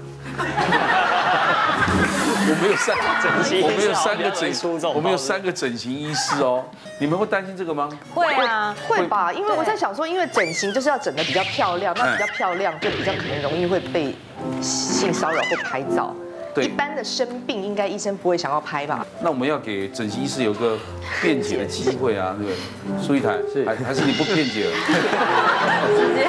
[2.48, 4.50] 我们有三整形，我们有三个整，
[4.94, 6.64] 我们有三个整形医师哦。
[6.98, 7.90] 你们会担心这个吗？
[8.14, 9.30] 会啊，会吧。
[9.30, 14.16] 因为我在想说，因为整形就是要整得比较漂亮，那比较漂亮就比较可能容易会被
[14.62, 16.16] 性骚扰或拍照。
[16.54, 19.06] 对，一般的生病应该医生不会想要拍吧？
[19.20, 20.78] 那我们要给整形医师有个
[21.20, 23.06] 辩解的机会啊，对不对？
[23.06, 24.72] 苏玉台，是还还是你不辩解了？
[25.98, 26.28] 直接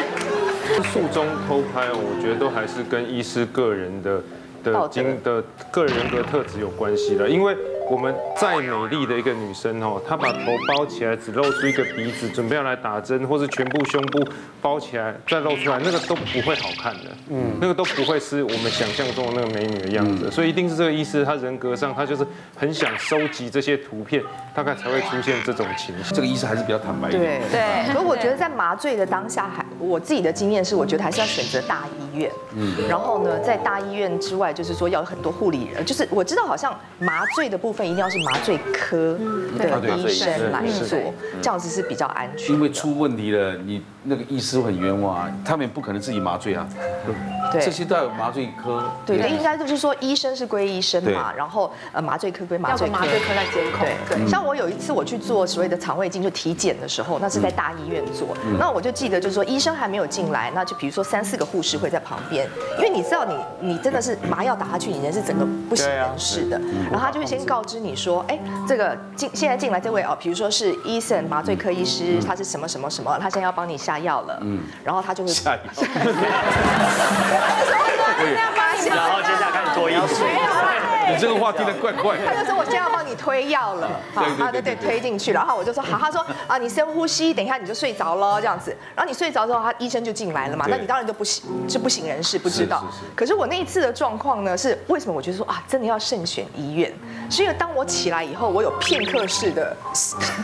[0.84, 4.22] 术中偷拍，我觉得都还是跟医师个人的
[4.64, 7.56] 的经的个人人格特质有关系的，因为。
[7.90, 14.28] 我们再美丽的一个女生哦，她把头包起来，只露出一个鼻子，准备要来打针，或是全部胸部
[14.62, 24.22] 包起来再露出来，那个都不会好看的，嗯，那个都不会是我们想象中的那个美女的样子，所以一定是这个医师，她人格上她就是很想收集这些图片，
[24.54, 26.14] 大概才会出现这种情形。
[26.14, 27.42] 这个医师还是比较坦白一点。
[27.50, 37.88] 对对， 所以我觉得在麻醉的当下，还我自己的经验是，我觉得还是要选择大医院，嗯，然后呢，在大医院之外，就是说要有很多护理人，就是我知道好像麻醉的部分。
[37.88, 39.18] 一定要是麻醉科
[39.58, 41.00] 的医生来做，
[41.42, 42.54] 这样子是比较安全。
[42.54, 46.68] 因为出问题了，你那个医师很冤枉啊，他们也不可能自己麻醉啊，
[47.06, 47.14] 对。
[47.62, 48.84] 这些都要有麻醉科。
[49.06, 52.94] 对，那应该就是说医生是归医生嘛，然后呃麻醉科归麻醉科。
[52.94, 53.88] 麻醉科在监控。
[54.10, 62.46] 对，像我有一次我去做所谓的肠胃镜就体检的时候，那是在大医院做，那我就记得就是说医生还没有进来，那就比如说三四个护士会在旁边，
[62.78, 66.60] 因为你知道你你真的是麻药打下去，你人是整个不省人事的，
[66.92, 75.62] 然后他就会先告知你说，哎，这个进现在进来这位哦，比如说是医生麻醉科医师，他是什么什么什么，他现在要帮你下药了，嗯，然后他就会下药。
[78.90, 80.26] 然后接下来开始脱衣服。
[81.10, 82.26] 你这个话听得怪怪的。
[82.26, 92.84] 他就说我现在要帮你推药了，好，啊对对推进去，然后我就说好，他说啊你深呼吸，等一下你就睡着了这样子，然后你睡着之后，他医生就进来了嘛，那你当然就不醒是不省人事，不知道。
[93.16, 96.94] 可是我那一次的状况呢，是为什么我觉得说啊真的要慎选医院，
[97.30, 99.76] 是因为当我起来以后，我有片刻式的，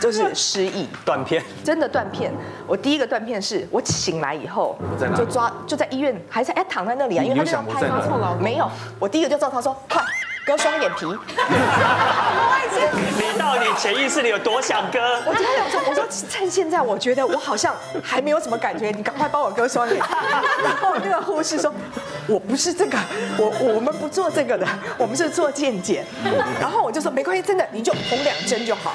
[0.00, 0.88] 就是失忆。
[1.04, 2.32] 断片，真的断片。
[2.66, 4.78] 我第一个断片是我醒来以后
[5.16, 10.02] 就抓就在医院还在哎躺在那里啊，因为他就要拍到错了，没有，我第一个就照他说快。
[10.44, 11.06] 割双眼皮，
[13.38, 14.98] 到底潜意识里有多想哥？
[15.26, 20.02] 我就想说，我说趁现在，我觉得我好像还没有什么感觉，你赶快帮我割双眼皮。
[20.62, 21.72] 然后那个护士说，
[22.28, 22.98] 我不是这个，
[23.38, 24.66] 我我们不做这个的，
[24.98, 26.04] 我们是做健检。
[26.60, 28.94] 然后我就说没关系，真的你就缝两针就好，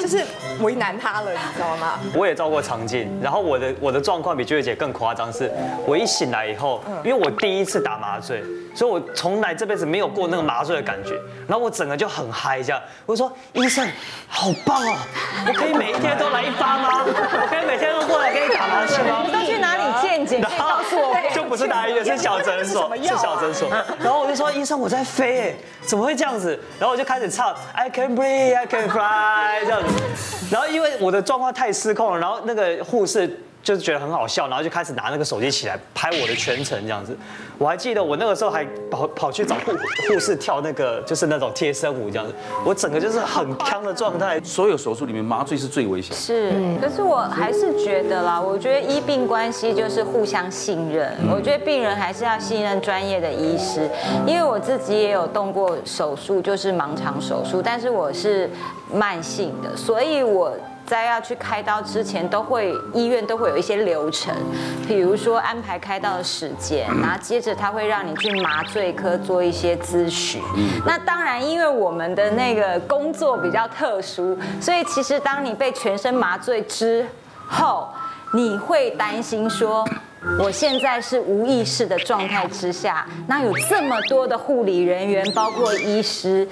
[0.00, 0.24] 就是
[0.60, 1.98] 为难他了，你知道吗？
[2.14, 5.50] 我也照过肠镜，然后我的我的状况比 Joy 姐更夸张，是
[5.86, 8.42] 我一醒来以后，因为我第一次打麻醉。
[8.74, 11.14] 所以，我从来这辈子没有过那个麻醉的感觉，
[11.46, 12.82] 然后我整个就很嗨，这样。
[13.06, 13.86] 我说：“医生，
[14.28, 14.96] 好棒哦，
[15.46, 17.04] 我可以每一天都来一发吗？
[17.06, 20.40] 我可以每天都过来给你打麻醉吗？”你都去哪里见检？
[20.42, 21.14] 可以告诉我。
[21.34, 23.70] 就不是大医院，是小诊所， 是小诊所。
[24.00, 25.54] 然后我就说：“医生，我在飞，哎，
[25.86, 30.02] 怎么会这样子？”然后我就开始唱 “I can breathe, I can fly” 这样子。
[30.50, 33.40] 然后因为我的状况太失控了，然后那个护士。
[33.64, 37.16] 就是觉得很好笑，然后就开始拿那个手机起来拍我的全程这样子。
[37.56, 39.72] 我还记得我那个时候还跑跑去找护
[40.08, 42.34] 护士跳那个就是那种贴身舞这样子。
[42.64, 44.38] 我整个就是很康的状态。
[44.44, 46.14] 所有手术里面麻醉是最危险。
[46.14, 51.16] 是，可是我还是觉得啦，我觉得医病关系就是互相信任。
[51.32, 53.88] 我觉得病人还是要信任专业的医师，
[54.26, 58.50] 因为我自己也有动过手术，就是盲肠手术，但是我是
[58.92, 60.52] 慢性的，所以我。
[60.86, 64.34] 在要去开刀之前，都会医院都会有一些流程，
[64.86, 70.42] 比如说安排开刀的时间，然后接着他会让你去麻醉科做一些咨询。
[70.86, 77.06] 那当然，因为我们的那个工作比较特殊，所以其实当你被全身麻醉之
[77.48, 77.88] 后，
[78.32, 79.86] 你会担心说。
[80.38, 86.46] 我现在是无意识的状态之下，那有这么多的护理人员，包括医师，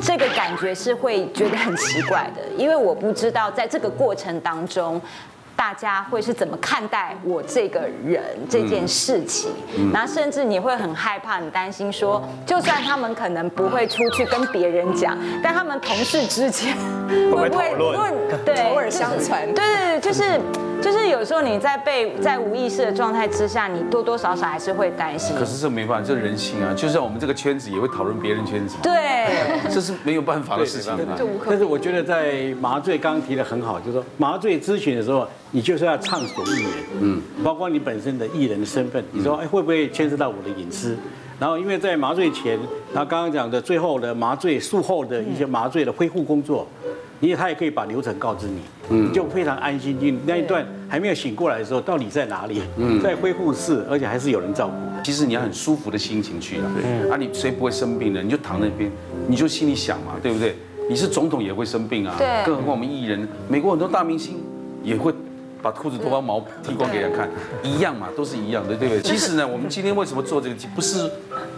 [0.00, 5.00] 这个感觉是会觉得很奇怪的，因为我不知道在这个过程当中，
[5.56, 9.50] 大家会是怎么看待我这个人这件事情，
[9.92, 16.74] 然后甚至你会很害怕、很担心，说就算他们可能不会出去跟别人讲，但他们同事之间
[17.32, 18.14] 会不会论？
[18.44, 19.44] 对，口耳相传。
[19.52, 20.40] 对对对，就是。
[20.82, 25.36] 就是有时候你在被在无意识的状态之下，你多多少少还是会担心。
[25.36, 28.76] 可是这没办法，这是人性啊，就像我们这个圈子也会讨论别人圈子。
[28.82, 29.26] 对，
[29.70, 30.96] 这是没有办法的事情。
[31.48, 36.70] 但是我觉得在麻醉刚刚提的很好，就是说麻醉咨询的时候，你就是要畅所欲言，
[37.00, 40.96] 嗯，包括你本身的艺人的身份，你说哎会不会牵涉到我的隐私？
[41.38, 42.58] 然后因为在麻醉前，
[42.92, 46.66] 然后刚刚讲的最后的麻醉术后的一些麻醉的恢复工作。
[47.20, 48.60] 因为他也可以把流程告知你，
[48.90, 49.96] 嗯，就非常安心。
[50.00, 52.62] 你那一段还没有醒过来的时候，到底在哪里？
[52.76, 54.74] 嗯， 在恢复室，而且还是有人照顾。
[55.02, 58.22] 其实你要很舒服的心情去啊，对，啊，你谁不会生病呢？
[58.22, 58.90] 你就躺那边，
[59.28, 60.56] 你就心里想嘛，对不对？
[60.88, 64.36] 你是总统也会生病啊，对，更何况我们艺人，美国很多大明星
[64.82, 65.12] 也会
[65.62, 67.28] 把裤子脱光毛剃光给人看，
[67.62, 69.02] 一样嘛，都是一样的，对不对？
[69.02, 71.10] 其实呢，我们今天为什么做这个题，不是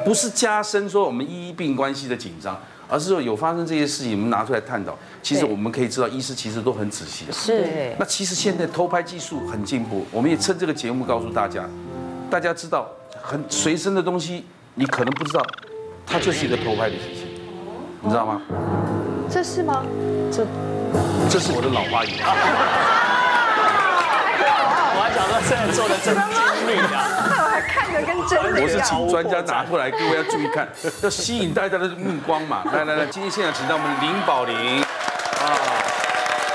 [0.05, 2.59] 不是加深说我们医病关系的紧张。
[2.89, 4.97] 而是说有发生这些事情，我们拿出来探讨。
[5.23, 7.33] 其实我们可以知道，医师其实都很仔细的。
[7.33, 7.95] 是。
[7.99, 11.69] 那其实现在偷拍技术很进步，我们也趁这个节目告诉大家，
[12.31, 12.89] 大家知道
[13.23, 15.43] 很随身的东西，你可能不知道，
[16.07, 17.43] 它就是一个偷拍的机器，
[18.01, 18.41] 你知道吗？
[19.31, 19.85] 这是吗？
[20.33, 20.47] 这，
[21.29, 22.15] 这是我的老花眼。
[24.95, 26.97] 我还想说现在做的真精密啊。
[27.61, 28.63] 看着跟真的一样。
[28.63, 30.69] 我是请专家拿过来，各位要注意看，
[31.03, 32.63] 要吸引大家的目光嘛。
[32.73, 35.47] 来来来，今天现场请到我们林宝玲，啊，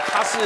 [0.07, 0.38] 他是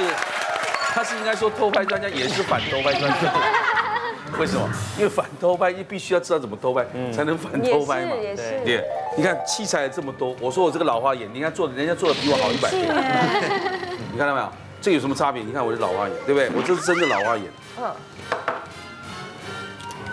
[0.94, 3.34] 他是应该说偷拍专家，也是反偷拍专家。
[4.38, 4.70] 为什么？
[4.98, 8.12] 因为反偷拍，你必须要知道怎么偷拍，才能反偷拍嘛。
[8.16, 8.66] 也是也是。
[8.66, 8.84] 对，
[9.16, 12.78] 你看器材这么多，我说我这个老花眼，你看做的，人家做的比我好一百倍。
[14.12, 14.52] 你看到没有？
[14.82, 15.42] 这有什么差别？
[15.42, 16.50] 你看我是老花眼，对不对？
[16.56, 17.46] 我这是真的老花眼。
[17.80, 17.90] 嗯。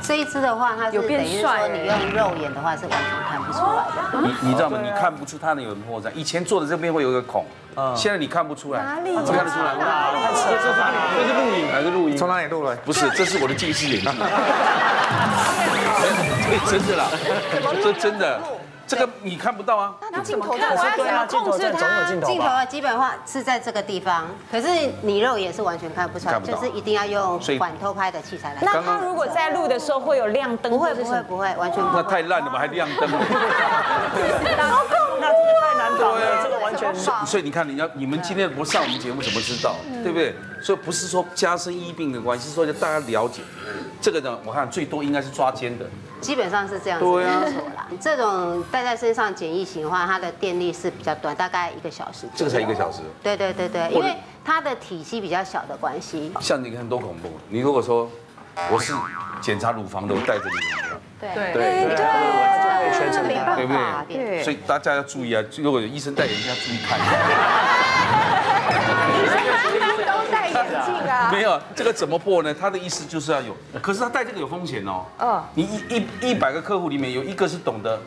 [0.07, 4.21] 这一只的话，它是等于说你用肉眼的话是完全看不出来的。
[4.21, 4.79] 你你知道吗？
[4.83, 6.13] 你看不出它能有破绽。
[6.13, 7.47] 以前做的这边会有一个孔，
[7.97, 8.83] 现在你看不出来。
[8.83, 9.15] 哪里？
[9.15, 9.75] 看得出来。
[11.17, 12.17] 这是录影还是录音？
[12.17, 12.77] 从哪里录来？
[12.77, 14.13] 不是，这是我的近视眼镜。
[16.69, 17.07] 真的啦，
[17.83, 18.39] 这真的。
[18.87, 22.05] 这个你看不到啊，那镜头看，我要怎么控制它？
[22.05, 24.69] 镜头基本上是在这个地方，可是
[25.01, 28.61] 你肉眼是完全看不出来，就是一定要用反偷拍的器材来。
[28.61, 30.75] 那他如果在录的时候会有亮灯？
[30.75, 32.03] 不会不会不会，完全不会。
[32.03, 33.09] 那太烂了吧，还亮灯？
[35.21, 36.93] 那这个太难搞了，这个完全。
[37.25, 39.77] 所以你看，你要你们今天不上我们节目怎么知道？
[40.03, 40.35] 对不对？
[40.61, 43.43] 所以不是说加深医病的关系，是说大家了解。
[44.01, 45.87] 这个呢，我看最多应该是抓奸的。
[46.25, 47.23] 基本上是这样子，没
[47.53, 47.87] 错啦。
[48.01, 52.27] 这种戴在身上简易型的话，它的电力是比较短，大概一个小时。
[52.35, 53.01] 这个才一个小时。
[53.23, 56.33] 对对对对，因为它的体积比较小的关系。
[56.41, 57.31] 像你看多恐怖！
[57.51, 58.11] 你如果说
[58.71, 58.95] 我是
[59.41, 60.51] 检查乳房的，我带着你。
[61.21, 64.17] 对对对对，全程对不对？
[64.17, 64.43] 对。
[64.43, 66.99] 所以大家要注意啊，如果有医生戴眼镜，要注意看。
[71.31, 72.55] 没有这个怎么破呢？
[72.55, 75.05] 他的意思就是要有，可是他带这个有风险哦。
[75.19, 78.01] 嗯，你一一一百个客户里面有一个是懂得，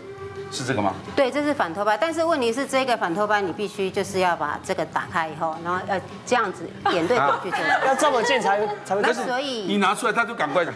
[0.51, 0.93] 是这个吗？
[1.15, 9.01] 对，这是反托拍，但是问题是这个反托拍你必须就是要把这个打开以后，然后要这样子点对点去做，要这么近才才会。
[9.01, 10.63] 那所以你拿出来他就赶快。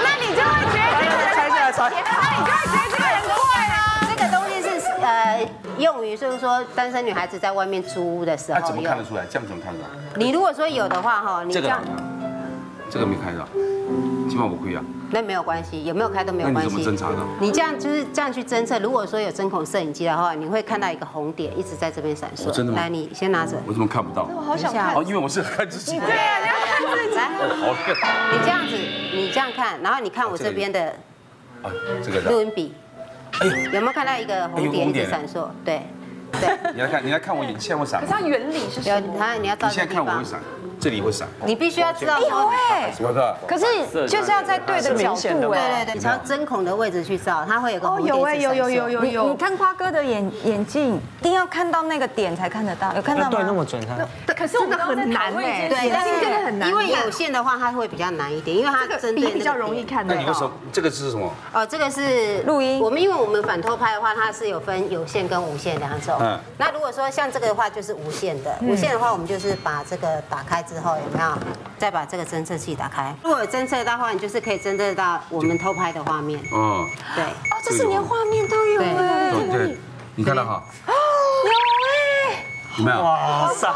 [0.00, 0.86] 那你就会觉得
[1.34, 1.96] 拆下来拆，那
[2.36, 2.58] 你就会
[2.90, 2.97] 觉得
[5.78, 9.24] 用于就是说，单身女孩子在外面租屋的时候，怎么看得出来？
[9.30, 9.90] 这样怎么看得出来？
[10.16, 11.80] 你如果说有的话，哈，你这样，
[12.90, 13.46] 这个没开到，
[14.28, 14.82] 起码不亏啊。
[15.10, 16.70] 那没有关系，有没有开都没有关系。
[16.70, 17.16] 那你怎么侦查的？
[17.40, 18.78] 你这样就是这样去侦测。
[18.78, 22.50] 如果说有针孔摄影机的话，你会看到一个红点一直在这边闪烁。
[22.50, 22.78] 真的吗？
[22.78, 23.56] 来，你先拿着。
[23.66, 24.28] 我怎么看不到？
[24.36, 24.94] 我好想看。
[24.94, 25.98] 哦，因为我是看自己。
[25.98, 27.16] 对啊，你要看自己。
[27.16, 27.24] 来，
[27.56, 27.74] 好
[28.32, 28.76] 你这样子，
[29.14, 30.94] 你这样看，然后你看我这边的，
[31.62, 31.72] 啊，
[32.04, 32.74] 这个录音笔，
[33.40, 35.48] 哎，有没有看到一个红点一直闪烁？
[35.64, 35.82] 对。
[36.32, 38.00] 对， 你来看，你来看我眼线会闪。
[38.00, 39.14] 可是它原理是什么？
[39.18, 39.66] 它你要照。
[39.66, 40.38] 你现在看我会闪，
[40.80, 41.28] 这里会闪。
[41.44, 42.18] 你必须要知道。
[42.18, 42.92] 有哎。
[42.94, 43.36] 什么的？
[43.46, 43.64] 可是
[44.06, 45.20] 就是要在对的角度。
[45.20, 48.14] 对对对，你朝针孔的位置去照，它会有个红点。
[48.14, 49.28] 有哎，有有有有有。
[49.28, 53.30] 你看瓜哥的眼眼镜，一定要看到那个点才看得到，有看到吗？
[53.30, 53.80] 对，那么准。
[54.26, 55.68] 对，可是我们很难哎。
[55.68, 56.68] 对，但是这个很难。
[56.68, 60.14] 因为有线的话，它会比较难一点，因为它针对比较容易看到。
[60.14, 61.32] 那你为什么这个是什么？
[61.52, 62.80] 哦，这个是录音。
[62.80, 66.16] 我们因为我们反偷拍的话，它是有分有线跟无线两种。
[66.20, 66.38] 嗯。
[66.58, 68.54] 那如果说像这个的话，就是无线的。
[68.62, 71.30] 无线的话，我们就是把这个打开之后，有没有？
[71.78, 73.14] 再把这个侦测器打开。
[73.22, 76.38] 如果有侦测到的话，你就是可以侦测到我们偷拍的画面。
[76.52, 76.84] 哦，
[77.14, 77.24] 对。
[77.24, 79.32] 哦，这是连画面都有哎。
[79.50, 79.78] 对，
[80.16, 80.62] 你看到哈？
[80.86, 80.92] 哦，
[81.46, 81.50] 有
[82.32, 82.44] 哎。
[82.78, 83.00] 有没有？
[83.00, 83.74] 哇，好扯哦。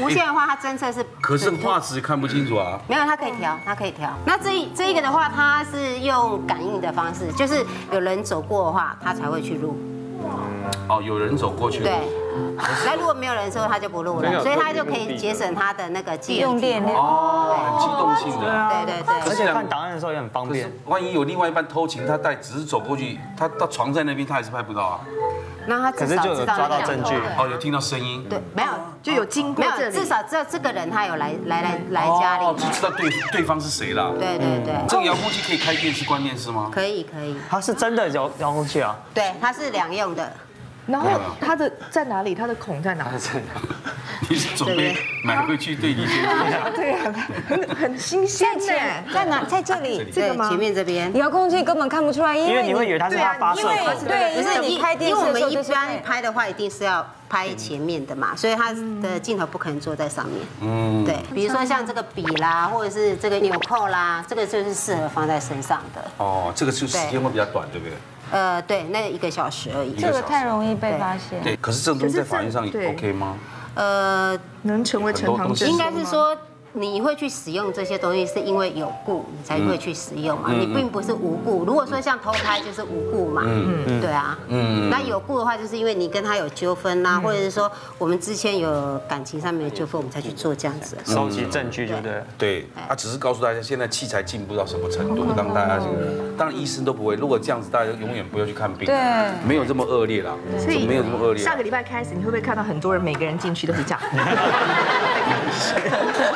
[0.00, 1.04] 无线的话，它侦测是。
[1.20, 2.80] 可是画质看不清楚啊。
[2.88, 4.10] 没有，它可以调，它可以调。
[4.24, 9.78] 那这这一个的话，它是用感应的方式，就是有人走过的话，它才会去录。
[10.88, 11.82] 哦，有人走过去。
[11.82, 12.08] 对。
[12.84, 16.96] 那如果没有人的时候，他就不录了，所以他就可以节省他的那个机用电量。
[16.96, 18.68] 哦，很机动性的。
[18.70, 19.30] 对对对。
[19.30, 20.70] 而且看档案的时候也很方便。
[20.86, 25.00] 万一有另外一半偷情，他带只是走过去，他到床在那边，他还是拍不到啊。
[25.66, 27.14] 那他可是就有抓到证据。
[27.36, 28.26] 哦，有听到声音。
[28.28, 28.70] 对，没有
[29.02, 32.44] 就有经过，没有至少知道这个人他有来来来来家里。
[32.44, 34.12] 哦就知道对对方是谁了。
[34.18, 34.74] 对对对。
[34.88, 36.70] 这个遥控器可以开电视关电视吗？
[36.72, 37.36] 可以可以。
[37.50, 38.96] 它是真的遥遥控器啊？
[39.12, 40.32] 对，它是两用的。
[40.88, 41.10] 然后
[41.40, 42.34] 它的在哪里？
[42.34, 43.04] 它的孔在哪？
[43.18, 43.60] 在哪？
[44.30, 46.72] 你是准备买回去对你先生？
[46.74, 47.14] 对啊，
[47.48, 48.64] 很很新鲜呢。
[49.12, 49.44] 在哪？
[49.44, 50.48] 在这里，这个吗？
[50.48, 51.14] 前面这边。
[51.14, 54.04] 遥控器根本看不出来，因为你会以为它是它发射孔。
[54.06, 60.40] 对，因为你开电视，因为我们一般拍的话，一定是要拍前面的嘛，所以它的镜头不可能坐在上面。
[60.62, 61.16] 嗯，对。
[61.34, 66.02] 比如说像这个笔啦，或者是这个纽扣啦，这个就是适合放在身上的。
[66.16, 67.94] 哦，这个就时间会比较短，对不对？
[68.30, 69.94] 呃，对，那个一个小时而已。
[69.94, 71.42] 这个太容易被发现。
[71.42, 73.36] 对，可是这种东西在法律上也 OK 吗？
[73.74, 75.84] 呃，能成为呈堂证供吗？
[75.90, 76.36] 应该是说。
[76.78, 80.52] 你会去使用这些东西，是因为有故你才会去使用嘛？
[80.52, 81.64] 你并不是无故。
[81.64, 90.96] 如果说像偷拍就是无故嘛，嗯对啊，嗯，那有故的话，就是因为你跟他有纠纷呐，或者是说我们之前有感情上面的纠纷，我们才去做这样子。
[91.04, 92.22] 收集证据，对不对？
[92.38, 97.16] 对，他只是告诉大家，现在器材进步到什么程度，让大家这个，当然医生都不会。
[97.16, 98.96] 如果这样子，大家永远不要去看病，对，
[99.46, 101.42] 没有这么恶劣啦，所以没有这么恶劣。
[101.42, 104.00] 下个礼拜开始，你会不会看到很多人，每个人进去都是这样？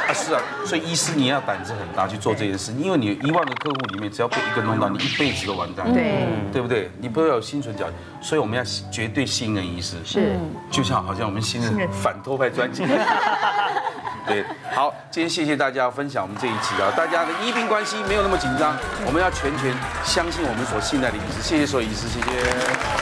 [0.09, 5.93] 啊，是啊，所以医师你要胆子很大去做这件事，因为你一万个客户里面，只要被一个弄到，你一辈子都完蛋。
[5.93, 6.91] 对，对不对？
[6.99, 7.89] 你不要有心存侥幸，
[8.21, 9.97] 所以我们要绝对信任医师。
[10.05, 10.37] 是，
[10.71, 12.85] 就像好像我们信任反偷拍专辑。
[14.25, 21.43] 对，好，今天谢谢大家分享我们这一集啊，大家的医病关系没有那么紧张，我们要全权相信我们所信赖的医师。
[21.43, 23.02] 谢谢所有医师，谢谢。